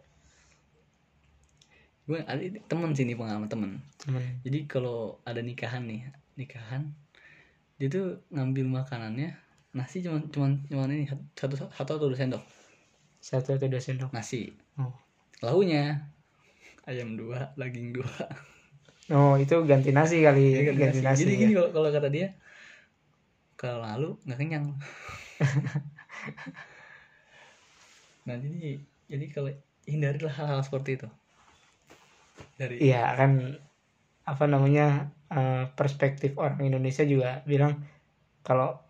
[2.06, 2.38] gue ada
[2.68, 3.70] temen sini pengalaman temen.
[3.98, 6.06] temen Jadi kalau ada nikahan nih,
[6.38, 6.94] nikahan
[7.76, 9.36] dia tuh ngambil makanannya
[9.76, 11.04] nasi cuman cuman cuman ini
[11.36, 12.40] satu satu atau dua sendok
[13.20, 14.56] satu atau dua sendok nasi.
[14.80, 14.96] Oh.
[15.44, 16.08] Lauknya
[16.88, 18.14] ayam dua, daging dua.
[19.14, 21.06] Oh itu ganti nasi kali Ya, ganti ganti nasi.
[21.06, 21.38] nasi, Jadi ya.
[21.42, 22.28] gini kalau kalau kata dia
[23.56, 24.66] kalau lalu nggak kenyang.
[28.26, 29.50] nah jadi jadi kalau
[29.86, 31.08] hindarilah hal-hal seperti itu.
[32.58, 33.30] Dari iya kan
[34.26, 34.84] apa namanya
[35.30, 37.72] eh, perspektif orang Indonesia juga bilang
[38.46, 38.82] kalau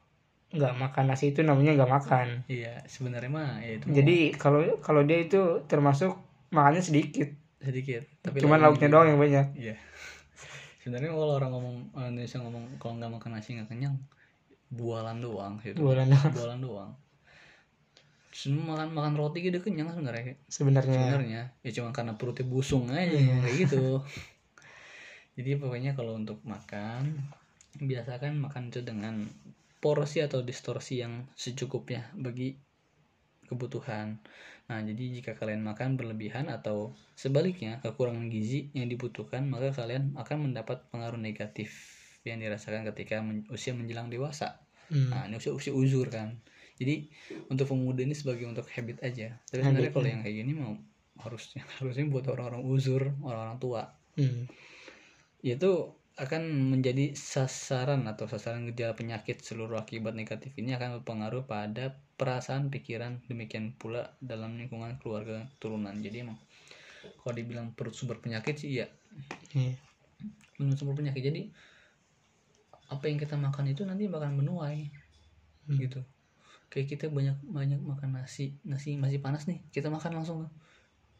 [0.57, 5.03] nggak makan nasi itu namanya nggak makan iya sebenarnya mah ya itu jadi kalau kalau
[5.09, 5.37] dia itu
[5.71, 6.13] termasuk
[6.55, 7.29] makannya sedikit
[7.67, 9.77] sedikit tapi cuman lauknya doang yang banyak Iya.
[10.87, 13.99] Sebenarnya kalau orang ngomong orang Indonesia ngomong kalau nggak makan nasi nggak kenyang,
[14.71, 15.83] bualan doang gitu.
[15.83, 16.31] Bualan doang.
[16.31, 16.91] Bualan doang.
[18.31, 20.39] Semua makan makan roti gitu kenyang sebenarnya.
[20.47, 23.99] sebenarnya Sebenarnya ya cuma karena perutnya busung aja kayak gitu.
[25.35, 27.19] Jadi pokoknya kalau untuk makan
[27.83, 29.27] biasakan makan itu dengan
[29.83, 32.55] porsi atau distorsi yang secukupnya bagi
[33.51, 34.23] kebutuhan.
[34.67, 40.51] Nah, jadi jika kalian makan berlebihan atau sebaliknya kekurangan gizi yang dibutuhkan, maka kalian akan
[40.51, 41.71] mendapat pengaruh negatif
[42.27, 44.59] yang dirasakan ketika men- usia menjelang dewasa.
[44.91, 45.15] Hmm.
[45.15, 46.43] Nah, ini usia usia uzur kan.
[46.77, 47.09] Jadi
[47.47, 49.39] untuk pemuda ini sebagai untuk habit aja.
[49.47, 50.13] Tapi Habit, sebenarnya kalau ya.
[50.13, 50.75] yang kayak gini mau
[51.23, 53.83] harusnya harusnya buat orang-orang uzur, orang-orang tua.
[54.19, 54.51] Hmm.
[55.47, 62.01] Yaitu akan menjadi sasaran atau sasaran gejala penyakit seluruh akibat negatif ini akan berpengaruh pada
[62.17, 65.95] perasaan pikiran demikian pula dalam lingkungan keluarga turunan.
[66.01, 66.41] Jadi emang
[67.23, 68.87] kalau dibilang perut sumber penyakit sih iya.
[69.53, 69.77] Iya.
[70.57, 71.23] benar sumber penyakit.
[71.23, 71.43] Jadi
[72.87, 74.89] apa yang kita makan itu nanti bakal menuai
[75.67, 75.83] Hmm.
[75.83, 75.99] gitu.
[76.71, 80.47] Kayak kita banyak banyak makan nasi nasi masih panas nih kita makan langsung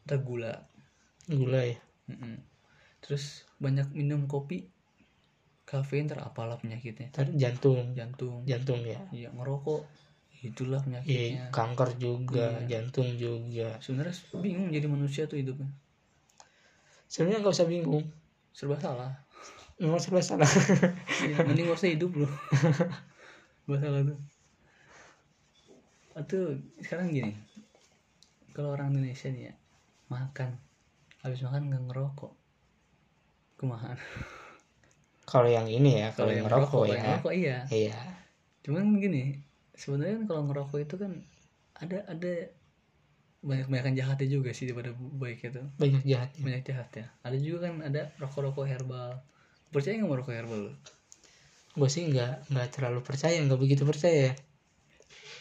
[0.07, 0.53] ada gula.
[1.27, 1.77] Gula ya
[2.07, 2.39] Mm-mm.
[3.03, 4.71] terus banyak minum kopi
[5.67, 7.11] kafein terapalah penyakitnya.
[7.11, 7.91] Ntar jantung.
[7.91, 8.47] Jantung.
[8.47, 9.83] Jantung ya iya ngerokok
[10.45, 11.43] itulah Iya, penyakitnya.
[11.49, 12.67] kanker juga Iya.
[12.69, 13.77] jantung juga.
[13.81, 15.69] Sebenarnya bingung jadi manusia tuh hidupnya.
[17.09, 18.05] Sebenarnya nggak usah bingung.
[18.53, 19.13] Serba salah.
[19.77, 20.49] Memang serba salah.
[21.21, 22.31] Iya, mending gak usah hidup loh
[23.65, 24.19] serba salah tuh.
[26.17, 26.41] Atau
[26.81, 27.33] sekarang gini
[28.53, 29.53] kalau orang Indonesia nih ya
[30.09, 30.57] makan.
[31.21, 32.33] Habis makan nggak ngerokok.
[33.57, 33.97] Kumahan
[35.27, 36.95] kalau yang ini ya kalau yang ngerokok kalau ya.
[36.95, 37.57] yang ngerokok iya.
[37.67, 37.99] Iya.
[38.63, 39.35] Cuman gini
[39.77, 41.11] sebenarnya kan kalau ngerokok itu kan
[41.77, 42.33] ada ada
[43.45, 47.69] banyak banyakan jahatnya juga sih daripada baik itu banyak jahatnya banyak jahat ya ada juga
[47.69, 49.21] kan ada rokok-rokok herbal
[49.69, 50.73] percaya nggak mau rokok herbal lu?
[51.77, 54.33] gue sih nggak nggak terlalu percaya nggak begitu percaya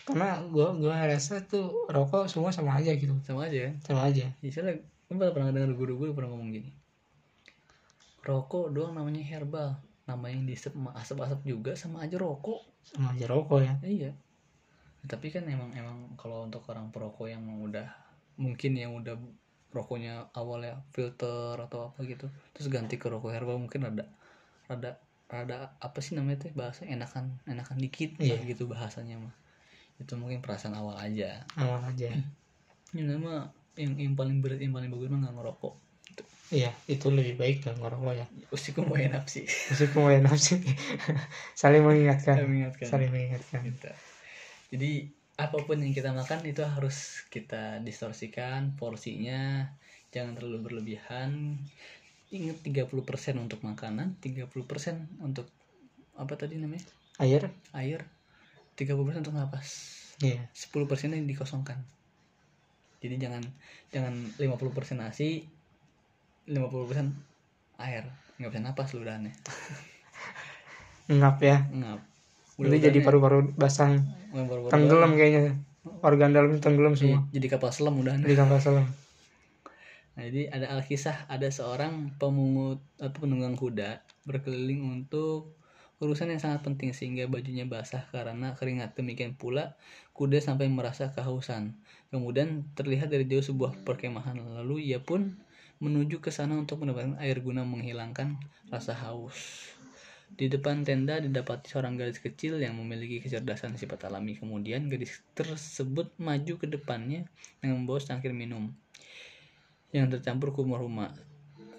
[0.07, 4.31] karena gue gua rasa tuh rokok semua sama aja gitu sama aja kan sama aja
[4.39, 6.71] Misalnya, gue pernah pernah dengar guru-guru pernah ngomong gini.
[8.23, 9.75] Rokok doang namanya herbal.
[10.07, 12.63] Nama yang diisep sama asap-asap juga sama aja rokok.
[12.87, 14.11] sama aja rokok ya Ya, iya.
[15.07, 17.87] Tapi kan emang emang kalau untuk orang perokok yang udah
[18.37, 19.15] mungkin yang udah
[19.71, 24.05] rokoknya awalnya filter atau apa gitu, terus ganti ke rokok herbal mungkin ada
[24.67, 24.97] rada
[25.27, 28.47] rada apa sih namanya tuh bahasa enakan enakan dikit lah Iya.
[28.47, 29.35] gitu bahasanya mah.
[29.97, 31.45] Itu mungkin perasaan awal aja.
[31.57, 32.11] awal aja
[32.97, 35.75] Yang nama yang, yang paling berat yang paling bagus mah nggak ngerokok.
[36.49, 39.45] iya itu lebih baik nggak ngerokok ya Usiku mau enak sih.
[39.45, 40.57] meskipun mulai nafsu
[41.53, 42.87] saling mengingatkan Saling mengingatkan.
[42.87, 43.91] saling mengingatkan Gitu.
[44.77, 45.09] Jadi
[45.41, 49.73] apa pun yang kita makan itu harus kita distorsikan porsinya,
[50.13, 51.57] jangan terlalu berlebihan.
[52.29, 52.93] Ingat 30%
[53.41, 54.53] untuk makanan, 30%
[55.25, 55.49] untuk
[56.13, 56.85] apa tadi namanya?
[57.17, 58.05] air air,
[58.77, 59.97] 30% untuk napas.
[60.21, 61.81] iya 10% yang dikosongkan.
[63.01, 63.41] Jadi jangan
[63.89, 65.49] jangan 50% nasi,
[66.49, 68.05] 50% air.
[68.37, 69.33] Nggak bisa napas lu udahannya.
[71.17, 72.16] ngap ya Ngap.
[72.57, 74.01] Nanti jadi paru-paru basah
[74.33, 75.55] paru tenggelam kayaknya
[76.01, 78.21] organ dalamnya tenggelam Iya, semua jadi kapal selam udahan.
[78.25, 78.87] di kapal selam
[80.17, 85.53] Nah, jadi ada alkisah ada seorang pemungut atau penunggang kuda berkeliling untuk
[86.01, 88.97] urusan yang sangat penting sehingga bajunya basah karena keringat.
[88.97, 89.77] Demikian pula
[90.17, 91.77] kuda sampai merasa kehausan.
[92.09, 95.37] Kemudian terlihat dari jauh sebuah perkemahan lalu ia pun
[95.85, 98.41] menuju ke sana untuk mendapatkan air guna menghilangkan
[98.73, 99.69] rasa haus.
[100.27, 104.35] Di depan tenda didapati seorang gadis kecil yang memiliki kecerdasan sifat alami.
[104.35, 107.29] Kemudian gadis tersebut maju ke depannya
[107.63, 108.75] dengan membawa secangkir minum
[109.95, 111.15] yang tercampur kurma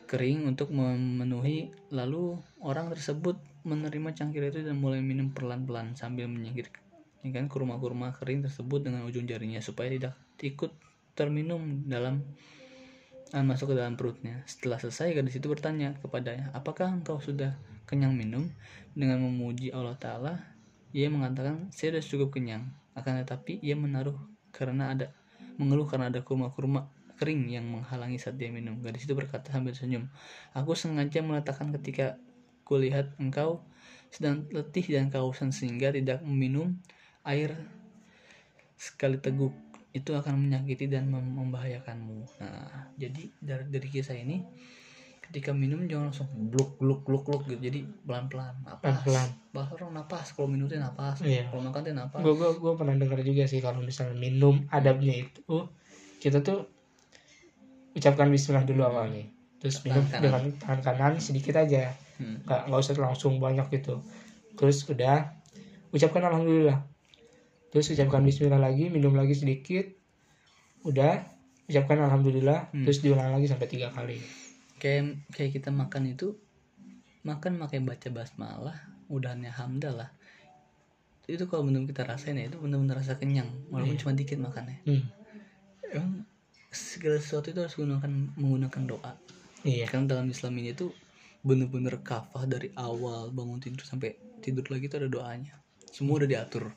[0.07, 3.35] kering untuk memenuhi lalu orang tersebut
[3.67, 6.71] menerima cangkir itu dan mulai minum pelan-pelan sambil menyingkir
[7.27, 10.71] kan kurma-kurma kering tersebut dengan ujung jarinya supaya tidak ikut
[11.11, 12.23] terminum dalam
[13.35, 14.39] masuk ke dalam perutnya.
[14.47, 18.51] Setelah selesai gadis itu bertanya kepadanya, apakah engkau sudah kenyang minum?
[18.93, 20.33] Dengan memuji Allah Ta'ala,
[20.91, 22.67] ia mengatakan, saya sudah cukup kenyang.
[22.93, 24.17] Akan tetapi ia menaruh
[24.51, 25.13] karena ada
[25.57, 28.77] mengeluh karena ada kurma-kurma kering yang menghalangi saat dia minum.
[28.81, 30.05] Gadis itu berkata sambil senyum,
[30.53, 32.21] aku sengaja meletakkan ketika
[32.67, 33.65] kulihat engkau
[34.13, 36.77] sedang letih dan kehausan sehingga tidak meminum
[37.25, 37.57] air
[38.77, 39.51] sekali teguk
[39.91, 42.29] itu akan menyakiti dan mem- membahayakanmu.
[42.37, 44.45] Nah, jadi dari dari kisah ini
[45.27, 47.59] ketika minum jangan langsung bluk bluk bluk bluk gitu.
[47.61, 48.79] Jadi pelan-pelan, napas.
[48.81, 49.29] Pelan-pelan.
[49.51, 51.47] Bahkan orang napas, kalau minum teh napas, Iya.
[51.47, 52.19] kalau makan teh napas.
[52.19, 55.67] gue gue gue pernah dengar juga sih kalau misalnya minum adabnya itu
[56.17, 56.65] kita tuh
[57.93, 59.25] ucapkan Bismillah dulu awalnya
[59.57, 60.23] terus minum Tangan kanan.
[60.23, 62.41] dengan tangan kanan sedikit aja Hmm.
[62.43, 64.01] nggak nggak usah langsung banyak gitu
[64.53, 65.33] terus udah
[65.91, 66.81] ucapkan Alhamdulillah
[67.67, 69.85] terus ucapkan Bismillah lagi minum lagi sedikit
[70.81, 71.25] udah
[71.65, 72.85] ucapkan Alhamdulillah Hmm.
[72.85, 74.17] terus diulang lagi sampai tiga kali
[74.77, 76.37] Kayak kayak kita makan itu
[77.25, 78.77] makan pakai baca basmalah,
[79.09, 80.13] udahnya hamdalah.
[81.27, 84.01] Itu kalau benar kita rasain ya itu benar-benar rasa kenyang walaupun Iya.
[84.05, 84.79] cuma dikit makannya.
[84.85, 85.03] hmm.
[85.91, 86.23] Emang
[86.71, 89.11] segala sesuatu itu harus menggunakan menggunakan doa.
[89.63, 90.95] iya Karena dalam Islam ini tuh
[91.41, 95.55] bener-bener kafah dari awal bangun tidur sampai tidur lagi itu ada doanya.
[95.89, 96.71] Semua udah diatur.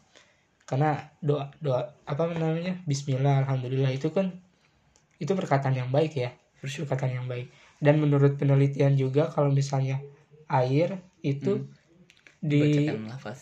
[0.63, 4.31] karena doa doa apa namanya Bismillah Alhamdulillah itu kan
[5.19, 6.31] itu perkataan yang baik ya
[6.63, 6.87] Bersyukur.
[6.87, 10.01] perkataan yang baik dan menurut penelitian juga kalau misalnya
[10.53, 11.65] air itu
[12.41, 13.41] di Bacakan lafaz.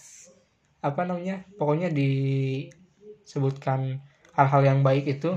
[0.82, 3.80] apa namanya pokoknya disebutkan
[4.34, 5.34] hal-hal yang baik itu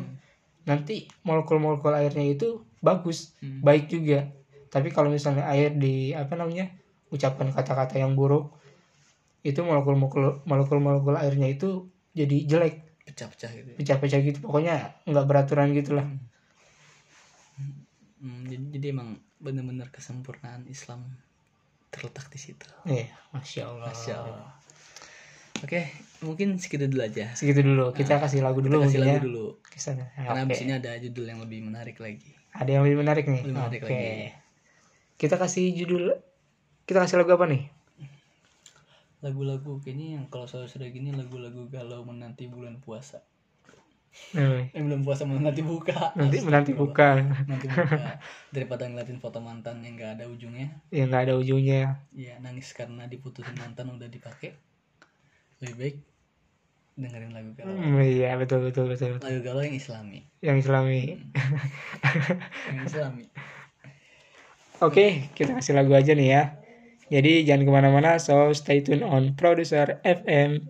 [0.69, 3.61] nanti molekul-molekul airnya itu bagus Hmm.
[3.65, 4.29] baik juga
[4.69, 6.69] tapi kalau misalnya air di apa namanya
[7.09, 8.53] ucapan kata-kata yang buruk
[9.41, 13.67] itu molekul-molekul molekul-molekul airnya itu jadi jelek Pecah-pecah gitu.
[13.73, 13.75] ya.
[13.81, 14.75] pecah-pecah gitu pokoknya
[15.09, 16.21] nggak beraturan gitulah Hmm,
[18.21, 21.01] jadi, jadi emang bener-bener kesempurnaan Islam
[21.89, 22.65] terletak di situ.
[22.87, 23.87] Iya, masya Allah.
[23.91, 24.51] Masya Allah.
[25.61, 25.93] Oke,
[26.25, 27.37] mungkin segitu dulu aja.
[27.37, 27.93] Segitu dulu.
[27.93, 29.21] Kita kasih lagu dulu Kita kasih mungkin lagu ya.
[29.29, 29.45] dulu.
[29.61, 30.09] Ke sana.
[30.17, 30.47] Karena Oke.
[30.49, 32.33] abis ini ada judul yang lebih menarik lagi.
[32.57, 33.41] Ada yang lebih menarik nih.
[33.45, 33.93] Lebih menarik Oke.
[33.93, 34.09] lagi.
[35.21, 36.17] Kita kasih judul.
[36.89, 37.69] Kita kasih lagu apa nih?
[39.21, 43.21] Lagu-lagu kayaknya yang kalau sore-sore gini lagu-lagu galau menanti bulan puasa.
[44.31, 46.11] Hmm, Eh belum puasa menanti buka.
[46.19, 47.19] Nanti menanti buka.
[47.47, 48.19] Nanti buka.
[48.51, 51.81] Daripada ngeliatin foto mantan yang gak ada ujungnya, Yang nggak ada ujungnya.
[52.11, 54.51] ya nangis karena diputusin mantan udah dipakai.
[55.63, 55.95] Lebih baik
[56.99, 57.71] dengerin lagu galau.
[57.71, 59.15] Hmm, iya betul betul betul.
[59.23, 60.27] Lagu galau yang islami.
[60.43, 60.99] Yang Islami.
[62.67, 63.25] Yang islami.
[64.85, 66.43] Oke, kita kasih lagu aja nih ya.
[67.11, 70.67] Jadi jangan ke mana-mana, so stay tune on Producer FM.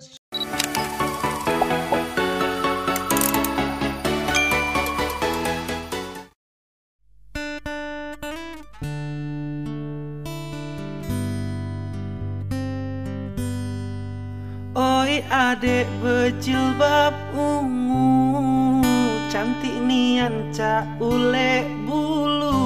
[20.51, 22.59] Cak ule bulu.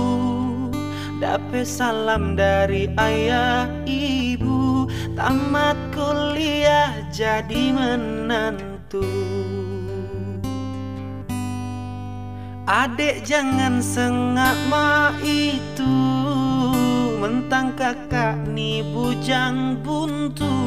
[1.22, 4.90] Dapat salam dari ayah ibu.
[5.16, 9.06] Tamat kuliah jadi menantu.
[12.66, 15.98] Adek jangan sengak ma itu.
[17.22, 20.58] Mentang kakak ni bujang buntu.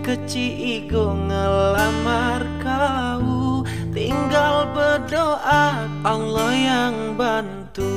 [0.00, 3.37] Kecil ego ngelamar kau
[3.88, 7.96] Tinggal berdoa Allah yang bantu.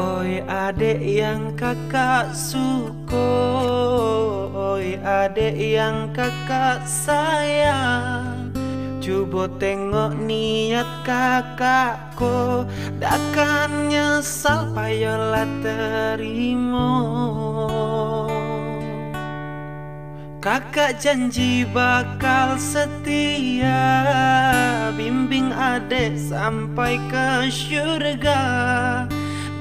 [0.00, 3.28] Oi adek yang kakak suko
[4.52, 8.50] Oi adek yang kakak sayang.
[9.02, 12.64] Coba tengok niat kakakku.
[12.96, 16.88] Takkan nyesal payolah terima
[20.42, 23.78] Kakak janji bakal setia.
[24.98, 28.42] Bimbing adek sampai ke syurga.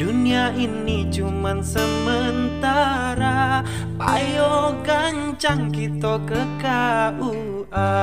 [0.01, 3.61] Dunia ini cuman sementara.
[4.01, 7.93] Payo gancang kita ke KUA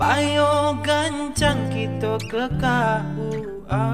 [0.00, 3.84] Payo gancang kita ke KUA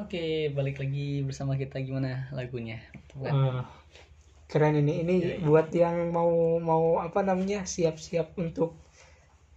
[0.00, 0.18] Oke,
[0.56, 2.76] balik lagi bersama kita gimana lagunya?
[3.30, 3.60] Ah,
[4.50, 5.48] keren ini ini Iya, iya.
[5.48, 6.32] buat yang mau
[6.70, 8.68] mau apa namanya siap-siap untuk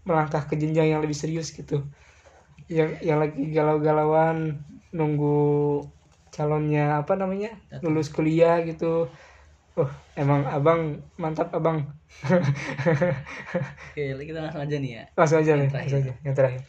[0.07, 1.75] melangkah ke jenjang yang lebih serius gitu
[2.77, 4.37] yang yang lagi galau-galauan
[4.97, 5.35] nunggu
[6.35, 7.83] calonnya apa namanya Datang.
[7.83, 8.85] lulus kuliah gitu
[9.79, 9.91] oh
[10.21, 10.81] emang abang
[11.21, 11.79] mantap abang
[13.93, 15.03] Oke, kita langsung aja nih ya.
[15.17, 15.81] langsung aja Yang nih terakhir.
[15.81, 16.61] langsung aja yang terakhir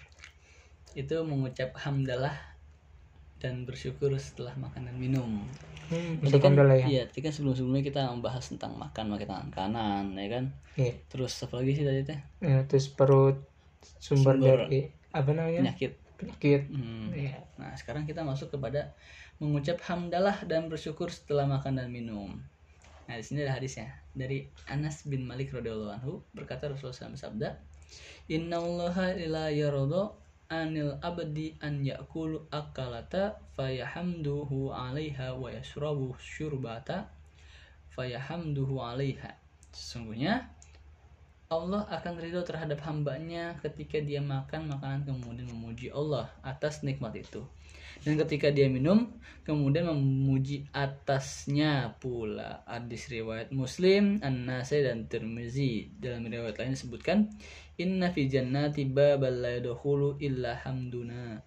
[1.01, 2.54] Itu mengucap hamdalah
[3.45, 5.45] dan bersyukur setelah makan dan minum.
[5.93, 10.05] hmm, untuk kan, ya iya, tadi kan sebelum-sebelumnya kita membahas tentang makan pakai tangan kanan,
[10.17, 10.45] ya kan?
[10.81, 10.97] Iya.
[11.13, 12.21] Terus apa lagi sih tadi teh?
[12.41, 13.45] Ya, terus perut
[14.01, 15.93] sumber, Sumber dari apa namanya Penyakit.
[16.17, 17.13] penyakit Hmm.
[17.13, 17.37] Iya.
[17.61, 18.97] Nah, sekarang kita masuk kepada
[19.37, 22.41] mengucap hamdalah dan bersyukur setelah makan dan minum.
[23.05, 27.49] Nah, di sini ada hadisnya dari Anas bin Malik radhiyallahu anhu berkata Rasulullah SAW bersabda,
[28.33, 37.09] "Innallaha la yarda anil abdi an yakulu akalata fayahamduhu 'alaiha wa yashrabu syurbata
[37.95, 39.37] fayahamduhu 'alaiha."
[39.75, 40.49] Sesungguhnya
[41.53, 47.45] Allah akan ridho terhadap hambanya ketika dia makan makanan kemudian memuji Allah atas nikmat itu.
[48.05, 49.09] Dan ketika dia minum,
[49.49, 52.61] kemudian memuji atasnya pula.
[52.69, 55.89] Hadis riwayat Muslim, An-Nasai dan Tirmizi.
[55.97, 57.33] Dalam riwayat lain disebutkan,
[57.81, 59.59] Inna fi jannati babal la
[60.21, 61.43] illa hamduna.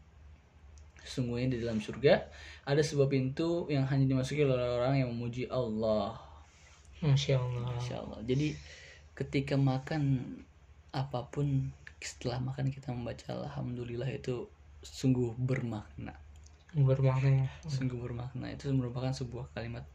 [1.08, 2.28] Sesungguhnya di dalam surga
[2.68, 6.20] ada sebuah pintu yang hanya dimasuki oleh orang yang memuji Allah.
[7.00, 8.20] masya Allah Masya Allah.
[8.28, 8.52] Jadi
[9.16, 10.36] ketika makan
[10.92, 11.72] apa pun
[12.04, 14.52] setelah makan kita membaca alhamdulillah itu
[14.84, 16.27] sungguh bermakna.
[16.86, 17.48] Bermakna ya.
[17.66, 18.54] Sungguh bermakna.
[18.54, 19.86] Itu merupakan sebuah kalimat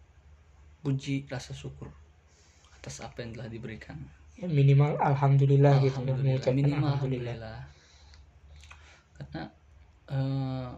[0.83, 1.87] puji rasa syukur
[2.75, 3.95] atas apa yang telah diberikan.
[4.35, 6.25] Ya, minimal alhamdulillah, gitu ya, Alhamdulillah.
[6.27, 7.37] mengucapkan Minimal alhamdulillah.
[7.37, 7.59] alhamdulillah.
[9.15, 9.43] Karena
[10.11, 10.69] eh,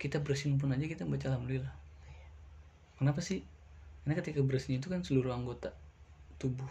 [0.00, 1.74] kita bersin pun aja kita baca alhamdulillah.
[2.96, 3.44] Kenapa sih?
[4.02, 5.74] Karena ketika bersin itu kan seluruh anggota
[6.40, 6.70] tubuh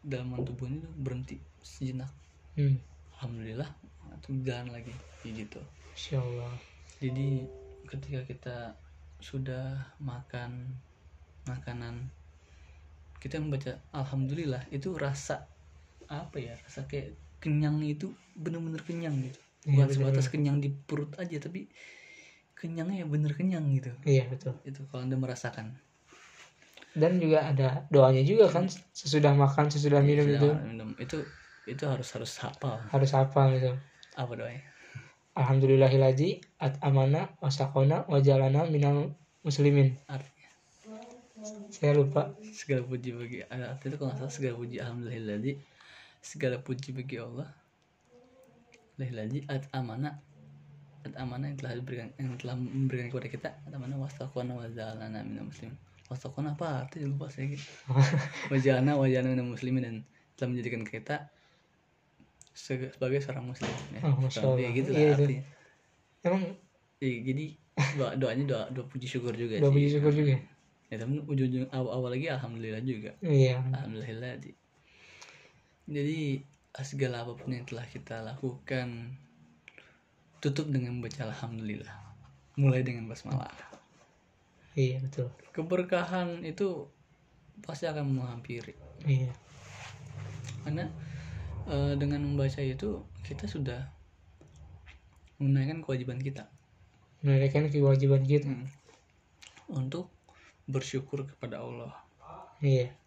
[0.00, 2.08] dalam tubuh ini berhenti sejenak.
[2.56, 2.80] Hmm,
[3.20, 3.68] Alhamdulillah
[4.16, 4.90] atau jalan lagi
[5.22, 5.60] gitu.
[6.16, 6.50] Allah
[6.98, 7.44] Jadi
[7.90, 8.56] ketika kita
[9.20, 10.78] sudah makan
[11.44, 12.08] makanan
[13.20, 15.44] kita membaca alhamdulillah itu rasa
[16.08, 16.56] apa ya?
[16.64, 17.12] Rasa kayak
[17.42, 19.40] kenyang itu bener-bener kenyang gitu.
[19.68, 20.32] Iya, bukan sebatas bener-bener.
[20.32, 21.68] kenyang di perut aja tapi
[22.56, 23.92] kenyangnya ya bener kenyang gitu.
[24.08, 24.56] Iya betul.
[24.64, 25.76] Itu kalau anda merasakan.
[26.96, 30.48] Dan juga ada doanya juga kan sesudah makan sesudah minum Sudah itu.
[30.64, 30.88] minum.
[30.96, 31.18] Itu
[31.68, 32.80] itu harus harus hafal.
[32.88, 33.76] Harus apa gitu.
[34.16, 34.69] Apa doanya
[35.40, 39.96] Alhamdulillahiladzi at amana wasakona wajalana minal muslimin.
[40.04, 40.52] Artinya.
[41.72, 42.36] Saya lupa.
[42.52, 45.40] Segala puji bagi ada arti itu kalau salah segala puji alhamdulillah
[46.20, 47.48] segala puji bagi Allah.
[49.00, 50.20] Alhamdulillah at amana
[51.08, 55.24] at amana yang telah diberikan yang telah memberikan kepada kita at amana wastaqona wa zalana
[55.24, 55.80] minal muslimin.
[56.12, 56.84] Wastaqona apa?
[56.84, 57.64] Arti lupa saya gitu.
[58.52, 59.96] Wajalana wajalana minal muslimin dan
[60.36, 61.32] telah menjadikan kita
[62.60, 64.56] sebagai seorang muslim ya Oh, Kurang Allah.
[64.60, 65.14] lebih gitu lah Iya, itu.
[65.24, 65.44] artinya
[66.26, 66.42] emang
[67.00, 67.44] Iya, jadi
[67.96, 70.36] doa doanya doa doa puji syukur juga doa sih puji syukur juga
[70.90, 74.50] ya tapi ujung-ujung awal-awal lagi alhamdulillah juga iya Alhamdulillah di.
[75.90, 76.38] Jadi
[76.86, 79.10] segala apa pun yang telah kita lakukan
[80.40, 81.94] tutup dengan membaca alhamdulillah.
[82.58, 83.50] Mulai dengan basmalah.
[84.78, 86.86] iya betul Keberkahan itu
[87.64, 88.74] pasti akan menghampiri.
[89.04, 89.30] iya
[90.62, 90.86] Karena
[91.70, 93.80] eh, dengan membaca itu kita sudah
[95.40, 96.50] menunaikan kewajiban kita
[97.22, 98.68] menunaikan kewajiban kita Hmm.
[99.70, 100.10] untuk
[100.66, 101.92] bersyukur kepada Allah.
[102.60, 103.00] iya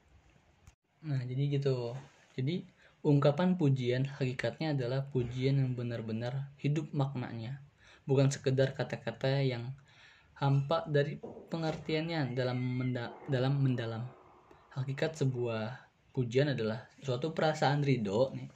[1.03, 1.99] Nah, jadi gitu.
[2.31, 2.63] Jadi,
[3.03, 7.59] ungkapan pujian hakikatnya adalah pujian yang benar-benar hidup maknanya.
[8.07, 9.75] Bukan sekedar kata-kata yang
[10.39, 11.19] hampa dari
[11.51, 14.07] pengertiannya dalam menda- dalam mendalam.
[14.71, 15.82] Hakikat sebuah
[16.13, 18.49] pujian adalah suatu perasaan ridho nih,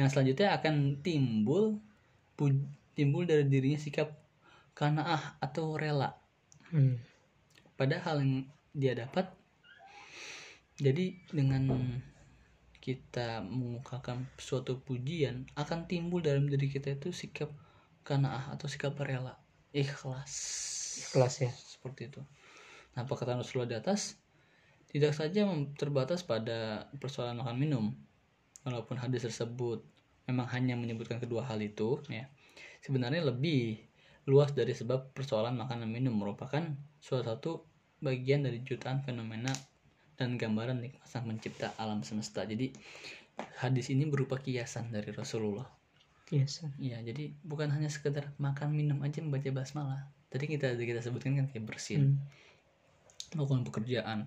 [0.00, 1.78] yang selanjutnya akan timbul
[2.34, 4.08] pu- timbul dari dirinya sikap
[4.74, 6.10] kanaah atau rela
[6.74, 6.98] Hmm.
[7.78, 9.30] padahal yang dia dapat
[10.74, 11.70] jadi dengan
[12.82, 17.48] kita mengukakan suatu pujian akan timbul dalam diri kita itu sikap
[18.02, 19.38] kanaah atau sikap rela
[19.70, 20.34] ikhlas
[20.98, 21.50] Ikhlas ya.
[21.54, 22.20] seperti itu
[22.98, 24.18] nah perkataan Rasulullah di atas
[24.94, 25.42] tidak saja
[25.74, 27.84] terbatas pada persoalan makan minum
[28.62, 29.82] walaupun hadis tersebut
[30.30, 32.30] memang hanya menyebutkan kedua hal itu ya
[32.86, 33.82] sebenarnya lebih
[34.30, 36.62] luas dari sebab persoalan makanan minum merupakan
[37.02, 37.50] suatu satu
[38.00, 39.50] bagian dari jutaan fenomena
[40.14, 42.70] dan gambaran nikmat sang pencipta alam semesta jadi
[43.58, 45.66] hadis ini berupa kiasan dari Rasulullah
[46.24, 46.72] Biasa.
[46.80, 50.08] Iya, jadi bukan hanya sekedar makan minum aja membaca basmalah.
[50.32, 53.36] Tadi kita kita sebutkan kan kayak bersin, Hmm.
[53.36, 54.18] melakukan pekerjaan,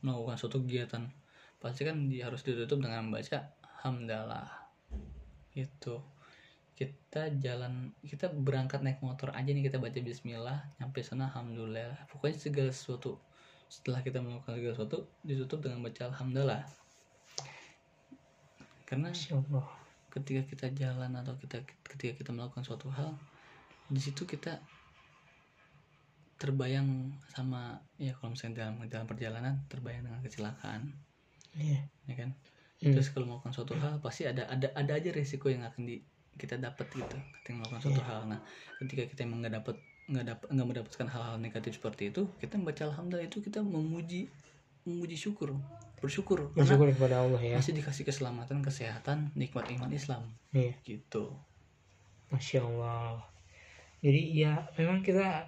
[0.00, 1.08] melakukan suatu kegiatan.
[1.60, 3.52] Pasti kan dia harus ditutup dengan membaca
[3.84, 4.48] hamdalah.
[5.52, 6.00] Itu.
[6.76, 12.08] Kita jalan, kita berangkat naik motor aja nih kita baca bismillah, nyampe sana alhamdulillah.
[12.08, 13.20] Pokoknya segala sesuatu
[13.68, 16.64] setelah kita melakukan segala sesuatu ditutup dengan baca alhamdulillah.
[18.88, 19.12] Karena
[20.10, 23.14] ketika kita jalan atau kita ketika kita melakukan suatu hal
[23.86, 24.58] di situ kita
[26.40, 26.88] terbayang
[27.28, 30.88] sama ya kalau misalnya dalam dalam perjalanan terbayang dengan kecelakaan
[31.52, 31.84] Iya.
[32.08, 32.30] ya kan
[32.80, 32.96] Hmm.
[32.96, 36.00] terus kalau melakukan suatu hal pasti ada ada ada aja resiko yang akan di
[36.34, 38.08] kita dapat gitu ketika melakukan suatu Iya.
[38.08, 38.40] hal nah
[38.80, 39.76] ketika kita emang nggak dapat
[40.08, 44.32] nggak dapat nggak mendapatkan hal-hal negatif seperti itu kita membaca alhamdulillah itu kita memuji
[44.82, 45.52] memuji syukur
[46.00, 47.60] bersyukur Bersyukur kepada Allah ya.
[47.60, 50.72] masih dikasih keselamatan kesehatan nikmat iman Islam Iya.
[50.80, 51.36] gitu
[52.30, 53.20] Masya Allah.
[54.00, 55.44] Jadi ya memang kita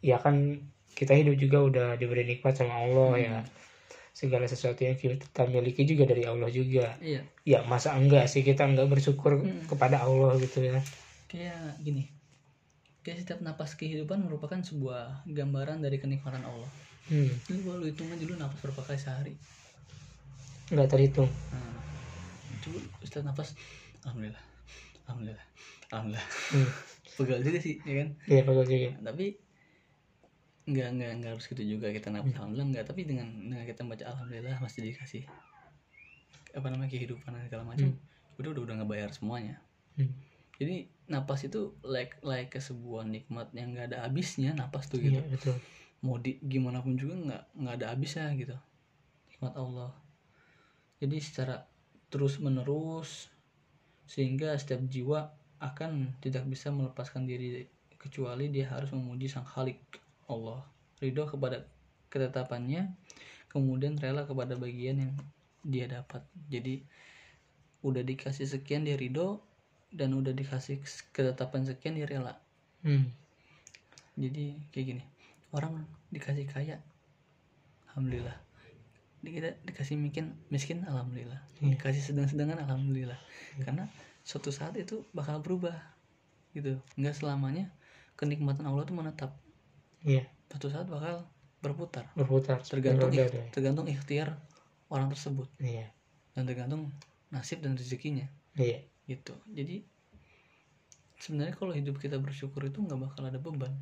[0.00, 3.38] ya kan kita hidup juga udah diberi nikmat sama Allah ya.
[4.10, 6.90] Segala sesuatu yang kita miliki juga dari Allah juga.
[6.98, 9.62] iya Ya masa enggak sih kita enggak bersyukur Hmm.
[9.66, 10.78] kepada Allah gitu ya.
[11.28, 12.08] kayak gini
[12.98, 16.68] kayak setiap napas kehidupan merupakan sebuah gambaran dari kenikmatan Allah
[17.06, 17.28] Hmm.
[17.48, 19.32] lu kalau hitung aja dulu napas berapa kali sehari
[20.68, 21.28] Enggak terhitung.
[21.52, 21.72] nah,
[22.60, 23.48] coba setiap napas
[24.02, 24.44] alhamdulillah
[25.04, 25.46] alhamdulillah
[25.88, 26.68] alhamdulillah Hmm.
[27.16, 28.88] pegal juga sih ya kan Iya bagus juga.
[29.04, 29.26] tapi
[30.68, 32.84] nggak nggak nggak harus gitu juga kita napas alhamdulillah nggak.
[32.92, 35.24] Tapi dengan dengan kita baca alhamdulillah masih dikasih
[36.52, 37.92] apa namanya kehidupan dan segala macam
[38.40, 39.56] udah udah udah ngebayar semuanya.
[39.98, 40.14] Hmm.
[40.62, 45.18] jadi napas itu like like ke sebuah nikmat yang nggak ada habisnya napas tuh gitu.
[45.18, 45.56] Iya betul.
[45.98, 48.54] mau di gimana pun juga nggak nggak ada habisnya gitu.
[49.34, 49.90] Nikmat Allah.
[51.02, 51.66] Jadi secara
[52.10, 53.26] terus menerus
[54.06, 57.66] sehingga setiap jiwa akan tidak bisa melepaskan diri
[57.98, 59.82] kecuali dia harus memuji sang Khalik
[60.28, 60.62] Allah.
[61.00, 61.64] Ridho kepada
[62.12, 62.92] ketetapannya
[63.48, 65.12] kemudian rela kepada bagian yang
[65.64, 66.24] dia dapat.
[66.52, 66.84] Jadi
[67.80, 69.40] udah dikasih sekian dia ridho
[69.88, 72.36] dan udah dikasih ketetapan sekian dia rela.
[72.86, 73.10] Hmm.
[74.14, 75.04] jadi kayak gini.
[75.50, 75.82] Orang
[76.14, 76.78] dikasih kaya
[77.90, 78.34] alhamdulillah.
[79.18, 81.42] Di- kita dikasih miskin miskin alhamdulillah.
[81.58, 81.74] Iya.
[81.74, 83.18] dikasih sedang-sedangan alhamdulillah.
[83.62, 83.90] Karena
[84.22, 85.74] suatu saat itu bakal berubah
[86.54, 86.78] gitu.
[86.98, 87.70] Nggak selamanya
[88.18, 89.34] kenikmatan Allah itu menetap
[90.02, 91.28] Iya suatu saat bakal
[91.60, 92.62] berputar berputar.
[92.62, 93.28] tergantung deh.
[93.50, 94.38] tergantung ikhtiar
[94.88, 95.90] orang tersebut Iya.
[96.32, 96.88] dan tergantung
[97.28, 98.80] nasib dan rezekinya Iya.
[99.04, 99.84] gitu jadi
[101.18, 103.74] sebenarnya kalau hidup kita bersyukur itu nggak bakal ada beban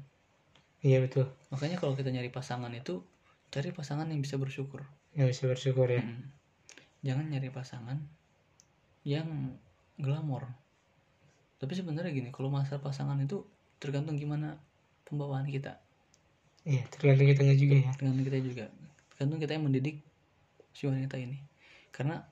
[0.80, 1.30] Iya betul.
[1.48, 3.00] makanya kalau kita nyari pasangan itu
[3.48, 4.82] cari pasangan yang bisa bersyukur
[5.14, 6.02] Yang bisa bersyukur ya.
[6.02, 6.26] Mm.
[7.00, 7.98] jangan nyari pasangan
[9.02, 9.54] yang
[9.96, 10.50] glamor
[11.56, 13.46] tapi sebenarnya gini kalau masalah pasangan itu
[13.78, 14.58] tergantung gimana
[15.04, 15.78] pembawaan kita
[16.66, 17.90] Iya tergantung kitanya juga ya.
[17.94, 18.64] tergantung kita juga
[19.14, 19.96] tergantung kita yang mendidik
[20.74, 21.38] si wanita ini
[21.94, 22.26] karena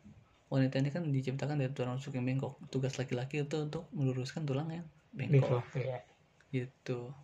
[0.51, 4.69] wanita ini kan diciptakan dari tulang rusuk yang bengkok tugas laki-laki itu untuk meluruskan tulang
[4.69, 5.65] yang bengkok Bengkok.
[5.79, 5.99] Iya.
[6.51, 7.15] gitu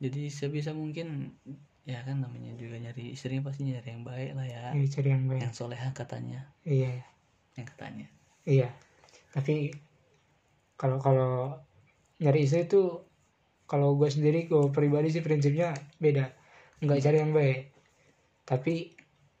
[0.00, 1.36] jadi sebisa mungkin
[1.84, 5.24] ya kan namanya juga nyari istrinya pasti nyari yang baik lah ya Ini cari yang
[5.26, 5.40] baik.
[5.40, 6.98] yang soleha katanya Iya.
[7.54, 8.06] yang katanya
[8.42, 8.68] Iya.
[9.30, 9.70] Tapi
[10.74, 11.60] kalau kalau
[12.16, 13.04] nyari istri itu
[13.70, 15.70] kalau gue sendiri gue pribadi sih prinsipnya
[16.02, 16.26] beda.
[16.82, 17.60] Nggak cari yang baik.
[18.42, 18.74] Tapi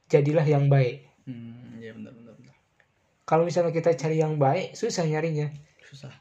[0.06, 1.10] jadilah yang baik.
[1.26, 2.56] hmm ya benar benar benar
[3.26, 5.50] Kalau misalnya kita cari yang baik, susah nyarinya.
[5.90, 6.14] susah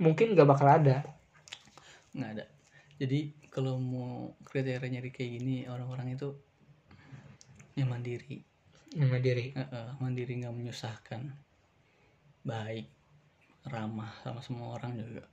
[0.00, 1.04] Mungkin nggak bakal ada.
[2.16, 2.44] nggak ada
[2.98, 6.34] jadi kalau mau kriteria nyari kayak gini orang-orang itu
[7.78, 8.42] yang mandiri
[8.90, 9.46] Yang mandiri.
[9.54, 11.30] Eh, eh, mandiri nggak menyusahkan
[12.42, 12.88] baik
[13.68, 15.28] ramah sama semua orang juga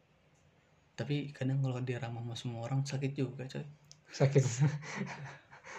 [1.00, 3.66] tapi kadang kalau dia ramah sama semua orang sakit juga coy
[4.12, 4.46] Sakit.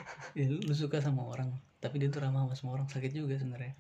[0.39, 1.51] ya, lu, lu suka sama orang
[1.83, 3.73] tapi dia tuh ramah sama semua orang sakit juga sebenarnya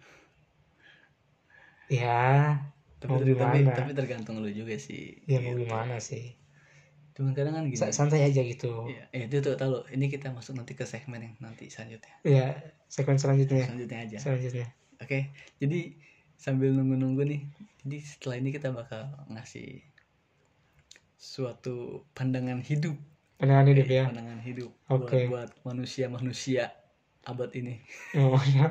[1.88, 2.60] ya.
[3.00, 3.76] tapi, Mau tapi, gimana?
[3.76, 5.00] tapi tergantung lu juga sih
[5.30, 5.62] Ya mau gitu.
[5.62, 6.24] gimana sih.
[7.16, 10.28] cuman kadang kan gini Sa- santai aja gitu Iya, eh, itu tuh tahu ini kita
[10.36, 12.46] masuk nanti ke segmen yang nanti selanjutnya ya
[12.90, 14.66] segmen selanjutnya selanjutnya aja selanjutnya
[15.02, 15.18] oke
[15.62, 15.78] jadi
[16.36, 17.40] sambil nunggu-nunggu nih
[17.82, 19.02] jadi setelah ini kita bakal
[19.32, 19.80] ngasih
[21.16, 22.96] suatu pandangan hidup
[23.40, 25.28] pandangan hidup ya pandangan hidup Oke.
[25.28, 26.72] buat, buat manusia-manusia
[27.26, 27.82] abad ini
[28.22, 28.70] oh, ya.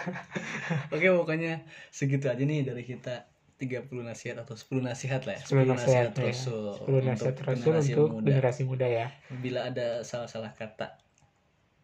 [0.96, 3.28] Oke pokoknya segitu aja nih dari kita
[3.60, 6.32] 30 nasihat atau 10 nasihat lah ya 10 nasihat ya.
[6.32, 8.26] Rasul 10 nasihat untuk rasul generasi untuk muda.
[8.32, 9.06] generasi muda ya
[9.44, 10.96] Bila ada salah-salah kata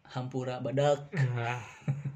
[0.09, 1.61] hampura badak Nah,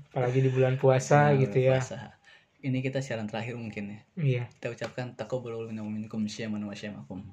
[0.10, 2.18] apalagi di bulan puasa Nah, gitu ya puasa.
[2.61, 3.99] Ini kita siaran terakhir mungkin ya.
[4.15, 7.25] iya Kita ucapkan taqabbalu minna minkum syiaman wa syamakum.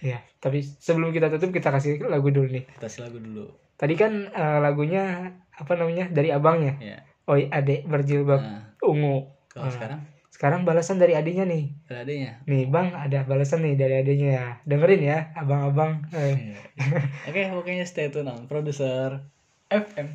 [0.00, 3.48] iya tapi sebelum kita tutup kita kasih lagu dulu nih Kita kasih lagu dulu.
[3.74, 6.98] tadi kan eh, lagunya apa namanya dari abangnya Ya.
[7.24, 9.72] oi adek berjilbab Nah, ungu kalau Ah.
[9.72, 12.30] sekarang sekarang balasan dari adiknya nih ada adanya.
[12.42, 16.34] nih bang ada balasan nih dari adiknya ya dengerin ya abang-abang eh.
[16.34, 16.58] Iya.
[17.30, 19.24] Oke, pokoknya stay tune on produser
[19.66, 20.08] FM.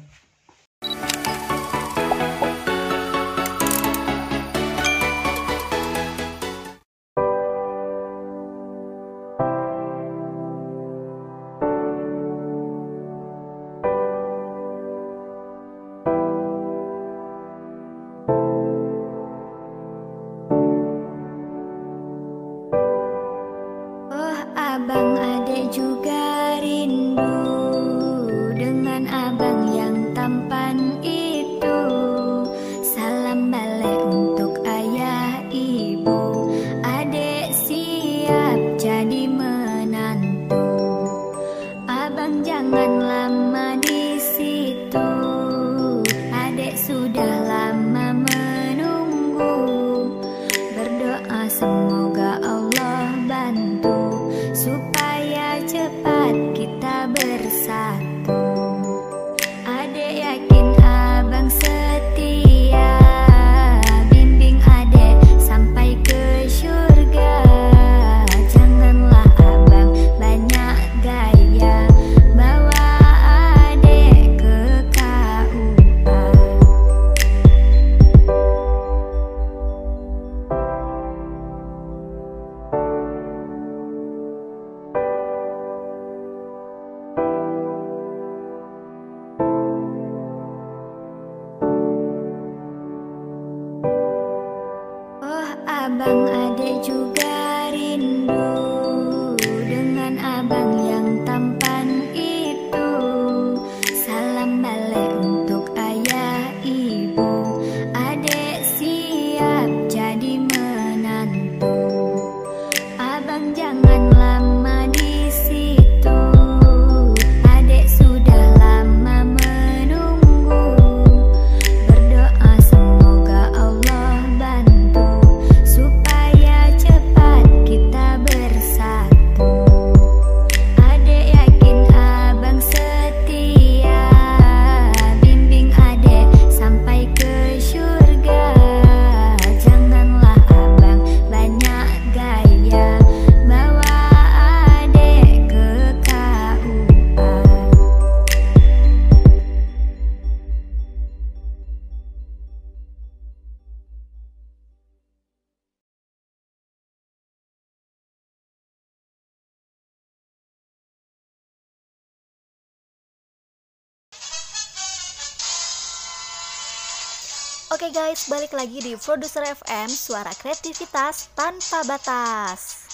[167.90, 172.86] Oke guys, balik lagi di Produser FM, suara kreativitas tanpa batas.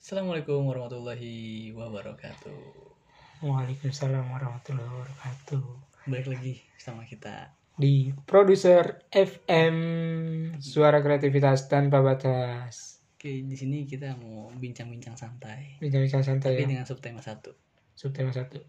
[0.00, 2.56] Assalamualaikum warahmatullahi wabarakatuh.
[3.44, 5.60] Waalaikumsalam warahmatullahi wabarakatuh
[6.08, 7.52] Balik lagi sama kita.
[7.76, 9.76] di produser FM
[10.56, 15.76] suara kreativitas tanpa batas Oke, di sini kita mau bincang-bincang santai.
[15.76, 17.52] bincang-bincang santai Tapi ya dengan subtema satu.
[17.92, 18.64] subtema satu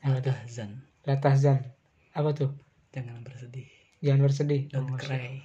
[0.00, 0.80] apa tuh Tahzan.
[1.04, 1.60] latahzan
[2.16, 2.56] apa tuh
[2.88, 3.81] Jangan bersedih.
[4.02, 5.40] Jangan bersedih Don't cry.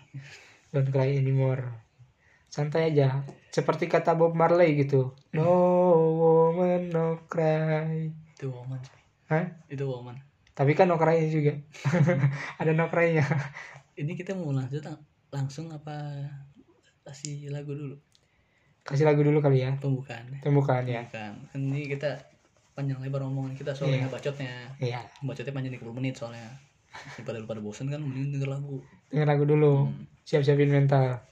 [0.70, 1.64] don't cry anymore
[2.48, 5.48] santai aja seperti kata Bob Marley gitu no
[6.14, 8.82] woman no cry Itu woman.
[9.28, 9.46] Hah?
[9.68, 10.18] Itu woman.
[10.52, 11.54] tapi kan no cry juga
[12.60, 13.26] ada no cry nya
[13.94, 16.18] Ini kita mau lanjut lang- langsung apa
[17.04, 17.98] kasih lagu dulu
[18.82, 20.40] kasih lagu dulu kali ya pembukaan.
[20.40, 21.34] pembukaan ya Pembukaan.
[21.54, 22.10] Ini kita
[22.72, 24.10] panjang lebar ngomongin kita soalnya Iya.
[24.10, 24.54] bacotnya.
[24.80, 26.46] iya Bacotnya panjang 30 menit soalnya.
[27.18, 28.82] Daripada lu pada bosan kan mending denger lagu.
[29.14, 29.74] denger lagu dulu.
[29.88, 30.06] Hmm.
[30.28, 31.24] siap-siapin mental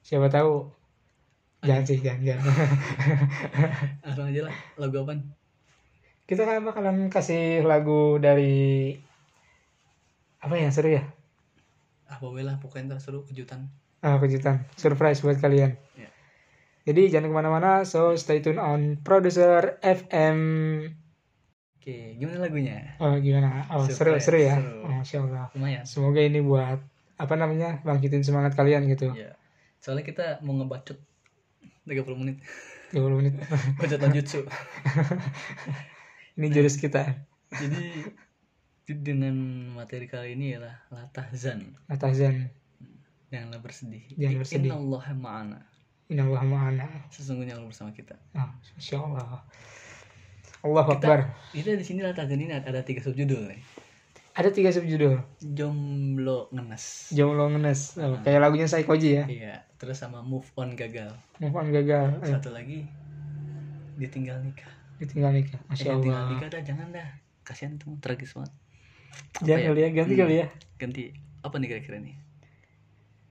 [0.00, 0.64] siapa tahu.
[1.66, 2.44] Jangan sih jangan jangan.
[4.06, 4.54] Langsung aja lah.
[4.78, 5.20] Lagu apaan?
[6.28, 8.94] Kita kan bakalan kasih lagu dari
[10.38, 11.04] apa yang seru ya?
[12.08, 13.68] Ah boleh lah pokoknya ntar seru kejutan.
[14.00, 14.64] Ah, kejutan.
[14.78, 15.74] Surprise buat kalian.
[15.98, 16.08] Ya.
[16.88, 20.38] jadi jangan ke mana-mana so stay tune on producer FM
[21.88, 22.76] oke gimana lagunya?
[23.00, 23.64] Oh gimana?
[23.72, 24.56] Oh seru Surprise, seru ya?
[24.60, 24.84] Seru.
[24.84, 25.46] oh, Masya Allah.
[25.56, 25.84] Lumayan.
[25.88, 26.78] Semoga ini buat
[27.16, 29.08] apa namanya bangkitin semangat kalian gitu.
[29.16, 29.32] Ya
[29.80, 31.00] soalnya kita mau ngebacot
[31.88, 32.44] 30 menit.
[32.92, 33.34] 30 menit.
[33.80, 34.44] Bacot jutsu.
[36.38, 37.24] Ini jurus kita.
[37.50, 38.04] Jadi
[38.84, 39.34] di- dengan
[39.76, 42.48] materi kali ini ialah latahzan Atazan
[43.28, 44.00] janganlah bersedih.
[44.16, 44.70] Jangan bersedih.
[44.72, 45.58] Allah ma'ana.
[46.08, 46.86] Inallah ma'ana.
[47.12, 48.16] Sesungguhnya Allah bersama kita.
[48.32, 49.44] Ah, Masya Allah
[50.60, 51.20] Allah Kita- Akbar.
[51.50, 53.60] kita di sini latahzan ini ada tiga subjudul nih.
[54.32, 55.18] Ada tiga subjudul?
[55.40, 57.10] Jomblo ngenes.
[57.10, 57.94] Jomblo ngenes.
[57.96, 59.24] Oh, kayak lagunya Saikoji ya?
[59.26, 61.14] Iya terus sama move on gagal.
[61.38, 62.82] Move on gagal eh, satu lagi
[63.96, 64.70] ditinggal nikah.
[64.98, 66.30] Ditinggal nikah eh, Masya ditinggal Allah.
[66.32, 67.08] Nikah dah jangan dah.
[67.42, 68.52] Kasihan itu tragis banget.
[69.40, 69.66] Jangan ya?
[69.68, 70.22] kali ya ganti Hmm.
[70.22, 70.46] kali ya.
[70.76, 71.02] ganti.
[71.40, 72.14] Apa nih kira-kira nih?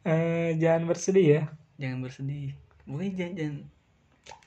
[0.04, 1.42] Eh, jangan bersedih ya.
[1.78, 2.56] Jangan bersedih.
[2.84, 3.58] Pokoknya jangan, jangan.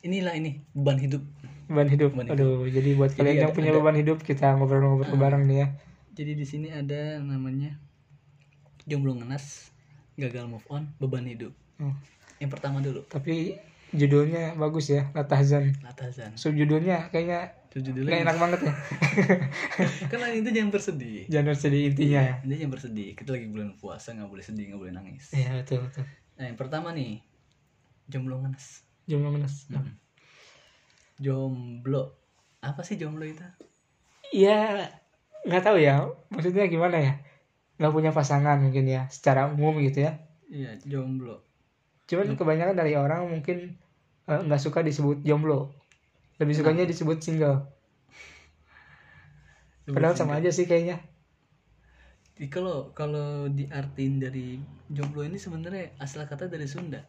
[0.00, 1.20] Inilah ini beban hidup
[1.70, 2.10] beban hidup.
[2.10, 2.34] Beban hidup.
[2.34, 5.20] aduh jadi buat Jadi kalian yang ada- punya ada- beban hidup kita ngobrol-ngobrol Ah.
[5.20, 5.68] bareng nih ya.
[6.12, 7.78] Jadi di sini ada namanya
[8.82, 9.70] jomblo ngenes
[10.14, 11.54] gagal move on beban hidup.
[11.76, 11.94] Hmm.
[12.36, 13.04] yang pertama dulu.
[13.06, 13.56] Tapi
[13.90, 18.74] judulnya bagus ya Latahzan latazan subjudulnya kayaknya itu nggak judulnya enak banget ya.
[20.10, 21.24] Kan lain itu jangan bersedih.
[21.26, 22.34] Jangan bersedih intinya ya.
[22.40, 23.08] Ini jangan bersedih.
[23.12, 25.24] Kita lagi bulan puasa nggak boleh sedih nggak boleh nangis.
[25.30, 26.04] Iya betul betul.
[26.34, 27.20] Nah yang pertama nih
[28.06, 28.66] jomblo ngenes
[29.04, 29.92] jomblo ngenes Hmm.
[31.20, 32.16] Jomblo.
[32.64, 33.44] Apa sih jomblo itu?
[34.32, 34.88] Iya
[35.44, 36.08] nggak tahu ya.
[36.32, 37.12] Maksudnya gimana ya?
[37.76, 40.16] Nggak punya pasangan mungkin ya secara umum gitu ya.
[40.48, 41.44] Iya jomblo.
[42.08, 43.76] Cuman kebanyakan dari orang mungkin
[44.26, 45.76] eh, nggak suka disebut jomblo.
[46.40, 47.68] Lebih sukanya disebut single.
[49.94, 51.04] Padahal sama aja sih kayaknya.
[52.48, 54.56] Kalau kalau diartiin dari
[54.88, 57.04] jomblo ini sebenarnya asal kata dari Sunda.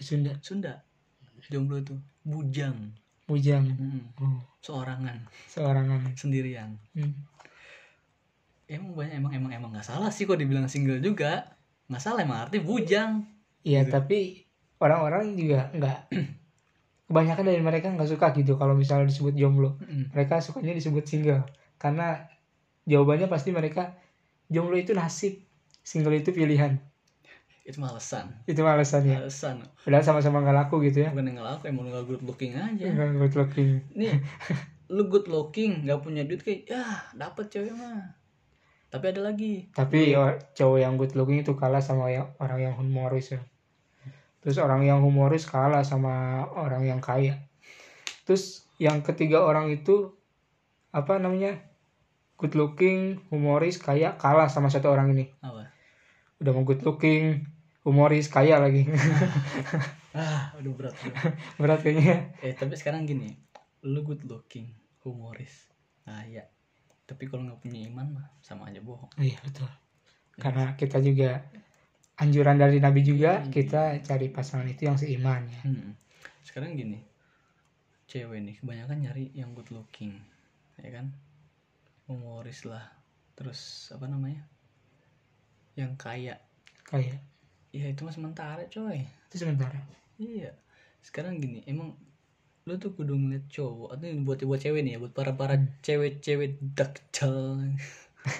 [0.00, 0.32] Sunda.
[0.40, 0.80] Sunda.
[1.52, 1.96] Jomblo itu.
[2.24, 2.96] Bujang
[3.28, 4.02] bujang Mm-mm.
[4.24, 5.20] oh, seorangan.
[5.46, 6.00] Seorangan.
[6.16, 6.74] Sendirian.
[6.96, 7.12] Hmm.
[8.68, 11.44] emang banyak emang emang emang nggak salah sih kok dibilang single juga.
[11.92, 13.28] Nggak salah emang arti bujang.
[13.62, 13.92] Iya Gitu.
[13.92, 14.18] tapi
[14.80, 15.98] orang-orang juga nggak
[17.08, 19.76] kebanyakan dari mereka nggak suka gitu kalau misalnya disebut jomblo.
[19.80, 20.08] Mm-mm.
[20.16, 21.44] mereka sukanya disebut single.
[21.76, 22.24] Karena
[22.88, 23.92] jawabannya pasti mereka
[24.48, 25.44] jomblo itu nasib
[25.84, 26.80] single itu pilihan
[27.68, 31.12] itu mah alasan itu alasannya alasan padahal sama-sama nggak laku gitu ya?
[31.12, 32.88] Bukan yang ngelaku emang nggak good looking aja.
[32.88, 33.70] Nggak good looking.
[33.92, 34.16] Nih
[34.96, 38.16] lu good looking nggak punya duit kayak ya dapat cewek mah.
[38.88, 39.68] Tapi ada lagi.
[39.76, 43.40] Tapi o- cowok yang good looking itu kalah sama yang orang yang humoris ya.
[44.40, 47.36] Terus orang yang humoris kalah sama orang yang kaya.
[48.24, 50.16] Terus yang ketiga orang itu
[50.88, 51.60] apa namanya
[52.40, 55.28] good looking humoris kaya kalah sama satu orang ini.
[55.44, 55.68] Apa?
[56.40, 57.44] Udah mau good looking
[57.88, 58.84] humoris kaya lagi.
[60.18, 61.14] Ah udah berat bro.
[61.62, 62.32] berat kayaknya.
[62.42, 63.28] Eh tapi sekarang gini
[63.86, 64.72] lu good looking
[65.04, 65.68] humoris.
[66.02, 66.48] Kaya
[67.06, 69.08] tapi kalau nggak punya iman mah sama aja bohong.
[69.20, 69.68] Iya betul.
[70.34, 71.44] Karena kita juga
[72.18, 73.52] anjuran dari nabi juga Hmm.
[73.52, 75.60] kita cari pasangan itu yang seiman ya.
[75.62, 75.94] Hmm.
[76.42, 76.98] sekarang gini
[78.08, 80.16] cewek nih kebanyakan nyari yang good looking
[80.80, 81.12] ya kan?
[82.08, 82.90] Humoris lah.
[83.36, 84.42] Terus apa namanya?
[85.78, 86.34] Yang kaya.
[86.82, 87.14] Kaya
[87.78, 89.06] ya itu mah sementara coy.
[89.30, 89.78] Itu sementara?
[90.18, 90.50] Iya.
[90.98, 91.94] Sekarang gini emang
[92.68, 95.56] lu tuh kudu ngeliat cowok atau ini buat buat cewek nih ya buat para para
[95.80, 97.64] cewek-cewek dakjal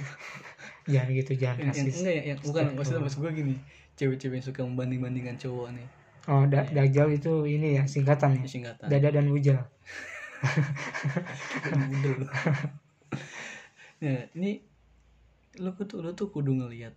[0.92, 1.96] jangan gitu jangan yang, yang rasis.
[2.04, 3.54] enggak ya yang bukan maksudnya maksud gue gini
[3.96, 5.88] cewek-cewek yang suka membanding bandingkan cowok nih.
[6.28, 8.44] Oh, da dajjal itu ini ya singkatan ya.
[8.44, 8.86] Singkatan.
[8.86, 9.64] Dada dan bujal.
[11.72, 12.28] Budel.
[14.04, 14.60] nah ini
[15.58, 16.94] lu tuh lu tuh kudu ngeliat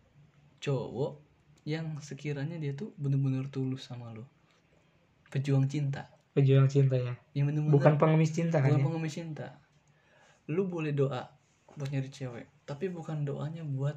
[0.62, 1.31] cowok
[1.64, 4.26] yang sekiranya dia tuh bener-bener tulus sama lu
[5.30, 7.12] pejuang cinta Pejuang cinta ya.
[7.36, 8.86] yang bener-bener Bukan pengemis cinta kan bukan ya.
[8.88, 9.48] pengemis cinta
[10.50, 11.28] lu boleh doa
[11.72, 13.96] buat nyari cewek tapi bukan doanya buat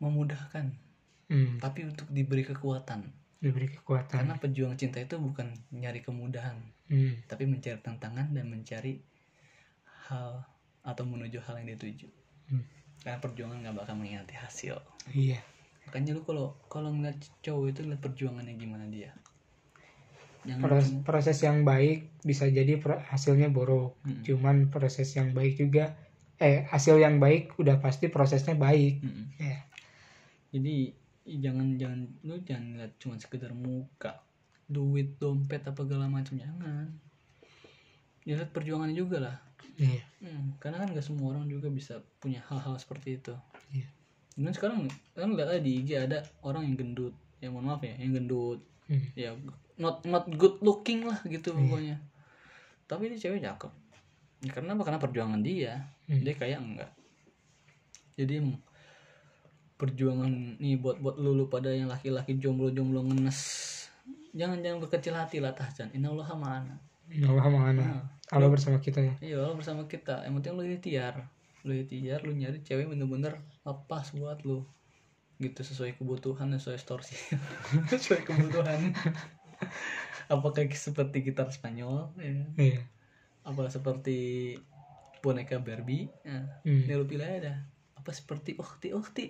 [0.00, 0.82] memudahkan
[1.24, 3.08] Hmm, tapi untuk diberi kekuatan
[3.40, 4.12] diberi kekuatan.
[4.12, 9.00] karena pejuang cinta itu bukan nyari kemudahan Hmm, tapi mencari tantangan dan mencari
[10.04, 10.44] hal
[10.84, 12.08] atau menuju hal yang dituju
[12.44, 12.60] Hmm.
[13.00, 14.76] karena perjuangan nggak bakal mengkhianati hasil
[15.10, 15.40] iya.
[15.88, 19.12] Makanya lu kalau kalau ngeliat cowok itu lihat perjuangannya gimana dia
[20.44, 22.76] jangan Proses, proses yang baik bisa jadi
[23.08, 23.96] hasilnya buruk.
[24.04, 24.28] Mm-mm.
[24.28, 25.96] Cuman proses yang baik juga
[26.36, 29.00] eh hasil yang baik udah pasti prosesnya baik.
[29.00, 29.26] Mm-mm.
[29.40, 29.64] Ya.
[30.52, 30.92] jadi
[31.24, 34.20] ih, jangan jangan lu jangan lihat cuma sekedar muka
[34.68, 36.92] duit dompet apa segala macam jangan
[38.24, 39.36] ya lihat perjuangannya juga lah
[39.76, 43.34] iya Hmm, karena kan gak semua orang juga bisa punya hal-hal seperti itu
[43.68, 43.88] Iya.
[44.34, 47.14] Dan sekarang kan lihat aja di IG ada orang yang gendut.
[47.38, 48.60] Ya mohon maaf ya yang gendut.
[48.84, 49.00] Hmm.
[49.16, 49.32] ya
[49.80, 51.58] not not good looking lah gitu Iya.
[51.58, 51.96] pokoknya.
[52.84, 53.72] Tapi dia cewek cakep.
[54.44, 54.82] Ya, karena apa?
[54.84, 55.88] Karena perjuangan dia.
[56.04, 56.20] Hmm.
[56.20, 56.90] dia kayak enggak.
[58.14, 58.44] Jadi
[59.74, 60.30] perjuangan
[60.62, 63.40] nih buat buat lulu pada yang laki-laki jomblo-jomblo ngenes.
[64.34, 66.76] Jangan jangan berkecil hati lah tahjan inallah ma'ana.
[67.04, 68.02] Allah mana Nah.
[68.32, 69.14] Allah bersama kita ya.
[69.20, 70.24] Iya Allah bersama kita.
[70.24, 71.14] Yang penting lu ikhtiar
[71.64, 74.62] lu ikhtiar lu nyari cewek bener-bener lepas buat lu.
[75.36, 77.16] Gitu sesuai kebutuhan sesuai storsi
[77.90, 78.94] sesuai kebutuhan.
[80.30, 82.44] Apakah seperti gitar Spanyol ya.
[82.56, 82.80] iya.
[83.44, 84.54] Apa seperti
[85.20, 86.44] boneka Barbie ya.
[86.64, 86.84] Hmm.
[86.86, 87.60] Ini lu pilih aja.
[87.96, 89.26] Apa seperti ukti ukti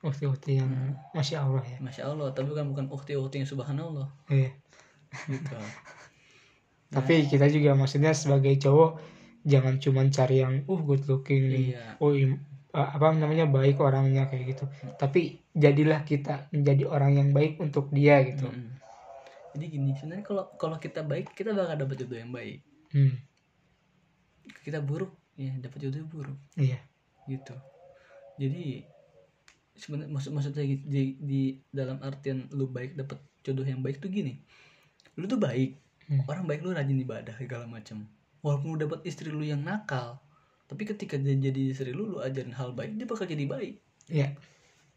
[0.00, 1.76] ukti-ukti yang masya Allah ya.
[1.76, 4.08] Masya Allah tapi kan bukan ukti ukti yang subhanallah.
[4.32, 4.56] Iya.
[5.28, 5.56] Gitu.
[6.90, 8.98] Tapi kita juga maksudnya sebagai cowok
[9.44, 11.48] jangan cuman cari yang uh good looking.
[11.48, 12.00] Nih Iya.
[12.00, 12.40] oh im-
[12.70, 14.64] apa namanya baik orangnya kayak gitu.
[14.94, 18.46] Tapi jadilah kita menjadi orang yang baik untuk dia gitu.
[18.46, 18.78] Mm-mm.
[19.50, 22.62] jadi gini sebenarnya kalau kalau kita baik kita bakal dapat jodoh yang baik.
[22.94, 23.18] Hmm,
[24.62, 26.38] kita buruk ya dapat jodoh buruk.
[26.54, 26.78] Iya.
[27.26, 27.54] Gitu.
[28.38, 28.86] Jadi
[29.74, 31.42] sebenarnya maksud maksudnya di, di, di
[31.74, 34.38] dalam artian lu baik dapat jodoh yang baik tuh gini.
[35.18, 35.82] Lu tuh baik.
[36.10, 36.26] Hmm.
[36.26, 38.02] orang baik lu rajin ibadah segala macam.
[38.42, 40.18] Walaupun lu dapat istri lu yang nakal
[40.70, 43.82] tapi ketika dia jadi istri lu lu ajarin hal baik dia bakal jadi baik.
[44.06, 44.38] Iya.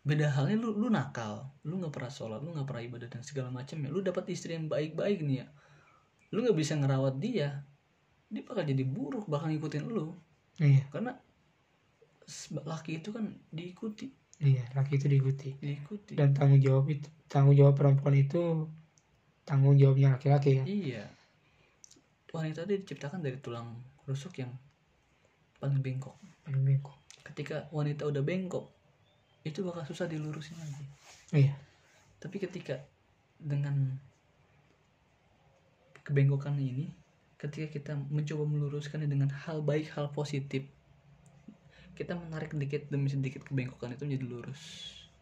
[0.05, 3.49] Beda halnya lu lu nakal lu nggak pernah sholat lu nggak pernah ibadah dan segala
[3.49, 5.47] macam ya lu dapat istri yang baik-baik nih ya.
[6.29, 7.65] Lu nggak bisa ngerawat dia
[8.29, 10.13] dia bakal jadi buruk bakal ngikutin lu.
[10.61, 10.85] Iya.
[10.93, 11.17] Karena
[12.69, 14.13] laki itu kan diikuti.
[14.45, 15.57] Iya laki itu diikuti.
[15.57, 16.13] Diikuti.
[16.13, 18.69] Dan tanggung jawab itu tanggung jawab perempuan itu
[19.41, 20.63] tanggung jawabnya laki-laki ya.
[20.69, 21.03] Iya.
[22.29, 23.73] Wanita itu diciptakan dari tulang
[24.05, 24.53] rusuk yang
[25.63, 26.15] paling bengkok.
[26.43, 26.97] Paling bengkok.
[27.23, 28.67] ketika wanita udah bengkok
[29.47, 30.85] itu bakal susah dilurusin lagi.
[31.31, 31.55] Iya.
[32.19, 32.83] Tapi ketika
[33.39, 33.95] dengan
[36.03, 36.91] kebengkokan ini
[37.39, 40.67] ketika kita mencoba meluruskannya dengan hal baik hal positif
[41.95, 44.61] kita menarik sedikit demi sedikit kebengkokan itu menjadi lurus.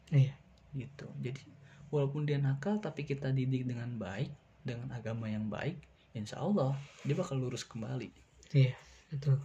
[0.09, 0.33] Iya.
[0.73, 1.05] Gitu.
[1.21, 1.45] Jadi
[1.93, 4.33] walaupun dia nakal tapi kita didik dengan baik
[4.65, 5.77] dengan agama yang baik
[6.17, 6.73] insya Allah
[7.05, 8.09] dia bakal lurus kembali.
[8.57, 8.73] Iya
[9.11, 9.37] betul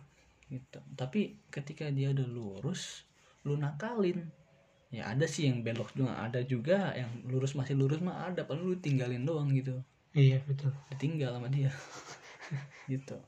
[0.47, 0.79] gitu.
[0.95, 3.07] Tapi ketika dia udah lurus
[3.43, 4.27] lu nakalin.
[4.95, 8.63] Ya ada sih yang belok juga ada juga yang lurus masih lurus mah ada paling
[8.63, 9.83] lu tinggalin doang gitu.
[10.15, 10.73] Iya betul.
[10.95, 11.71] Ditinggal sama dia.
[12.87, 13.19] Gitu.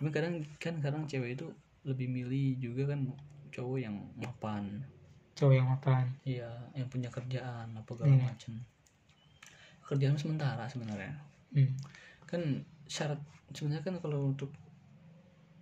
[0.00, 1.46] Cuma kadang kan kadang cewek itu
[1.84, 3.04] lebih milih juga kan
[3.52, 4.80] cowok yang mapan.
[5.36, 6.04] Cowok yang mapan.
[6.24, 8.24] Iya yang punya kerjaan apa segala Iya.
[8.24, 8.52] macem.
[9.84, 11.12] Kerjaan sementara sebenarnya.
[11.54, 11.70] Hmm.
[12.24, 12.40] kan
[12.90, 13.20] syarat
[13.54, 14.50] sebenarnya kan kalau untuk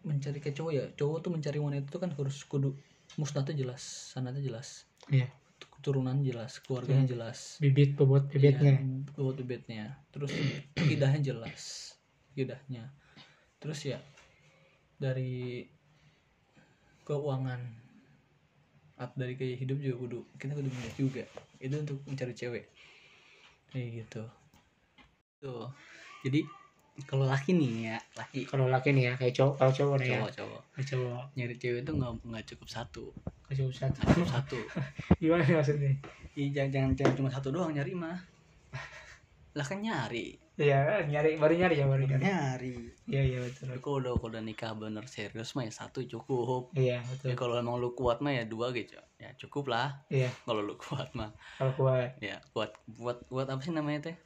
[0.02, 2.74] mencari ke cowok ya cowok tuh mencari wanita itu kan harus kudu
[3.16, 3.82] musnahnya jelas
[4.14, 4.86] sanatnya jelas.
[5.10, 5.28] Iya.
[5.62, 7.12] Keturunan jelas keluarganya Hmm.
[7.18, 7.58] jelas.
[7.58, 8.78] Bibit bobot bibitnya.
[8.78, 9.84] Iya, bobot bibitnya.
[10.14, 10.30] Terus
[10.90, 11.94] kidahnya jelas
[12.34, 12.90] kidahnya.
[13.62, 13.98] Terus ya
[14.98, 15.66] dari
[17.02, 17.58] keuangan
[18.94, 21.24] atau dari gaya hidup juga kudu kita kudu melihat juga.
[21.58, 22.64] Itu untuk mencari cewek.
[23.74, 24.22] Kayak gitu.
[25.42, 25.66] Tuh.
[26.22, 26.46] Jadi
[27.08, 28.44] kalau laki nih ya laki.
[28.44, 30.18] Kalau laki nih ya kayak cowok kalau cowok nih ya.
[30.20, 30.62] Cowok cowok.
[30.84, 31.24] Cowok.
[31.40, 33.04] Nyari cewek itu nggak nggak cukup satu.
[33.16, 33.96] Kalau cowok satu.
[33.96, 34.58] Nggak cukup satu.
[35.20, 35.92] Gimana maksudnya?
[36.36, 38.20] Ih, jangan, jangan jangan cuma satu doang nyari mah.
[39.56, 40.36] Lah kan nyari.
[40.52, 42.22] Iya nyari baru nyari ya baru nyari.
[42.28, 42.76] Nyari.
[43.08, 43.72] Iya iya betul.
[43.72, 46.76] Tapi kalau udah kalau udah nikah bener serius mah ya satu cukup.
[46.76, 49.00] Iya ya betul kalau emang lu kuat mah ya dua gitu.
[49.16, 50.04] Ya cukup lah.
[50.12, 50.28] Iya.
[50.44, 51.32] Kalau lu kuat mah.
[51.56, 52.20] Kalau kuat.
[52.20, 54.16] Ya kuat kuat kuat apa sih namanya teh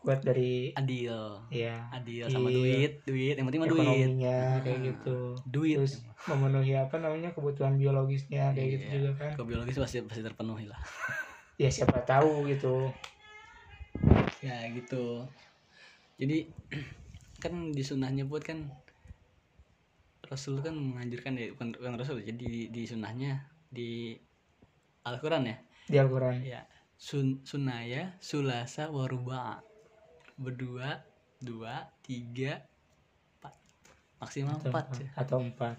[0.00, 1.44] kuat dari adil.
[1.52, 1.92] Iya.
[1.92, 2.56] Adil sama Iya.
[2.56, 2.92] duit.
[3.04, 3.80] Duit yang penting mah duit.
[3.84, 5.18] Ekonominya kayak Ah, gitu.
[5.44, 5.76] duit.
[5.76, 5.94] Terus
[6.24, 8.94] memenuhi apa namanya kebutuhan biologisnya kayak gitu Iya.
[8.96, 9.30] juga kan.
[9.36, 10.80] Ke biologis pasti pasti terpenuhi lah.
[11.60, 12.88] Ya siapa tahu gitu.
[14.40, 15.28] Ya gitu.
[16.16, 16.48] Jadi
[17.44, 18.72] kan di sunnahnya buat kan
[20.24, 24.16] Rasul kan menganjurkan ya bukan, bukan Rasul jadi di, di sunnahnya di
[25.04, 25.56] Al-Quran ya?
[25.84, 26.36] Di Al-Quran.
[26.40, 26.64] Ya
[27.00, 29.64] sun sunaya sulasa waruba
[30.40, 31.04] berdua
[31.36, 32.64] dua tiga
[33.36, 33.54] empat.
[34.20, 35.08] Maksimal atau empat ya.
[35.20, 35.76] atau empat.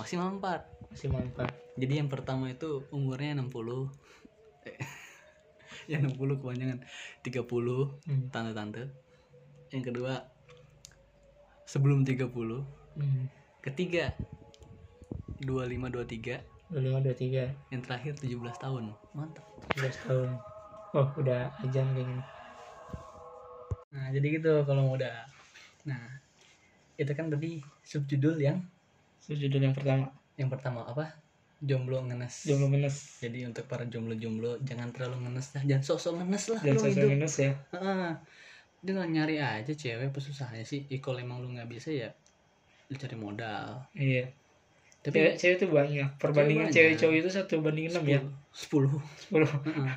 [0.00, 0.60] Maksimal empat.
[0.88, 1.52] Maksimal empat.
[1.76, 3.52] Jadi yang pertama itu umurnya 60
[4.64, 4.76] Eh,
[5.92, 6.80] yang 60 kepanjangan.
[7.20, 8.24] 30 hmm.
[8.32, 8.88] tante-tante.
[9.68, 10.24] Yang kedua
[11.68, 13.24] sebelum 30 hmm.
[13.60, 14.16] ketiga
[15.44, 17.44] 25 23 dua lima dua tiga.
[17.72, 18.84] Yang terakhir 17 tahun.
[19.12, 19.44] Mantap.
[19.76, 20.30] 17 tahun.
[20.96, 22.37] Oh udah ajan kayaknya
[23.98, 25.26] Nah, jadi gitu kalau mau udah.
[25.90, 25.98] Nah,
[26.94, 28.62] itu kan tadi subjudul yang
[29.28, 30.08] Judul yang pertama,
[30.40, 31.12] yang pertama apa?
[31.60, 32.48] Jomblo ngenes.
[32.48, 33.20] jomblo ngenes.
[33.20, 37.08] Jadi untuk para jomblo-jomblo jangan terlalu ngenes lah, jangan sok-sok ngenes lah lu sosok hidup.
[37.12, 37.52] ngenes ya.
[37.76, 38.10] Heeh.
[38.78, 40.86] Dengan nyari aja cewek apa susahnya sih?
[40.88, 42.08] Ya, kalau emang lu nggak bisa ya
[42.88, 43.84] lu cari modal.
[43.92, 44.32] Iya.
[45.04, 46.08] Tapi Cewek, cewek itu banyak.
[46.16, 48.20] Perbandingan cewek cowok itu satu banding enam ya.
[48.54, 48.88] 10.
[49.20, 49.50] Sepuluh.
[49.68, 49.92] Heeh.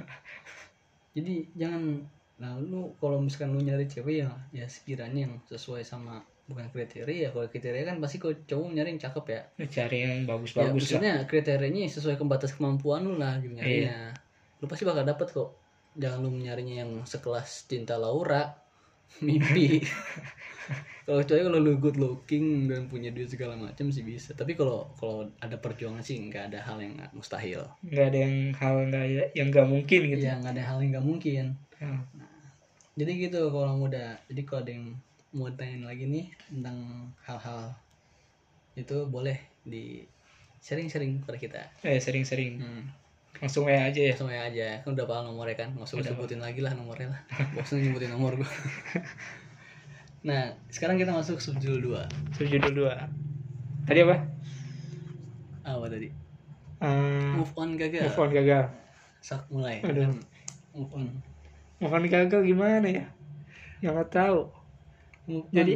[1.15, 2.03] Jadi jangan
[2.41, 7.29] nah lu kalau misalkan lu nyari cewek ya ya sekiranya yang sesuai sama bukan kriteria
[7.29, 9.41] kalau kriteria kan pasti kalau cowok nyari yang cakep ya.
[9.69, 10.73] Cari yang ya bagus-bagus lah.
[10.75, 14.11] maksudnya kriterianya sesuai ke batas kemampuan lu lah gitu nyarinya
[14.59, 15.49] lu pasti bakal dapet kok.
[15.95, 18.51] Jangan lu nyarinya yang sekelas cinta Laura
[19.25, 19.79] mimpi.
[21.01, 24.37] Kalau cewek kalau lu good looking dan punya duit segala macam sih bisa.
[24.37, 27.67] Tapi kalau kalau ada perjuangan sih nggak ada hal yang mustahil.
[27.81, 30.23] Nggak ada yang hal nggak yang nggak mungkin gitu.
[30.23, 31.45] ya nggak ada hal yang nggak mungkin.
[31.81, 32.05] Hmm.
[33.01, 34.85] Jadi gitu kalau muda jadi kalau ada yang
[35.31, 36.77] mau tanyain lagi nih tentang
[37.21, 37.73] hal-hal
[38.73, 40.05] itu boleh di
[40.59, 42.57] sharing-sharing pada kita Eh sering-sering.
[42.57, 42.83] hmm.
[43.37, 44.13] Langsung WA aja ya.
[44.13, 47.21] langsung aja kan udah paham nomornya kan nggak usah sebutin lagi lah nomornya lah
[47.55, 48.45] bosan nyebutin nomor gua
[50.21, 52.93] nah sekarang kita masuk subjudul 2 Subjudul dua.
[53.83, 54.17] Tadi apa?
[55.63, 56.09] apa tadi
[56.81, 58.63] Eh, move on gagal move on gagal.
[59.19, 60.13] sak mulai Aduh.
[60.71, 61.05] move on
[61.81, 63.05] On gagal gimana ya?
[63.81, 64.39] Yang nggak tahu.
[65.27, 65.43] on.
[65.49, 65.73] Jadi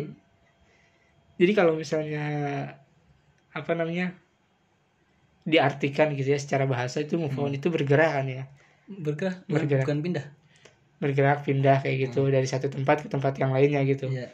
[1.36, 2.24] jadi kalau misalnya
[3.52, 4.16] apa namanya
[5.46, 8.44] diartikan gitu ya secara bahasa itu move on itu bergerak kan ya
[8.90, 9.86] bergerak Bergerak.
[9.86, 10.26] bukan pindah
[10.98, 14.32] bergerak pindah kayak gitu dari satu tempat ke tempat yang lainnya gitu Iya.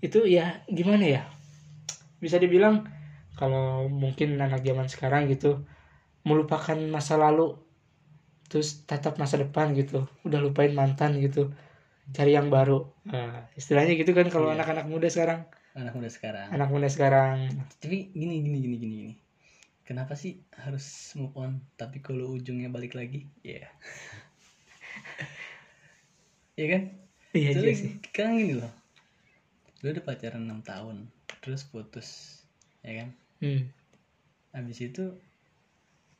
[0.00, 1.22] itu ya gimana ya
[2.16, 2.88] bisa dibilang
[3.36, 5.66] kalau mungkin anak zaman sekarang gitu
[6.24, 7.60] melupakan masa lalu
[8.46, 10.06] terus tatap masa depan gitu.
[10.22, 11.50] Udah lupain mantan gitu.
[12.10, 12.86] Cari yang baru.
[13.04, 14.62] Nah, istilahnya gitu kan kalau Iya.
[14.62, 15.42] anak-anak muda sekarang.
[15.74, 16.48] Anak muda sekarang.
[16.48, 17.50] Anak muda sekarang.
[17.78, 19.14] Tapi gini gini gini gini gini.
[19.82, 20.82] Kenapa sih harus
[21.14, 21.62] move on?
[21.74, 23.66] Tapi kalau ujungnya balik lagi ya.
[26.56, 26.82] Iya kan?
[27.36, 27.90] Iya Soalnya sih.
[28.02, 28.72] sekarang gini loh.
[29.84, 30.96] Lu udah pacaran 6 tahun
[31.42, 32.40] terus putus
[32.82, 33.08] ya kan?
[33.38, 33.68] Hmm.
[34.50, 35.12] habis itu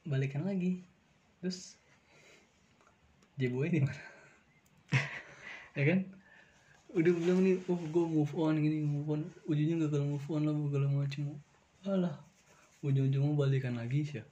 [0.05, 0.85] balikan lagi.
[1.41, 1.75] Terus
[3.37, 4.03] jeboy di mana
[5.77, 5.99] ya kan?
[6.97, 9.21] Udah bilang nih oh gue move on gini move on.
[9.45, 11.25] Ujungnya gagal move on lah gagal macam
[11.85, 12.17] alah
[12.81, 14.25] ujung-ujungnya balikan lagi sih.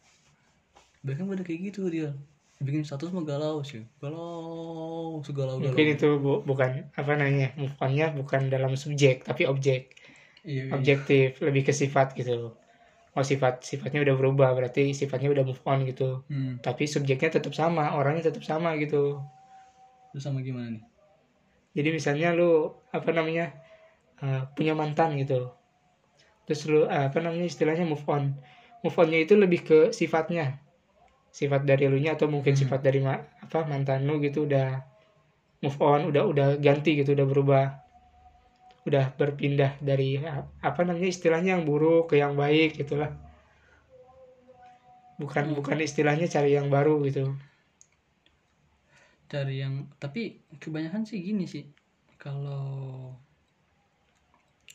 [1.05, 2.16] Bahkan pada kayak gitu dia.
[2.64, 3.85] Bikin status mah galau sih.
[4.01, 9.44] Galau segalau galau mungkin itu bu- bukan apa namanya move on-nya bukan dalam subjek tapi
[9.44, 9.93] objek.
[10.44, 10.72] Iya, iya.
[10.76, 12.52] objektif lebih ke sifat gitu
[13.15, 16.23] oh sifat sifatnya udah berubah berarti sifatnya udah move on gitu.
[16.27, 16.59] Hmm.
[16.59, 19.23] tapi subjeknya tetap sama orangnya tetap sama gitu.
[20.11, 20.85] Terus sama gimana nih?
[21.74, 23.55] Jadi misalnya lu apa namanya
[24.23, 25.51] uh, punya mantan gitu.
[26.47, 28.35] Terus lu uh, apa namanya istilahnya move on.
[28.82, 30.59] Move onnya itu lebih ke sifatnya.
[31.35, 32.62] Sifat dari lu nya atau mungkin Hmm.
[32.66, 34.86] sifat dari ma- apa mantan lu gitu udah
[35.62, 37.65] move on udah udah ganti gitu udah berubah
[38.85, 40.20] udah berpindah dari
[40.61, 43.09] apa namanya istilahnya yang buruk ke yang baik gitulah.
[45.16, 45.56] Bukan Hmm.
[45.56, 47.32] bukan istilahnya cari yang baru gitu.
[49.32, 51.65] Cari yang tapi kebanyakan sih gini sih.
[52.20, 53.16] Kalau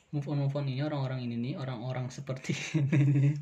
[0.09, 3.37] move on move on ini orang-orang ini nih orang-orang seperti ini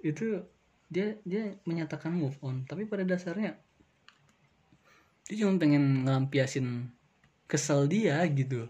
[0.00, 0.40] itu
[0.88, 2.64] dia dia menyatakan move on.
[2.64, 3.52] Tapi pada dasarnya
[5.28, 6.88] dia cuma pengen ngelampiasin
[7.48, 8.68] kesel dia gitu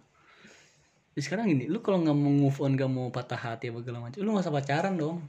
[1.16, 4.18] sekarang gini lu kalau nggak mau move on gak mau patah hati apa segala macam
[4.18, 5.22] lu nggak usah pacaran dong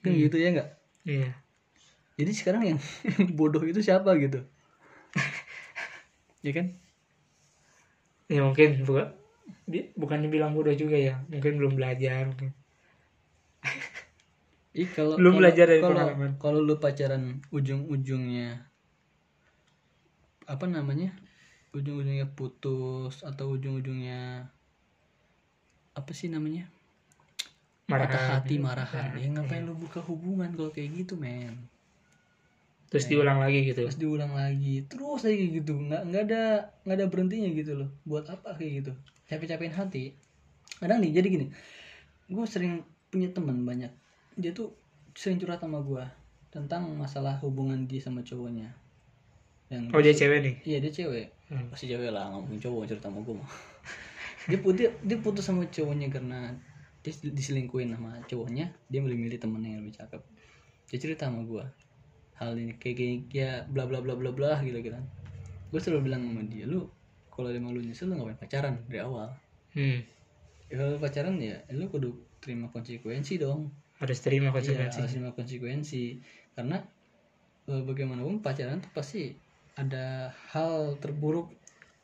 [0.00, 0.20] kan Hmm.
[0.22, 0.68] gitu ya nggak
[1.04, 1.30] iya
[2.16, 2.78] jadi sekarang yang
[3.38, 4.40] bodoh itu siapa gitu
[6.40, 6.66] ya kan
[8.26, 9.06] ya mungkin bukan
[9.66, 12.50] di- bukan dibilang bodoh juga ya mungkin belum belajar mungkin.
[14.76, 16.30] Ih, kalau Belum kalau- belajar dari kalau, pengalaman.
[16.36, 18.68] Kalau lu pacaran ujung-ujungnya
[20.44, 21.16] apa namanya?
[21.72, 24.52] Ujung-ujungnya putus atau ujung-ujungnya
[25.96, 26.68] apa sih namanya?
[27.88, 28.12] Marahan.
[28.12, 29.16] Patah hati, marahan.
[29.16, 31.56] Ya ngapain lu buka hubungan kalau kayak gitu, men?
[32.86, 35.72] terus diulang lagi gitu Terus diulang lagi, terus lagi kayak gitu.
[35.74, 36.42] Nggak nggak ada
[36.86, 37.90] nggak ada berhentinya gitu loh.
[38.06, 38.92] Buat apa kayak gitu?
[39.26, 40.04] Capek-capekin hati.
[40.78, 41.46] Kadang nih, jadi gini.
[42.30, 43.90] Gue sering punya teman banyak.
[44.38, 44.70] Dia tuh
[45.18, 46.04] sering curhat sama gue
[46.54, 48.70] tentang masalah hubungan dia sama cowoknya.
[49.66, 51.26] Dan oh dia cewek nih Iya dia cewek.
[51.50, 51.66] Hmm.
[51.74, 53.50] Pasti cewek lah ngomongin cowok cerita sama gue mah.
[54.46, 56.54] Dia, pu- dia putus sama cowoknya karena
[57.02, 58.72] dia diselingkuhin sama cowoknya.
[58.90, 60.22] Dia milih-milih temennya yang lebih cakep.
[60.90, 61.64] Dia cerita sama gue
[62.36, 65.04] hal ini kayak kayak ya bla bla bla bla bla gitu gitu kan.
[65.70, 66.86] Gue selalu bilang sama dia lu
[67.36, 69.28] kalau emang lu nyesel lu ngapain pacaran dari awal
[69.76, 70.00] hmm.
[70.72, 75.32] ya, kalau pacaran ya lu kudu terima konsekuensi dong harus terima Iya, konsekuensi harus terima
[75.36, 76.04] konsekuensi
[76.56, 76.80] karena
[77.68, 79.36] eh, bagaimanapun pacaran tuh pasti
[79.76, 81.52] ada hal terburuk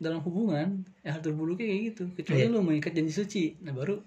[0.02, 2.04] dalam hubungan ya, hal terburuknya kayak gitu.
[2.12, 2.50] Kecuali Iya.
[2.50, 3.42] lu mengikat janji suci.
[3.62, 4.02] Nah baru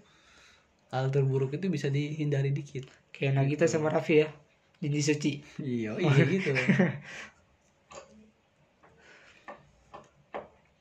[0.91, 2.85] hal terburuk itu bisa dihindari dikit.
[3.09, 4.29] Kayak Nagita sama Raffi ya
[4.77, 5.31] jadi suci.
[5.57, 6.51] Iya iya gitu.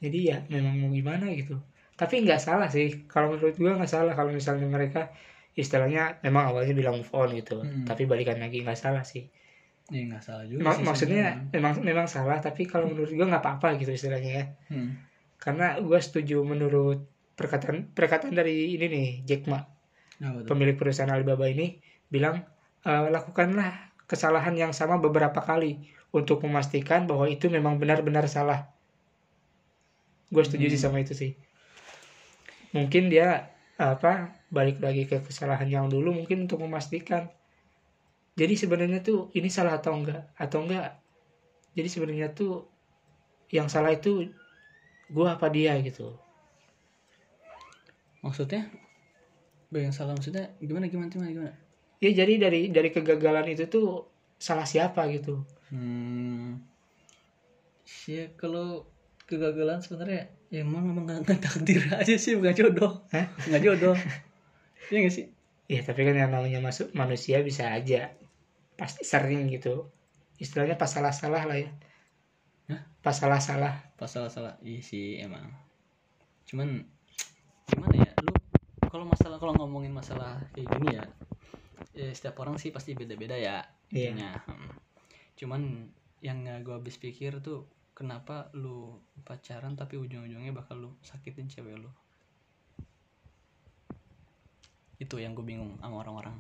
[0.03, 1.57] Jadi ya memang mau gimana gitu.
[1.95, 3.07] Tapi nggak salah sih.
[3.09, 5.09] Kalau menurut gua nggak salah kalau misalnya mereka
[5.55, 7.63] istilahnya memang awalnya bilang move on gitu.
[7.63, 7.87] Mm.
[7.87, 9.31] tapi balikan lagi nggak salah sih
[9.93, 13.45] ya nggak salah juga Ma- sih maksudnya memang memang salah tapi kalau menurut gua nggak
[13.45, 14.97] apa-apa gitu istilahnya ya Hmm.
[15.37, 17.05] karena gua setuju menurut
[17.37, 20.49] perkataan perkataan dari ini nih Jack Ma tuh?
[20.49, 22.47] pemilik perusahaan Alibaba ini bilang
[22.87, 28.71] "Eh, lakukanlah kesalahan yang sama beberapa kali untuk memastikan bahwa itu memang benar-benar salah.
[30.31, 31.35] Gue setuju sih sama itu sih.
[32.71, 37.27] Mungkin dia apa balik lagi ke kesalahan yang dulu mungkin untuk memastikan.
[38.35, 40.99] Jadi sebenarnya tuh ini salah atau enggak atau enggak.
[41.75, 42.67] Jadi sebenarnya tuh
[43.55, 44.31] yang salah itu
[45.11, 46.19] gua apa dia gitu.
[48.25, 48.73] maksudnya
[49.69, 51.53] yang salah maksudnya gimana gimana gimana gimana
[52.03, 54.05] Ya jadi dari dari kegagalan itu tuh
[54.37, 55.41] salah siapa gitu.
[55.73, 56.61] Hmm.
[58.05, 58.85] Ya kalau
[59.25, 62.93] kegagalan sebenarnya ya emang emang nggak takdir aja sih bukan jodoh.
[63.09, 63.33] Hah?
[63.49, 63.97] Nggak jodoh.
[64.93, 65.33] Iya nggak sih?
[65.65, 68.13] Ya tapi kan yang namanya masuk manusia bisa aja
[68.75, 69.91] pasti sering gitu.
[70.39, 71.71] Istilahnya pas salah-salah lah ya.
[72.71, 72.83] Hah?
[73.01, 73.95] Pas salah-salah.
[73.95, 74.59] Pas salah-salah.
[74.63, 75.51] Iya sih emang.
[76.47, 76.83] Cuman
[77.71, 78.13] gimana ya?
[78.23, 78.33] Lu
[78.91, 81.05] kalau masalah kalau ngomongin masalah kayak gini ya,
[81.95, 83.63] ya setiap orang sih pasti beda-beda ya.
[83.95, 84.11] Iya.
[84.11, 84.31] intinya.
[84.47, 84.71] Hmm.
[85.39, 85.63] Cuman
[86.25, 91.79] yang nggak gue habis pikir tuh kenapa lu pacaran tapi ujung-ujungnya bakal lu sakitin cewek
[91.79, 91.93] lu
[94.99, 96.35] itu yang gue bingung sama orang-orang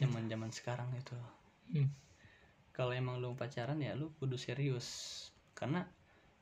[0.00, 1.14] zaman zaman sekarang itu
[1.72, 1.88] Hmm.
[2.74, 4.86] kalau emang lu pacaran ya lu kudu serius
[5.54, 5.86] karena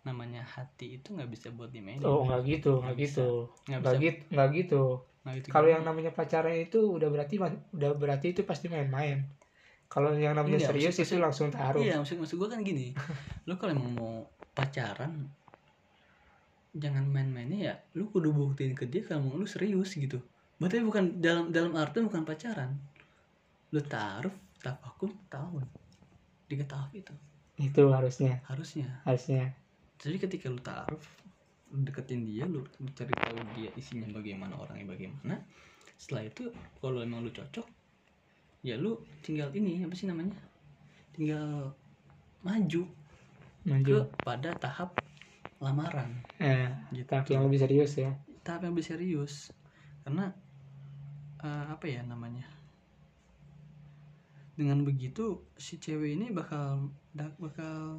[0.03, 3.29] namanya hati itu nggak bisa buat dimainin Oh nggak gitu, nggak gitu,
[3.71, 4.83] nggak gitu, nggak gitu.
[5.23, 7.39] Gitu Kalau yang namanya pacaran itu udah berarti
[7.71, 9.23] udah berarti itu pasti main-main.
[9.87, 11.79] Kalau yang namanya Iya, serius maksud- itu langsung taruh.
[11.79, 12.91] Iya maksud maksud gue kan gini,
[13.47, 14.15] lu kalau emang mau
[14.57, 15.31] pacaran,
[16.75, 20.19] jangan main-mainnya ya, lu kudu buktiin ke dia kalau emang lu serius gitu.
[20.59, 22.75] Berarti bukan dalam dalam arti bukan pacaran,
[23.71, 24.33] lu taruh
[24.63, 25.65] tafakum tahun,
[26.49, 27.13] tiga tahap itu
[27.61, 28.89] Itu harusnya, harusnya.
[29.05, 29.53] harusnya.
[30.03, 31.03] Jadi ketika lu taruh,
[31.71, 35.37] deketin dia, lu lu cari tahu dia isinya bagaimana, orangnya bagaimana.
[36.01, 36.45] Setelah itu
[36.83, 37.67] kalau emang lu cocok,
[38.67, 40.35] ya lu tinggal ini apa sih namanya?
[41.15, 41.71] Tinggal
[42.43, 42.83] maju
[43.63, 43.95] Maju.
[43.95, 44.99] ke pada tahap
[45.63, 46.11] lamaran
[46.43, 48.11] Eh, gitu tahap yang lebih serius ya.
[48.43, 49.55] tahap yang lebih serius
[50.03, 50.35] karena
[51.43, 52.43] eh, apa ya namanya
[54.63, 56.95] dengan begitu si cewek ini bakal
[57.43, 57.99] bakal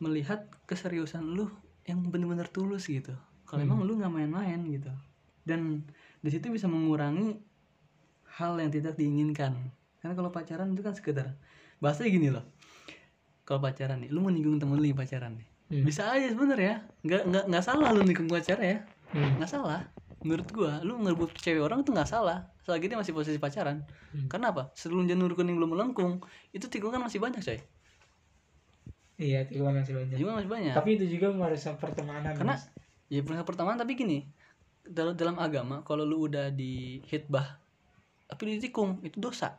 [0.00, 1.46] melihat keseriusan lu
[1.84, 3.12] yang bener-bener tulus gitu.
[3.46, 3.68] Kalau Hmm.
[3.68, 4.90] emang lu nggak main-main gitu.
[5.44, 5.84] Dan
[6.24, 7.36] di situ bisa mengurangi
[8.40, 9.52] hal yang tidak diinginkan.
[10.00, 11.36] Karena kalau pacaran itu kan sekedar
[11.78, 12.42] bahasanya gini loh.
[13.44, 15.48] Kalau pacaran nih lu menyinggung temen lu yang pacaran nih.
[15.72, 15.88] Hmm.
[15.88, 16.84] bisa aja sebenarnya.
[17.00, 18.82] Nggak nggak nggak salah lu nikung pacar ya.
[19.12, 19.36] Hmm.
[19.38, 19.84] nggak salah
[20.22, 23.82] menurut gua lu ngerebut cewek orang tuh nggak salah selagi dia masih posisi pacaran
[24.12, 24.28] Hmm.
[24.28, 26.20] karena apa sebelum janur kuning belum melengkung
[26.50, 27.56] itu tikungan masih banyak coy
[29.16, 30.16] Iya, tikungan masih banyak.
[30.16, 32.34] tikungan masih banyak Tapi itu juga merusak pertemanan.
[32.34, 32.66] karena Mas.
[33.06, 34.24] ya pernah pertama tapi gini
[34.82, 37.56] dalam dalam agama kalau lu udah di hitbah
[38.26, 39.56] tapi ditikung itu dosa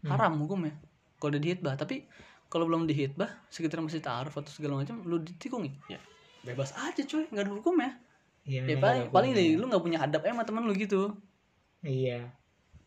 [0.00, 0.08] Hmm.
[0.08, 0.72] haram hukumnya
[1.16, 2.08] kalau udah di hitbah tapi
[2.46, 6.00] kalau belum di hitbah sekitar masih taruh atau segala macam lu ditikung ya
[6.40, 7.90] bebas aja cuy nggak ada hukumnya
[8.48, 9.58] Iya, ya paling paling hukumnya.
[9.60, 10.96] lu nggak punya adab eh sama temen lu gitu
[11.84, 12.12] Iya.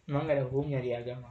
[0.07, 1.29] Memang gak ada hukumnya di agama.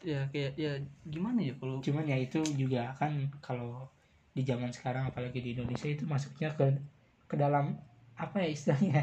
[0.00, 0.72] ya kayak ya
[1.04, 3.12] gimana ya kalau Cuman ya itu juga kan
[3.44, 3.84] kalau
[4.32, 6.64] di zaman sekarang apalagi di Indonesia itu masuknya ke
[7.28, 7.76] ke dalam
[8.16, 9.00] apa ya istilahnya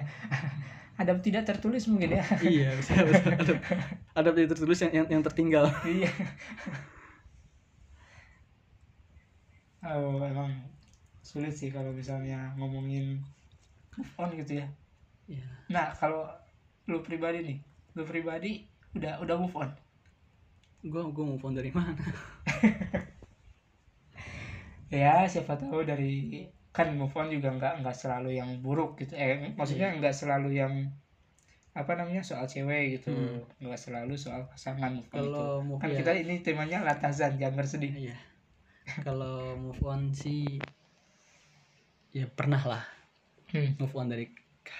[1.02, 3.58] adab tidak tertulis mungkin ya iya bisa bisa adab
[4.18, 6.10] adab yang tertulis yang, yang yang tertinggal iya
[9.88, 10.52] oh emang
[11.28, 13.20] sulit sih kalau misalnya ngomongin
[14.00, 14.68] move on gitu ya.
[15.28, 16.24] Ya nah kalau
[16.88, 17.58] lu pribadi nih
[18.00, 18.64] lu pribadi
[18.96, 19.70] udah udah move on?
[20.88, 22.00] Gua gua mau phone dari mana?
[24.88, 29.20] Ya siapa tahu dari kan move on juga nggak nggak selalu yang buruk gitu.
[29.20, 30.74] Eh maksudnya nggak selalu yang
[31.76, 33.12] apa namanya soal cewek gitu.
[33.12, 33.44] Hmm.
[33.60, 37.36] nggak selalu soal pasangan move on kalau itu mau kan ya, kita ini temanya latazan
[37.36, 38.16] jangan bersedih iya.
[39.04, 40.64] Kalau move on sih
[42.18, 42.84] ya pernah lah
[43.48, 43.80] Hmm.
[43.80, 44.28] move on dari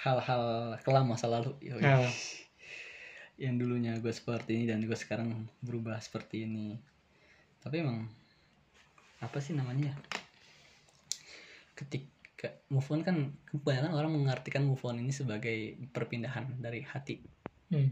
[0.04, 0.44] hal-hal
[0.84, 1.80] kelam masa lalu Yoi.
[1.80, 2.04] Nah,
[3.40, 6.76] yang dulunya gue seperti ini dan gue sekarang berubah seperti ini
[7.62, 8.10] tapi emang
[9.18, 9.96] apa sih namanya ya?
[11.78, 15.56] ketika move on kan kebanyakan orang mengartikan move on ini sebagai
[15.94, 17.22] perpindahan dari hati
[17.72, 17.90] hmm.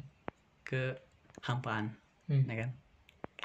[0.62, 0.98] ke
[1.46, 1.94] hampaan
[2.26, 2.42] Hmm.
[2.50, 2.72] ya kan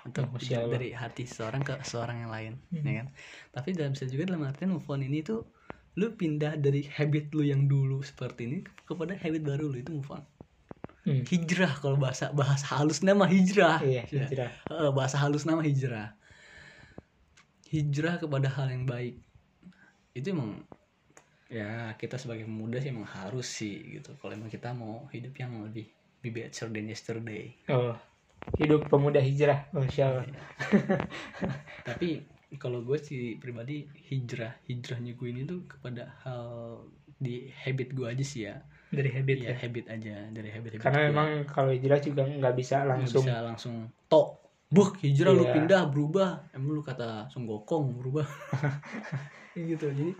[0.08, 2.80] atau Oh, dari hati seorang ke seorang yang lain Hmm.
[2.80, 3.06] ya kan
[3.52, 5.44] tapi dalam bisa juga dalam artian move on ini tuh
[5.98, 10.10] lu pindah dari habit lu yang dulu seperti ini kepada habit baru lu itu move
[10.12, 10.24] on
[11.00, 11.24] Hmm.
[11.24, 14.28] hijrah kalau bahasa bahasa halusnya mah hijrah Iya, Ya.
[14.28, 14.52] hijrah.
[14.68, 16.12] Eh, bahasa halus nama hijrah
[17.72, 19.16] hijrah kepada hal yang baik
[20.12, 20.60] itu emang
[21.48, 25.56] ya kita sebagai pemuda sih emang harus sih gitu kalau emang kita mau hidup yang
[25.64, 25.88] lebih
[26.20, 27.96] be better than yesterday Oh,
[28.60, 30.26] hidup pemuda hijrah, masya Allah.
[31.88, 32.26] tapi
[32.58, 34.56] kalau gue sih pribadi hijrah.
[34.66, 36.82] Hijrahnya gue ini tuh kepada hal
[37.14, 38.58] di habit gue aja sih ya.
[38.90, 39.56] Dari habit Iya ya.
[39.62, 40.14] habit aja.
[40.32, 43.22] Dari habit habit Karena memang kalau hijrah juga nggak bisa langsung.
[43.22, 43.74] bisa langsung
[44.08, 45.54] tok buh hijrah lu Iya.
[45.54, 46.30] pindah berubah.
[46.50, 48.26] Emang lu kata songgokong berubah.
[49.54, 49.86] Gitu.
[49.86, 50.12] Jadi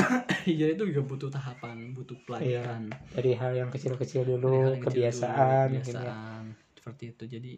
[0.48, 5.68] hijrah itu juga butuh tahapan butuh pelajaran Dari hal yang kecil-kecil dulu, yang kecil kebiasaan,
[5.70, 5.82] dulu, ya.
[5.84, 6.42] kebiasaan
[6.74, 7.24] seperti itu.
[7.28, 7.52] Jadi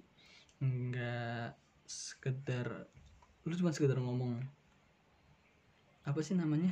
[0.60, 2.88] enggak sekedar
[3.42, 4.38] lu cuma sekedar ngomong.
[6.06, 6.70] Apa sih namanya?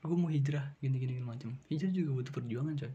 [0.00, 1.52] Gue mau hijrah gini gini, gini macam.
[1.68, 2.92] Hijrah juga butuh perjuangan coy.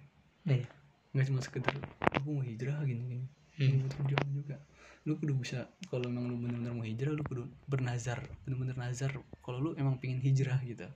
[0.50, 0.66] Iya.
[1.12, 3.26] nggak cuma sekedar aku mau hijrah gini gini
[3.60, 3.84] Hmm.
[3.84, 4.56] butuh perjuangan juga.
[5.04, 9.12] Lu kudu bisa kalau emang lu bener-bener mau hijrah lu kudu bernazar bener-bener nazar
[9.44, 10.88] kalau lu emang pingin hijrah gitu.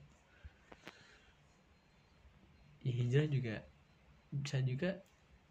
[2.80, 3.54] Ya hijrah juga
[4.32, 5.04] bisa juga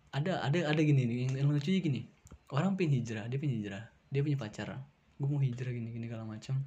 [0.09, 2.01] ada ada ada gini nih yang, yang lucunya gini.
[2.49, 4.81] Orang pingin hijrah dia pingin hijrah dia punya pacar
[5.15, 6.59] gue mau hijrah gini gini segala macam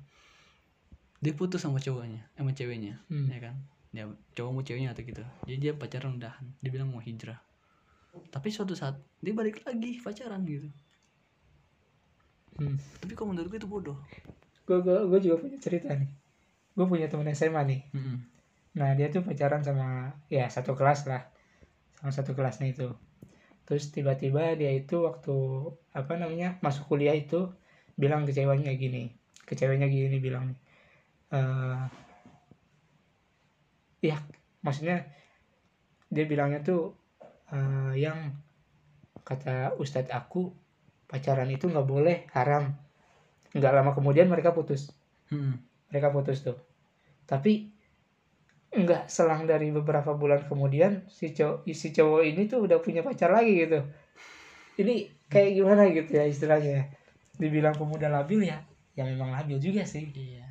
[1.19, 3.29] dia putus sama cowoknya sama ceweknya Hmm.
[3.29, 3.55] ya kan
[3.91, 7.41] ya cowok mau ceweknya atau gitu jadi dia pacaran udahan dia bilang mau hijrah
[8.29, 10.69] tapi suatu saat dia balik lagi pacaran gitu
[12.59, 12.75] Hmm.
[12.99, 13.99] tapi kalau menurut gue itu bodoh
[14.67, 16.13] Gue gue juga punya cerita nih.
[16.77, 17.89] Gue punya temen SMA nih.
[17.89, 18.17] Mm-mm.
[18.77, 21.25] Nah dia tuh pacaran sama ya satu kelas lah,
[21.97, 22.93] sama satu kelasnya itu.
[23.65, 25.33] Terus tiba-tiba dia itu waktu
[25.97, 27.49] apa namanya masuk kuliah itu
[27.99, 29.11] bilang ke ceweknya gini,
[29.43, 30.55] ke ceweknya gini bilang
[31.35, 31.83] eh
[33.99, 34.17] ya
[34.65, 35.05] maksudnya
[36.09, 36.95] dia bilangnya tuh
[37.53, 38.33] eh, yang
[39.27, 40.49] kata ustadz aku
[41.11, 42.73] pacaran itu nggak boleh haram.
[43.49, 44.93] Nggak lama kemudian mereka putus
[45.33, 45.61] Mm-mm.
[45.93, 46.57] mereka putus tuh
[47.29, 47.69] tapi
[48.73, 53.33] enggak selang dari beberapa bulan kemudian si cowok si cowok ini tuh udah punya pacar
[53.33, 53.81] lagi gitu
[54.81, 56.89] ini kayak gimana gitu ya istilahnya
[57.39, 58.59] dibilang pemuda labil ya
[58.99, 60.11] ya memang labil juga sih.
[60.11, 60.43] Iya.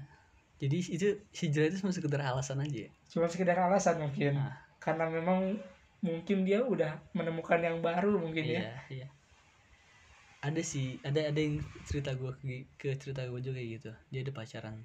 [0.57, 2.91] Jadi itu hijrah itu cuma sekedar alasan aja ya?
[3.11, 4.39] cuma sekedar alasan mungkin.
[4.39, 4.55] Ah.
[4.79, 5.59] karena memang
[5.99, 8.63] mungkin dia udah menemukan yang baru mungkin ya.
[8.63, 9.07] Iya iya.
[10.39, 13.91] Ada sih ada ada yang cerita gue ke, ke cerita gue juga kayak gitu.
[14.15, 14.75] Dia ada pacaran.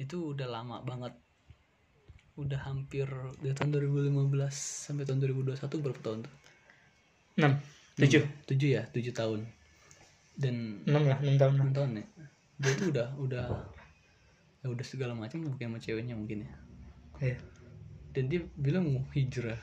[0.00, 1.12] Itu udah lama banget.
[2.40, 3.06] Udah hampir
[3.44, 4.24] dari tahun 2015
[4.88, 6.34] sampai tahun 2021 berapa tahun tuh?
[7.36, 7.52] Enam.
[8.00, 8.24] Tujuh.
[8.48, 9.44] Tujuh ya tujuh tahun
[10.34, 12.04] dan enam lah enam tahun enam tahun ya.
[12.60, 13.46] Dia tuh udah udah
[14.64, 16.52] ya udah segala macam mungkin sama ceweknya mungkin ya.
[17.22, 17.38] Iya.
[18.14, 19.58] dan dia bilang mau hijrah.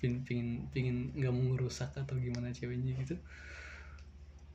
[0.00, 3.16] Pingin pingin pingin nggak mau ngerusak atau gimana ceweknya gitu.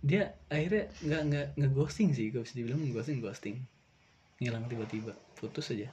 [0.02, 2.30] Dia akhirnya nggak nggak nggak ghosting sih.
[2.34, 3.58] Gak bisa dibilang ghosting ghosting.
[4.42, 5.14] Ngilang tiba-tiba.
[5.38, 5.90] Putus aja.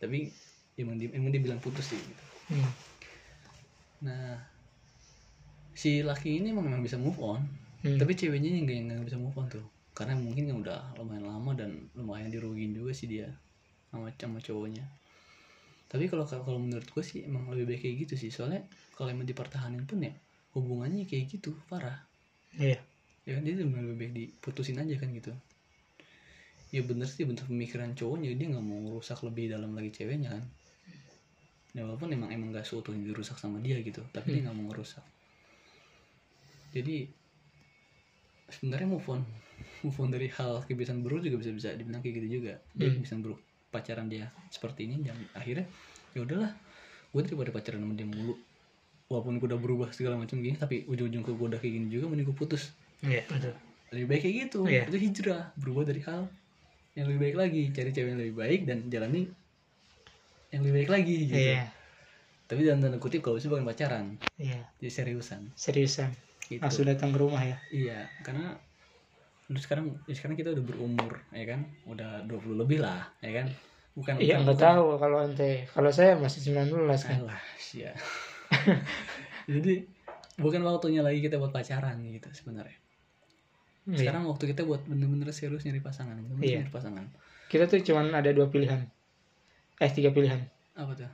[0.00, 0.32] Tapi
[0.78, 2.24] emang dia, emang dia bilang putus sih gitu.
[2.44, 2.72] Hmm.
[4.04, 4.36] nah
[5.72, 7.40] si laki ini emang memang bisa move on
[7.84, 8.00] Hmm.
[8.00, 9.64] tapi ceweknya yang nggak nggak bisa move on tuh.
[9.92, 13.28] Karena mungkin yang udah lumayan lama dan lumayan dirugiin juga sih dia
[13.92, 14.82] sama sama cowoknya.
[15.92, 18.30] Tapi kalau kalau menurut gue sih emang lebih baik kayak gitu sih.
[18.32, 18.64] Soalnya
[18.96, 20.16] kalau emang dipertahanin pun ya
[20.56, 22.00] hubungannya kayak gitu parah.
[22.56, 22.80] Iya.
[23.28, 25.30] Ya kan dia lebih baik diputusin aja kan gitu.
[26.72, 30.44] Ya bener sih bentuk pemikiran cowoknya dia nggak mau rusak lebih dalam lagi ceweknya kan.
[31.76, 35.02] Ya walaupun emang emang gak seutuhnya dirusak sama dia gitu tapi dia nggak mau ngerusak
[36.70, 37.06] jadi
[38.48, 39.22] sebenarnya move on
[39.84, 42.52] move on dari hal kebiasaan buruk juga bisa bisa dibilang kayak gitu juga.
[42.72, 42.96] Dia Hmm.
[42.98, 45.66] kebiasaan buruk pacaran dia seperti ini dan akhirnya
[46.16, 46.50] ya udahlah
[47.12, 48.34] gue daripada pacaran sama dia mulu.
[49.12, 52.32] Walaupun gue udah berubah segala macam gini tapi ujung-ujung gue udah kayak gini juga mending
[52.32, 52.72] gue putus.
[53.04, 53.52] Iya betul.
[53.92, 54.60] Lebih baik kayak gitu.
[54.64, 54.82] Iya.
[54.88, 56.26] itu hijrah berubah dari hal
[56.96, 57.62] yang lebih baik lagi.
[57.76, 59.28] Cari cewek yang lebih baik dan jalani
[60.48, 61.36] yang lebih baik lagi gitu.
[61.36, 61.62] Iya.
[62.48, 64.64] Tapi dalam tanda kutip kalau bisa bukan pacaran iya.
[64.80, 65.52] jadi seriusan.
[65.56, 66.12] Seriusan
[66.48, 68.56] gitu langsung datang ke rumah ya iya karena
[69.52, 73.46] lu sekarang ya sekarang kita udah berumur ya kan udah 20 lebih lah ya kan
[73.94, 75.70] bukan Iya nggak tahu kalau ente.
[75.70, 77.18] Kalau saya masih 19 kan.
[77.22, 77.94] Alah, sia.
[79.46, 79.86] Jadi
[80.34, 82.74] bukan waktunya lagi kita buat pacaran gitu sebenarnya.
[83.86, 83.98] Iya.
[84.02, 86.58] Sekarang waktu kita buat bener-bener serius nyari pasangan, bener-bener Iya.
[86.66, 87.04] nyari pasangan.
[87.46, 88.82] Kita tuh cuman ada dua pilihan.
[89.78, 90.42] Eh tiga pilihan.
[90.74, 91.10] Apa tuh?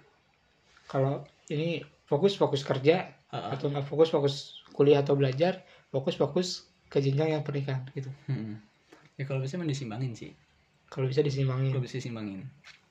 [0.89, 3.55] Kalau ini fokus fokus kerja Ha-ha.
[3.55, 4.35] atau nggak fokus fokus
[4.75, 5.63] kuliah atau belajar,
[5.95, 8.11] fokus fokus ke jenjang yang pernikahan gitu.
[8.27, 8.59] Hmm.
[9.15, 10.35] Ya kalau bisa disimbangin sih.
[10.91, 11.71] Kalau bisa disimbangin.
[11.71, 12.43] Kalau bisa simbangin.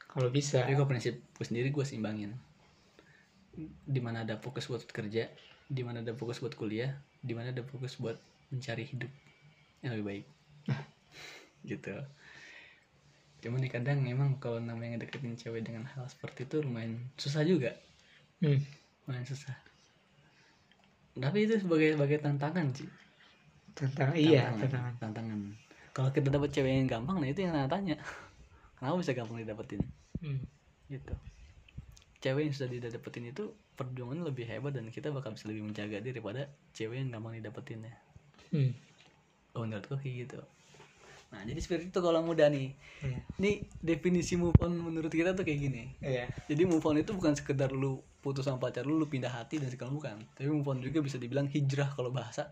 [0.07, 0.63] Kalau bisa.
[0.63, 2.31] Tapi kalau prinsip gue sendiri gue simbangin.
[3.83, 5.27] Di mana ada fokus buat kerja,
[5.67, 8.15] di mana ada fokus buat kuliah, di mana ada fokus buat
[8.55, 9.11] mencari hidup
[9.83, 10.25] yang lebih baik.
[11.69, 11.95] gitu.
[13.43, 17.75] Cuman nih kadang emang kalau namanya deketin cewek dengan hal seperti itu lumayan susah juga.
[18.39, 18.63] Hmm.
[19.03, 19.68] Lumayan susah.
[21.17, 22.89] Tapi itu sebagai sebagai tantangan sih.
[23.73, 24.93] Tentang iya Tantangan, tantangan.
[24.99, 25.39] tantangan.
[25.95, 27.97] Kalau kita dapat cewek yang gampang, nah itu yang tanya.
[28.77, 29.81] Kenapa bisa gampang didapetin?
[30.19, 30.43] Hmm.
[30.89, 31.15] gitu
[32.19, 36.11] cewek yang sudah didapetin itu perjuangannya lebih hebat dan kita bakal bisa lebih menjaga dia
[36.11, 37.95] daripada cewek yang gampang didapetin ya
[38.49, 38.73] Hmm.
[39.53, 40.39] oh menurutku kayak gitu
[41.29, 43.19] nah jadi seperti itu kalau muda nih Iya.
[43.37, 46.25] ini definisi move on menurut kita tuh kayak gini Iya.
[46.45, 49.69] jadi move on itu bukan sekedar lu putus sama pacar lu lu pindah hati dan
[49.69, 52.49] segala bukan tapi move on juga bisa dibilang hijrah kalau bahasa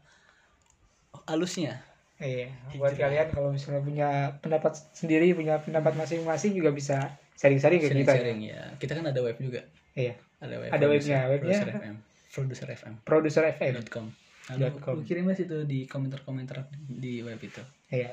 [1.25, 1.81] halusnya
[2.17, 4.09] Iya, buat kalian kalau misalnya punya
[4.41, 8.09] pendapat sendiri, punya pendapat masing-masing juga bisa sharing-sharing ke kita.
[8.09, 8.17] ya.
[8.17, 9.61] sharing ya kita kan ada web juga
[9.93, 11.57] Iya, ada web Ada webnya, webnya?
[11.61, 11.95] produser FM
[12.33, 13.73] produser FM produser FM.
[13.85, 14.05] com.
[14.49, 14.93] Nah, Dot lu, com.
[14.97, 17.61] lu kirim aja itu di komentar-komentar di web itu.
[17.89, 18.09] Iya.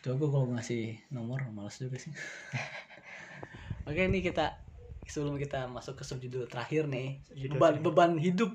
[0.00, 0.82] Coba gue kalau ngasih
[1.12, 2.08] nomor malas juga sih.
[3.88, 4.56] Oke, ini kita
[5.04, 7.84] sebelum kita masuk ke subjudul terakhir nih, Subjudul beban terakhir.
[7.84, 8.50] beban hidup.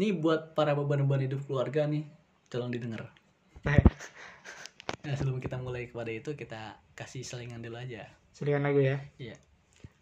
[0.00, 2.04] Nih buat para beban-beban hidup keluarga nih,
[2.48, 3.08] tolong didengar.
[5.00, 8.04] Nah, sebelum kita mulai kepada itu kita kasih selingan dulu aja.
[8.36, 9.00] selingan lagu ya.
[9.16, 9.32] Iya.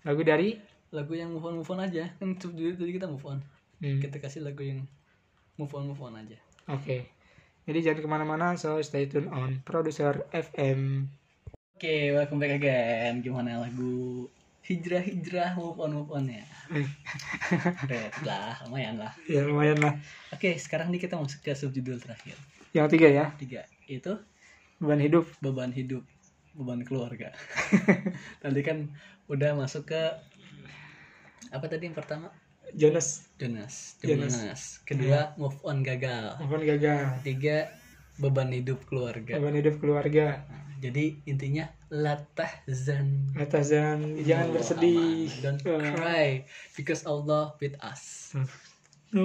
[0.03, 0.59] Lagu dari
[0.91, 2.11] Lagu yang move on move on aja.
[2.19, 3.39] Kan subjudul tadi kita move on.
[3.79, 4.83] Hmm, Kita kasih lagu yang
[5.55, 6.35] move on move on aja.
[6.67, 7.07] Oke.
[7.69, 11.05] Jadi jangan ke mana-mana, so stay tune on produser FM.
[11.77, 13.21] Oke, welcome back again.
[13.21, 14.25] Gimana lagu
[14.65, 16.49] hijrah-hijrah move on move on ya?
[17.85, 19.13] Red lah, lumayan lah.
[19.29, 20.01] Ya lumayan lah.
[20.33, 22.41] Oke, sekarang nih kita masuk ke subjudul terakhir.
[22.73, 24.17] Yang tiga ya, Tiga, itu
[24.81, 25.29] beban hidup.
[25.45, 26.09] beban hidup,
[26.57, 27.37] beban keluarga.
[28.41, 28.89] Tadi kan
[29.29, 30.03] udah masuk ke
[31.53, 32.33] apa tadi yang pertama?
[32.77, 34.35] Jonas, Jonas, Jonas.
[34.35, 34.63] Jonas.
[34.85, 36.37] Kedua, move on gagal.
[36.37, 37.23] apaan gagal?
[37.23, 37.73] Tiga,
[38.17, 39.37] beban hidup keluarga.
[39.37, 40.45] Beban hidup keluarga.
[40.45, 45.27] Nah, Jadi intinya latah zan Atasan, jangan bersedih.
[45.43, 45.91] Don't Ah.
[45.91, 46.29] cry
[46.79, 48.31] because Allah with us.
[49.11, 49.25] No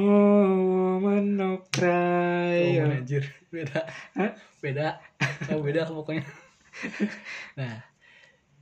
[0.98, 2.80] woman no cry.
[2.80, 3.86] Oh, anjir, beda.
[4.16, 4.34] Hah?
[4.64, 4.98] Beda.
[5.52, 6.24] Oh, beda pokoknya.
[7.54, 7.84] nah,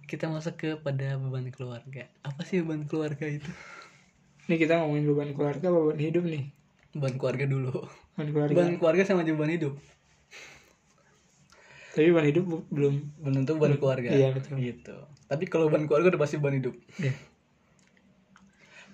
[0.04, 2.10] kita masuk ke pada beban keluarga.
[2.26, 3.48] Apa sih beban keluarga itu?
[4.50, 6.44] Ini kita ngomongin beban keluarga, beban hidup nih.
[6.98, 7.76] Beban keluarga dulu.
[8.18, 8.54] Beban keluarga.
[8.56, 9.74] Beban keluarga sama aja beban hidup.
[11.92, 12.96] Tapi beban hidup belum.
[13.22, 14.10] Belum tentu beban keluarga.
[14.12, 14.58] Iya, betul.
[14.58, 14.96] Gitu.
[15.30, 16.76] Tapi kalau beban keluarga udah pasti beban hidup.
[16.98, 17.14] Iya.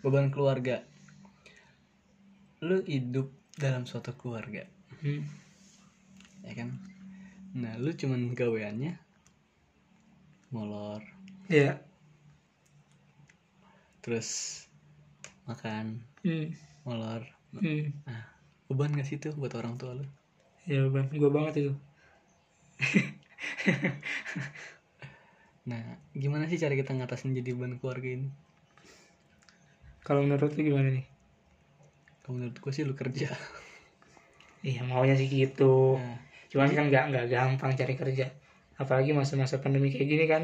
[0.03, 0.83] Beban keluarga.
[2.61, 4.65] Lu hidup dalam suatu keluarga.
[4.97, 5.21] Hmm.
[6.41, 6.73] ya kan
[7.53, 8.97] nah lu cuman gaweannya
[10.49, 11.05] molor
[11.47, 11.79] Iya.
[14.01, 14.63] terus
[15.49, 15.85] makan
[16.25, 16.47] Hmm.
[16.85, 17.23] molor
[17.55, 17.89] Hmm.
[18.07, 18.21] nah
[18.67, 20.05] beban gak sih tuh buat orang tua lu
[20.67, 21.71] Ya beban gue banget itu.
[25.69, 25.83] nah
[26.15, 28.29] gimana sih cara kita ngatasin jadi beban keluarga ini
[30.07, 31.03] Kalau menurut lu gimana nih?
[32.23, 33.27] kalau menurut gue sih lu kerja
[34.65, 35.95] Iya maunya sih gitu.
[35.95, 36.17] nah,
[36.51, 38.25] Cuman kan nggak nggak gampang cari kerja.
[38.75, 40.43] Apalagi masa-masa pandemi kayak gini kan.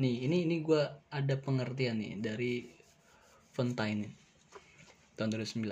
[0.00, 0.80] nih ini ini gue
[1.12, 2.54] ada pengertian nih dari
[3.50, 4.14] Fontaine
[5.18, 5.66] tahun 2009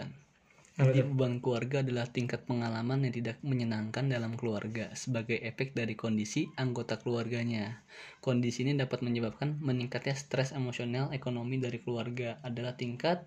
[0.78, 5.98] Apa Jadi beban keluarga adalah tingkat pengalaman yang tidak menyenangkan dalam keluarga sebagai efek dari
[5.98, 7.82] kondisi anggota keluarganya.
[8.22, 13.26] Kondisi ini dapat menyebabkan meningkatnya stres emosional ekonomi dari keluarga adalah tingkat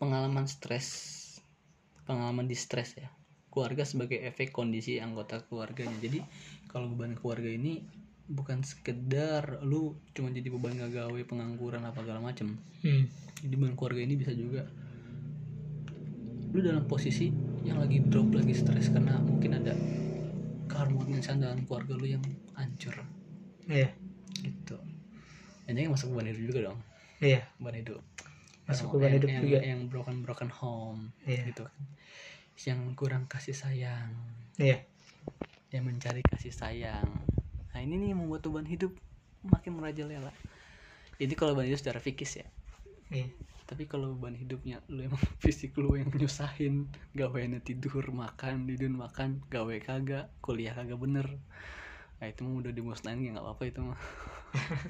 [0.00, 0.88] pengalaman stres
[2.08, 3.12] pengalaman di stres ya.
[3.52, 6.00] Keluarga sebagai efek kondisi anggota keluarganya.
[6.00, 6.24] Jadi
[6.72, 7.84] kalau beban keluarga ini
[8.28, 13.08] bukan sekedar lu cuma jadi beban gawe pengangguran apa segala macem Hmm.
[13.40, 14.68] jadi beban keluarga ini bisa juga
[16.48, 17.28] lu dalam posisi
[17.62, 19.72] yang lagi drop lagi stres karena mungkin ada
[20.66, 22.24] keharmonisan dalam keluarga lu yang
[22.54, 22.96] hancur
[23.64, 23.92] Iya.
[24.38, 24.76] gitu
[25.64, 26.78] dan ini masuk beban hidup juga dong
[27.20, 27.44] Iya.
[27.56, 28.02] beban hidup
[28.64, 29.58] Masuk Yang- beban yang- hidup yang, juga.
[29.64, 31.42] yang broken broken home Iya.
[31.48, 31.76] gitu kan
[32.58, 34.12] yang kurang kasih sayang
[34.56, 34.84] Iya.
[35.70, 37.08] yang mencari kasih sayang
[37.78, 38.90] nah ini nih yang membuat beban hidup
[39.46, 40.34] makin merajalela
[41.18, 42.46] ini kalau beban hidup secara fikis ya.
[43.14, 43.30] Iya.
[43.68, 49.44] tapi kalau beban hidupnya lu emang fisik lu yang nyusahin gaweannya tidur makan tidur makan
[49.46, 51.28] gawe kagak kuliah kagak bener.
[52.18, 54.00] Nah itu mah udah dimusnahin ya nggak apa-apa itu mah.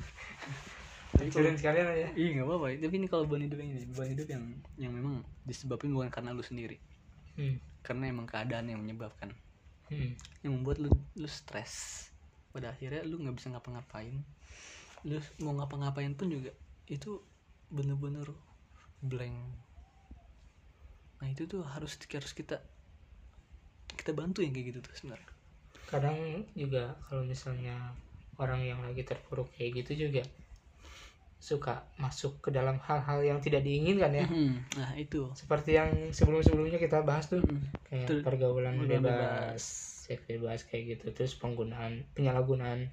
[1.19, 2.09] Hancurin sekalian aja.
[2.15, 2.67] Iya nggak apa-apa.
[2.81, 4.45] Tapi ini kalau beban hidup ini beban hidup yang
[4.81, 6.81] yang memang disebabkan bukan karena lu sendiri.
[7.39, 7.55] Hmm.
[7.87, 9.31] karena emang keadaan yang menyebabkan.
[9.89, 10.19] Hmm.
[10.43, 12.08] yang membuat lu lu stres
[12.59, 14.19] pada akhirnya lu nggak bisa ngapa-ngapain.
[15.07, 16.51] Lu mau ngapa-ngapain pun juga
[16.91, 17.23] itu
[17.71, 18.27] bener-bener
[18.99, 19.39] blank.
[21.23, 22.59] Nah itu tuh harus harus kita
[23.95, 25.31] kita bantu yang kayak gitu tuh sebenarnya.
[25.87, 26.19] Kadang
[26.59, 27.95] juga kalau misalnya
[28.43, 30.27] orang yang lagi terpuruk kayak gitu juga
[31.39, 34.27] suka masuk ke dalam hal-hal yang tidak diinginkan ya.
[34.27, 34.75] Mhm.
[34.75, 35.31] nah itu.
[35.39, 37.87] Seperti yang sebelum-sebelumnya kita bahas tuh Mhm.
[37.87, 39.63] kayak pergaulan pergaulan bebas
[40.09, 41.13] seks bebas kayak gitu.
[41.13, 42.89] Terus penggunaan penyalahgunaan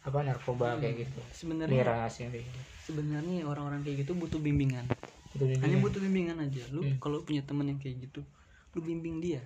[0.00, 1.20] apa narkoba kayak gitu.
[1.36, 2.60] Sebenarnya miras yang kayak gitu.
[2.90, 4.88] sebenarnya orang-orang kayak gitu butuh bimbingan.
[5.36, 5.84] Hanya bimbingan.
[5.84, 6.64] butuh bimbingan aja.
[6.72, 6.96] Lu Hmm.
[6.96, 8.24] kalau punya temen yang kayak gitu
[8.72, 9.44] lu bimbing dia.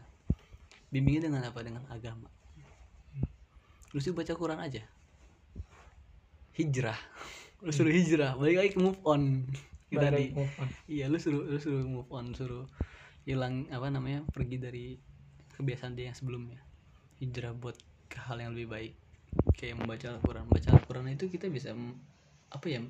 [0.94, 1.58] Bimbingnya dengan apa?
[1.66, 2.30] Dengan agama.
[3.90, 4.86] Lu sih baca Quran aja.
[6.54, 6.96] Hijrah.
[7.66, 8.38] Lu suruh hijrah.
[8.38, 9.42] Balik lagi move on.
[9.90, 10.34] Tadi.
[10.90, 12.30] iya lu suruh lu suruh move on.
[12.30, 12.70] Suruh
[13.26, 14.86] hilang apa namanya pergi dari
[15.58, 16.60] kebiasaan dia yang sebelumnya
[17.24, 17.74] hijrah buat
[18.12, 18.92] ke hal yang lebih baik.
[19.56, 20.44] Kayak membaca Al-Quran.
[20.46, 21.72] Baca Al-Quran itu kita bisa
[22.52, 22.84] apa ya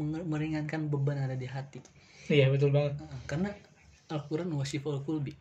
[0.00, 1.80] meringankan beban ada di hati.
[2.26, 2.98] Iya betul banget.
[2.98, 3.50] Nah, karena
[4.10, 5.36] Al-Quran wasiful kulbi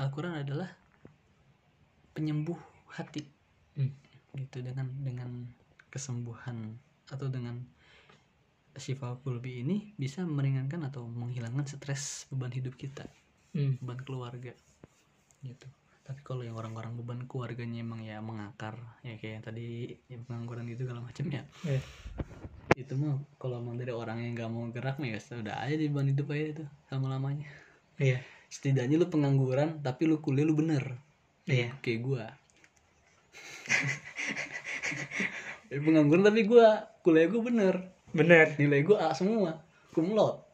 [0.00, 0.70] Al-Quran adalah
[2.16, 2.56] penyembuh
[2.96, 3.26] hati.
[3.76, 3.92] Hmm.
[4.36, 5.48] gitu dengan dengan
[5.92, 6.76] kesembuhan
[7.12, 7.60] atau dengan
[8.76, 13.04] syifa kulbi ini bisa meringankan atau menghilangkan stres beban hidup kita.
[13.52, 13.76] Hmm.
[13.80, 14.52] beban keluarga.
[15.44, 15.68] Gitu
[16.06, 19.66] tapi kalau yang orang-orang beban keluarganya emang ya mengakar ya kayak yang tadi
[20.06, 21.42] yang pengangguran gitu segala macam ya.
[21.66, 21.82] Iya.
[22.76, 25.90] itu mah kalau emang dari orang yang nggak mau gerak nih ya sudah aja di
[25.90, 27.48] beban hidup aja itu sama lamanya
[27.98, 28.22] iya.
[28.46, 31.02] Setidaknya lu pengangguran tapi lu kuliah lu bener.
[31.50, 31.74] Iya.
[31.82, 32.24] Kayak gua.
[35.66, 37.90] Ya, pengangguran tapi gua kuliah gua bener.
[38.14, 38.54] Bener.
[38.54, 39.66] Nilai gua A semua.
[39.98, 40.45] Laude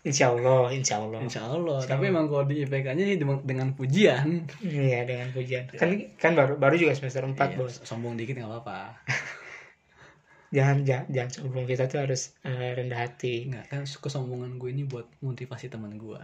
[0.00, 4.48] insya Allah insya Allah insya Allah tapi emang kalau di IPK nya dengan, dengan pujian.
[4.64, 5.68] Iya dengan pujian.
[5.76, 7.84] Kan kan baru baru juga semester 4 Iya, bos.
[7.84, 8.96] sombong dikit nggak apa-apa.
[10.56, 11.62] Jangan jangan, jangan sombong.
[11.62, 13.46] Kita tuh harus eh, rendah hati.
[13.46, 16.18] Nggak kan kesombongan gue ini buat motivasi teman gue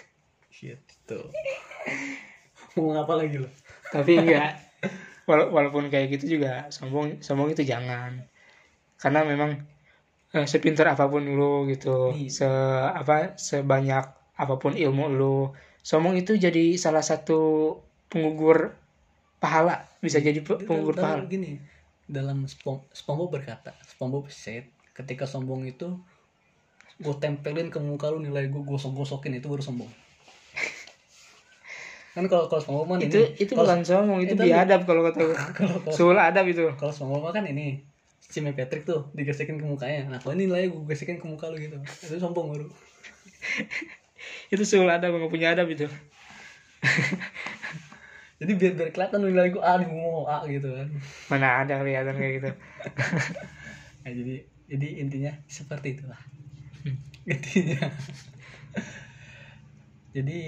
[0.62, 1.20] gitu.
[2.78, 3.50] Mau apa lagi lo
[3.90, 4.56] tapi enggak.
[5.28, 8.24] Wala- walaupun kayak gitu juga sombong sombong itu jangan.
[8.96, 9.58] Karena memang
[10.30, 12.12] eh, sepintar apa pun lu gitu.
[12.12, 12.28] Iya.
[12.28, 12.48] se
[12.90, 15.38] apa sebanyak apa pun ilmu lu.
[15.80, 17.72] Sombong itu jadi salah satu
[18.06, 18.76] penggugur
[19.38, 21.24] pahala bisa jadi pe- penggugur pahala.
[21.24, 21.56] Gini
[22.04, 25.96] dalam Spong, SpongeBob berkata SpongeBob said ketika sombong itu
[26.98, 29.86] gue tempelin ke muka lu nilai gue gosok-gosokin itu baru sombong.
[32.12, 35.18] Kan kalau kalau SpongeBob itu ini, itu kalau- bukan sombong itu itu- biadab kalau kata
[35.24, 35.36] gue
[35.88, 36.66] sul adab itu.
[36.74, 37.80] kalau SpongeBob kan ini
[38.28, 41.48] si May Patrick tuh digesekin ke mukanya nah kalau ini nilai gue gesekin ke muka
[41.48, 42.66] lu gitu itu sombong baru
[44.52, 45.88] itu sul adab nggak punya adab itu
[48.38, 50.88] jadi biar biar kelihatan nilai gue A nih gue mau A gitu kan
[51.32, 52.50] mana ada kelihatan kayak gitu
[54.08, 54.40] Nah, jadi
[54.72, 56.16] jadi intinya seperti itulah.
[56.80, 56.96] Hmm.
[57.28, 57.92] intinya.
[60.16, 60.40] jadi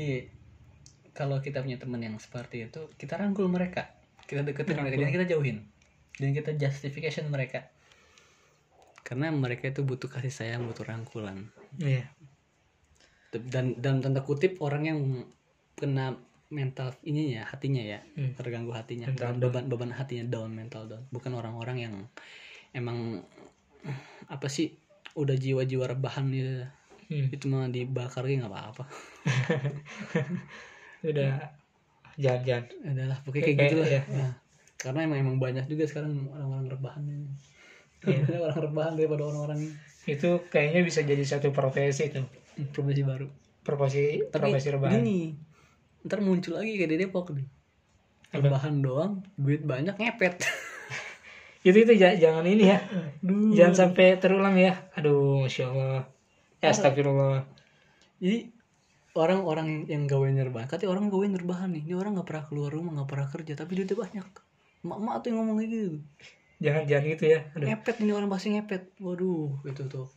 [1.12, 3.93] kalau kita punya teman yang seperti itu, kita rangkul mereka.
[4.24, 5.69] Kita deketin mereka dan kita jauhin.
[6.16, 7.68] Dan kita justification mereka.
[9.00, 11.50] Karena mereka itu butuh kasih sayang, butuh rangkulan.
[11.76, 12.06] iya
[13.30, 14.98] Dan dalam tanda kutip orang yang
[15.74, 16.18] kena
[16.50, 18.34] mental ininya hatinya ya Hmm.
[18.34, 21.94] terganggu hatinya Mental beban beban hatinya down mental down bukan orang-orang yang
[22.74, 23.22] emang
[24.26, 24.74] apa sih
[25.14, 26.66] udah jiwa-jiwa rebahan gitu
[27.06, 27.30] Hmm.
[27.30, 28.82] itu mah dibakar gitu nggak apa-apa
[31.10, 31.32] udah
[32.18, 34.00] jangan-jangan adalah pokoknya kayak Kayak- gitu lah iya.
[34.10, 34.32] Nah,
[34.81, 37.28] karena emang emang banyak juga sekarang orang-orang rebahan ini.
[38.09, 38.24] Iya.
[38.48, 39.61] orang rebahan daripada orang-orang
[40.09, 42.24] itu kayaknya bisa jadi satu profesi tuh.
[42.73, 43.28] Profesi baru.
[43.61, 45.05] Profesi tapi profesi rebahan.
[45.05, 45.36] gini
[46.01, 47.44] ntar muncul lagi kayak di Depok nih.
[48.31, 48.47] Apa?
[48.47, 50.40] rebahan doang duit banyak ngepet.
[51.61, 52.81] Itu itu ja- jangan ini ya.
[53.20, 54.89] Jangan sampai terulang ya.
[54.97, 56.09] Aduh masya allah.
[56.65, 57.44] Ya astagfirullah.
[58.16, 58.48] Jadi
[59.12, 61.85] orang-orang yang gawe rebahan katanya orang gawe rebahan nih.
[61.85, 64.24] Ini orang nggak pernah keluar rumah nggak pernah kerja tapi duitnya banyak
[64.81, 65.90] mak-mak tuh yang ngomong kayak gitu.
[66.61, 67.66] Jangan jangan gitu ya aduh.
[67.73, 68.82] Ngepet ini orang pasti ngepet.
[69.01, 70.09] Waduh itu tuh.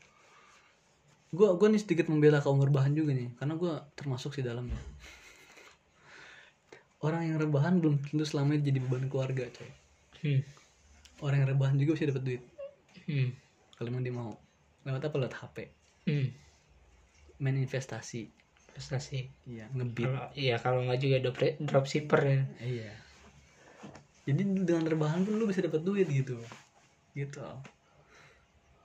[1.33, 4.77] Gua gua nih sedikit membela kaum rebahan juga nih karena gua termasuk di dalamnya
[7.03, 9.69] orang yang rebahan belum tentu selamanya jadi beban keluarga coy.
[10.23, 10.39] Hmm.
[11.19, 12.43] orang yang rebahan juga bisa dapat duit.
[13.07, 13.35] Hmm.
[13.75, 14.31] kalau emang dia mau.
[14.87, 15.15] Lewat apa?
[15.19, 15.57] Lewat HP
[16.07, 16.27] Hmm.
[17.39, 18.27] main investasi.
[18.71, 19.27] Prestasi.
[19.47, 20.07] iya ngebit.
[20.33, 22.41] Iya kalau nggak juga drop dropshipper ya.
[22.63, 22.91] iya
[24.23, 26.39] jadi dengan rebahan pun lu bisa dapat duit gitu.
[27.11, 27.43] Gitu.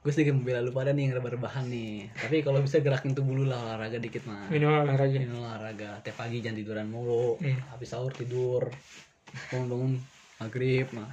[0.02, 2.10] Gue sedikit membela lu pada nih yang rebah-rebahan nih.
[2.10, 5.14] Tapi kalau bisa gerakin tubuh lu lah olahraga dikit mah Minimal olahraga.
[5.14, 5.90] Ini olahraga.
[6.02, 7.38] Tiap pagi jangan tiduran mulu.
[7.38, 7.54] Iya.
[7.70, 8.66] habis sahur tidur.
[9.54, 10.02] Bangun-bangun
[10.38, 11.10] maghrib mah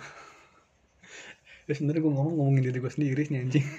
[1.66, 3.66] ya sebenernya gue ngomong ngomongin diri gue sendiri sih anjing.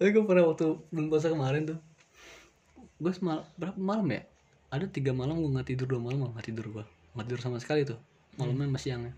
[0.00, 1.78] Tapi gue pernah waktu bulan puasa kemarin tuh
[3.00, 4.24] gue semal berapa malam ya?
[4.72, 6.84] Ada tiga malam gue nggak tidur dua malam nggak tidur gue
[7.14, 7.98] nggak tidur sama sekali tuh
[8.38, 9.14] malamnya masih siangnya.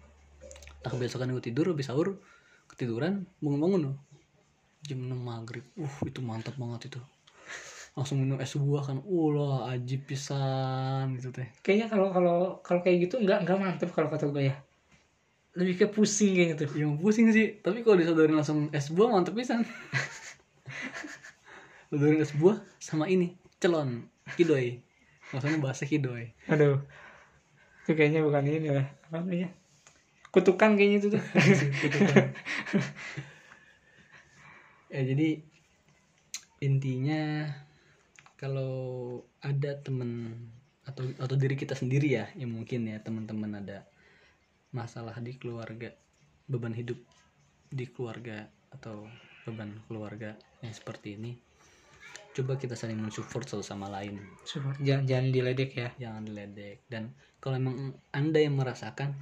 [0.84, 2.20] Tak kebesokan gue tidur habis sahur
[2.68, 3.96] ketiduran bangun-bangun tuh.
[4.86, 7.00] Jam 6 maghrib uh itu mantap banget itu.
[7.96, 11.48] Langsung minum es buah kan ulah ajib pisan gitu teh.
[11.64, 14.56] Kayaknya kalau kalau kalau kayak gitu nggak nggak mantep kalau kata gue ya.
[15.56, 16.64] Lebih ke pusing kayak gitu.
[16.76, 17.56] yang pusing sih.
[17.64, 19.64] Tapi kalau disodorin langsung es buah mantep pisan.
[21.88, 24.04] Sodorin es buah sama ini celon
[24.36, 24.84] kidoy
[25.32, 26.82] maksudnya bahasa kidoy Aduh.
[27.86, 28.82] Itu kayaknya bukan ini lah.
[29.06, 29.54] Apa namanya?
[30.34, 31.22] Kutukan kayaknya itu tuh.
[34.90, 35.28] ya jadi
[36.58, 37.46] intinya
[38.34, 40.34] kalau ada temen
[40.82, 43.86] atau atau diri kita sendiri ya yang mungkin ya teman-teman ada
[44.74, 45.90] masalah di keluarga
[46.46, 46.98] beban hidup
[47.70, 49.06] di keluarga atau
[49.46, 51.34] beban keluarga yang seperti ini
[52.36, 54.76] coba kita saling mensupport satu sama lain Support.
[54.84, 55.88] Jangan jangan diledek ya.
[55.96, 59.14] jangan diledek dan kalau emang anda yang merasakan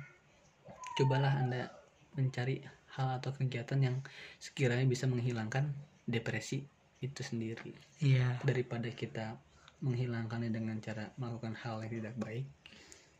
[0.96, 1.68] cobalah anda
[2.16, 2.64] mencari
[2.96, 3.96] hal atau kegiatan yang
[4.40, 5.68] sekiranya bisa menghilangkan
[6.08, 6.64] depresi
[7.04, 8.40] itu sendiri Iya.
[8.40, 9.36] daripada kita
[9.84, 12.48] menghilangkannya dengan cara melakukan hal yang tidak baik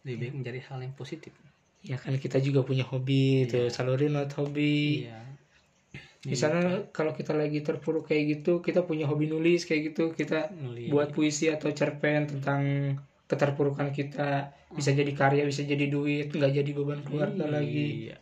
[0.09, 1.37] lebih baik mencari hal yang positif
[1.85, 3.77] Ya kan kita juga punya hobi tuh, Iya.
[3.77, 5.05] salurin lewat hobi.
[5.05, 5.21] iya
[6.25, 10.89] Misalnya kalau kita lagi terpuruk kayak gitu, kita punya hobi nulis kayak gitu, kita Nulis.
[10.89, 12.65] buat puisi atau cerpen tentang
[13.25, 18.07] keterpurukan kita, bisa jadi karya, bisa jadi duit, nggak jadi beban keluarga lagi.
[18.07, 18.17] iya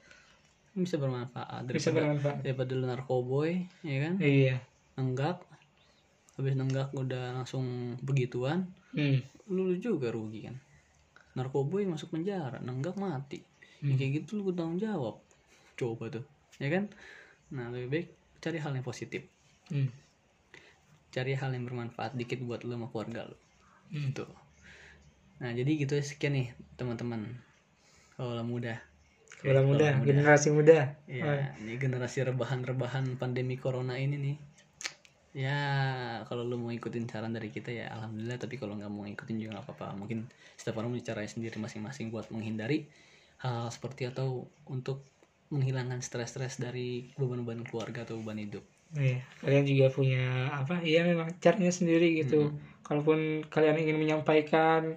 [0.73, 2.37] bisa bermanfaat daripada, Bisa bermanfaat.
[2.41, 3.53] daripada lu narkoboy
[3.83, 4.57] ya kan Iya.
[4.95, 5.45] nenggak
[6.33, 7.65] habis nenggak udah langsung
[8.01, 9.21] begituan Hmm.
[9.49, 10.57] lu juga rugi kan
[11.35, 13.45] narkoboy masuk penjara nenggak mati
[13.83, 15.21] Ya, kayak gitu lu tanggung jawab
[15.75, 16.25] coba tuh
[16.57, 16.89] ya kan
[17.51, 18.07] nah lebih baik
[18.39, 19.29] cari hal yang positif
[19.69, 19.93] Hmm.
[21.11, 23.37] cari hal yang bermanfaat dikit buat lu sama keluarga lu
[23.93, 24.09] Hmm.
[24.09, 24.25] gitu
[25.43, 27.27] nah jadi gitu ya, sekian nih teman-teman.
[28.15, 28.79] Kalau muda.
[29.43, 30.95] Bola muda, Kaulah generasi muda.
[31.11, 34.37] ya ini generasi rebahan-rebahan pandemi corona ini nih.
[35.35, 35.59] Ya
[36.31, 38.39] kalau lu mau ikutin saran dari kita ya alhamdulillah.
[38.39, 39.99] Tapi kalau nggak mau ikutin juga nggak apa-apa.
[39.99, 42.87] Mungkin setiap orang punya caranya sendiri masing-masing buat menghindari
[43.43, 45.03] hal seperti atau untuk
[45.51, 48.63] menghilangkan stres-stres dari beban-beban keluarga atau beban hidup.
[48.93, 50.85] Iya, kalian juga punya apa?
[50.85, 52.55] Iya memang caranya sendiri gitu.
[52.87, 54.95] Kalaupun kalian ingin menyampaikan,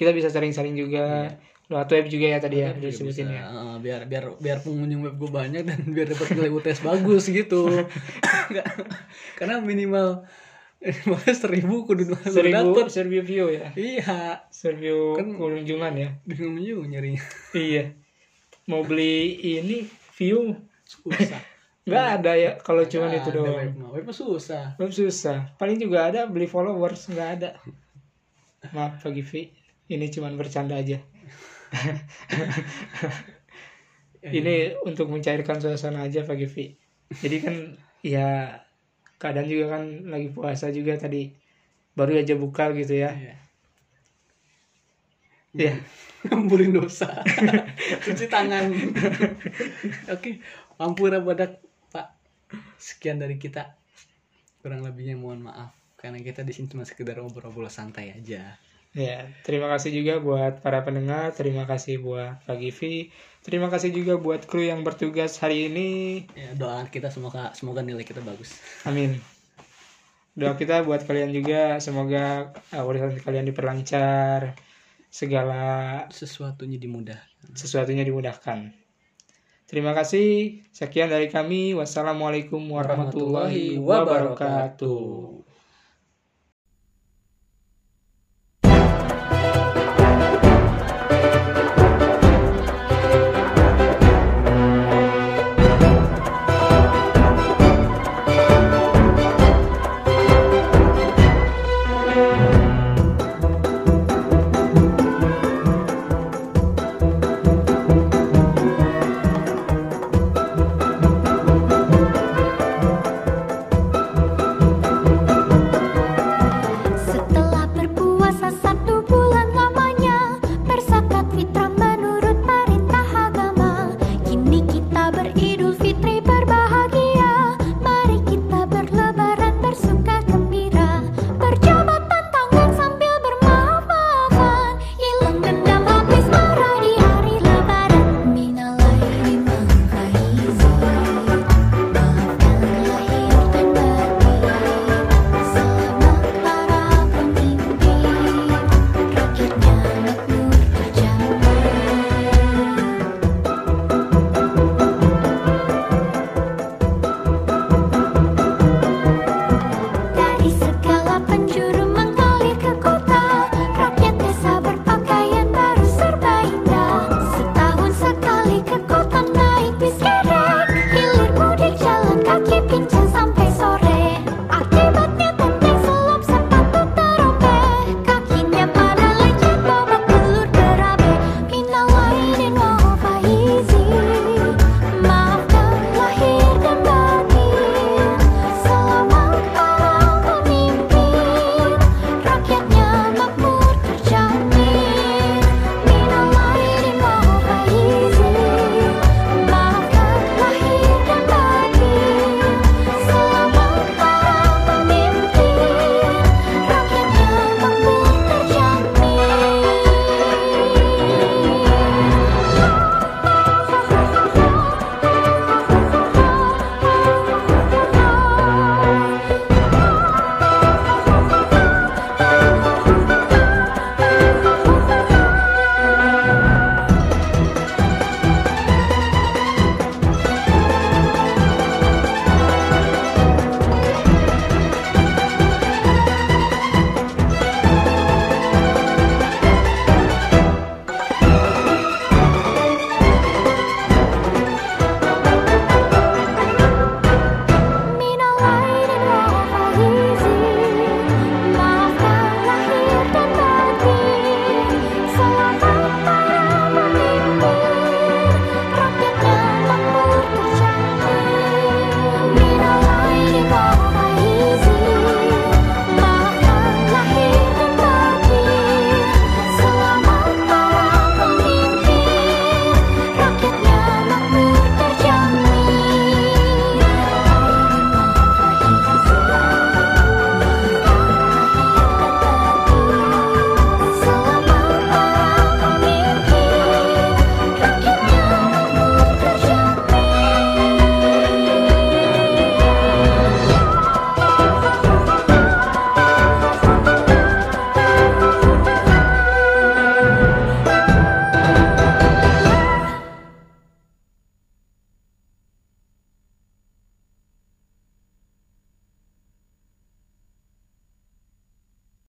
[0.00, 1.36] kita bisa saling-saling juga.
[1.68, 3.44] Lewat web juga ya tadi ya, disebutin bisa, ya.
[3.46, 7.86] eh, biar biar biar pengunjung web gue banyak dan biar dapat nilai UTS bagus gitu
[9.38, 10.26] karena minimal
[10.80, 13.70] minimal seribu kudu Seribu, dapet seribu view ya.
[13.76, 16.08] iya Seribu Kan- kunjungan ya.
[16.24, 17.22] bingung juga nyarinya
[17.52, 17.94] Iya.
[18.66, 19.86] Mau beli ini
[20.16, 21.38] view susah
[21.86, 23.54] nggak ada ya kalau cuman Nggak itu doang.
[23.54, 25.54] web web susah Web susah.
[25.54, 27.50] Paling juga ada beli followers nggak ada.
[28.70, 29.48] Maaf Pak Givi,
[29.90, 31.02] ini cuman bercanda aja.
[34.38, 36.78] ini untuk mencairkan suasana aja Pak Givi.
[37.10, 37.54] Jadi kan
[38.06, 38.62] ya
[39.18, 41.34] keadaan juga kan lagi puasa juga tadi
[41.98, 43.10] baru aja buka gitu ya.
[43.12, 43.36] Iya.
[45.50, 45.74] Ya,
[46.28, 47.24] ngampurin dosa
[48.04, 48.68] cuci tangan
[50.12, 50.30] oke
[50.76, 52.12] ampura badak pak
[52.76, 53.72] sekian dari kita
[54.60, 58.60] kurang lebihnya mohon maaf karena kita di sini cuma sekedar ngobrol-ngobrol santai aja
[58.96, 59.30] ya.
[59.46, 63.10] Terima kasih juga buat para pendengar, terima kasih buat Pak Givi,
[63.42, 65.90] terima kasih juga buat kru yang bertugas hari ini.
[66.34, 69.18] ya, doa kita semoga semoga nilai kita bagus Amin.
[70.34, 74.54] Doa kita buat kalian juga semoga uh, urusan kalian diperlancar,
[75.10, 77.18] segala sesuatunya dimudah
[77.54, 78.70] sesuatunya dimudahkan.
[79.70, 80.60] Terima kasih.
[80.74, 81.78] Sekian dari kami.
[81.78, 85.49] Wassalamualaikum warahmatullahi wabarakatuh.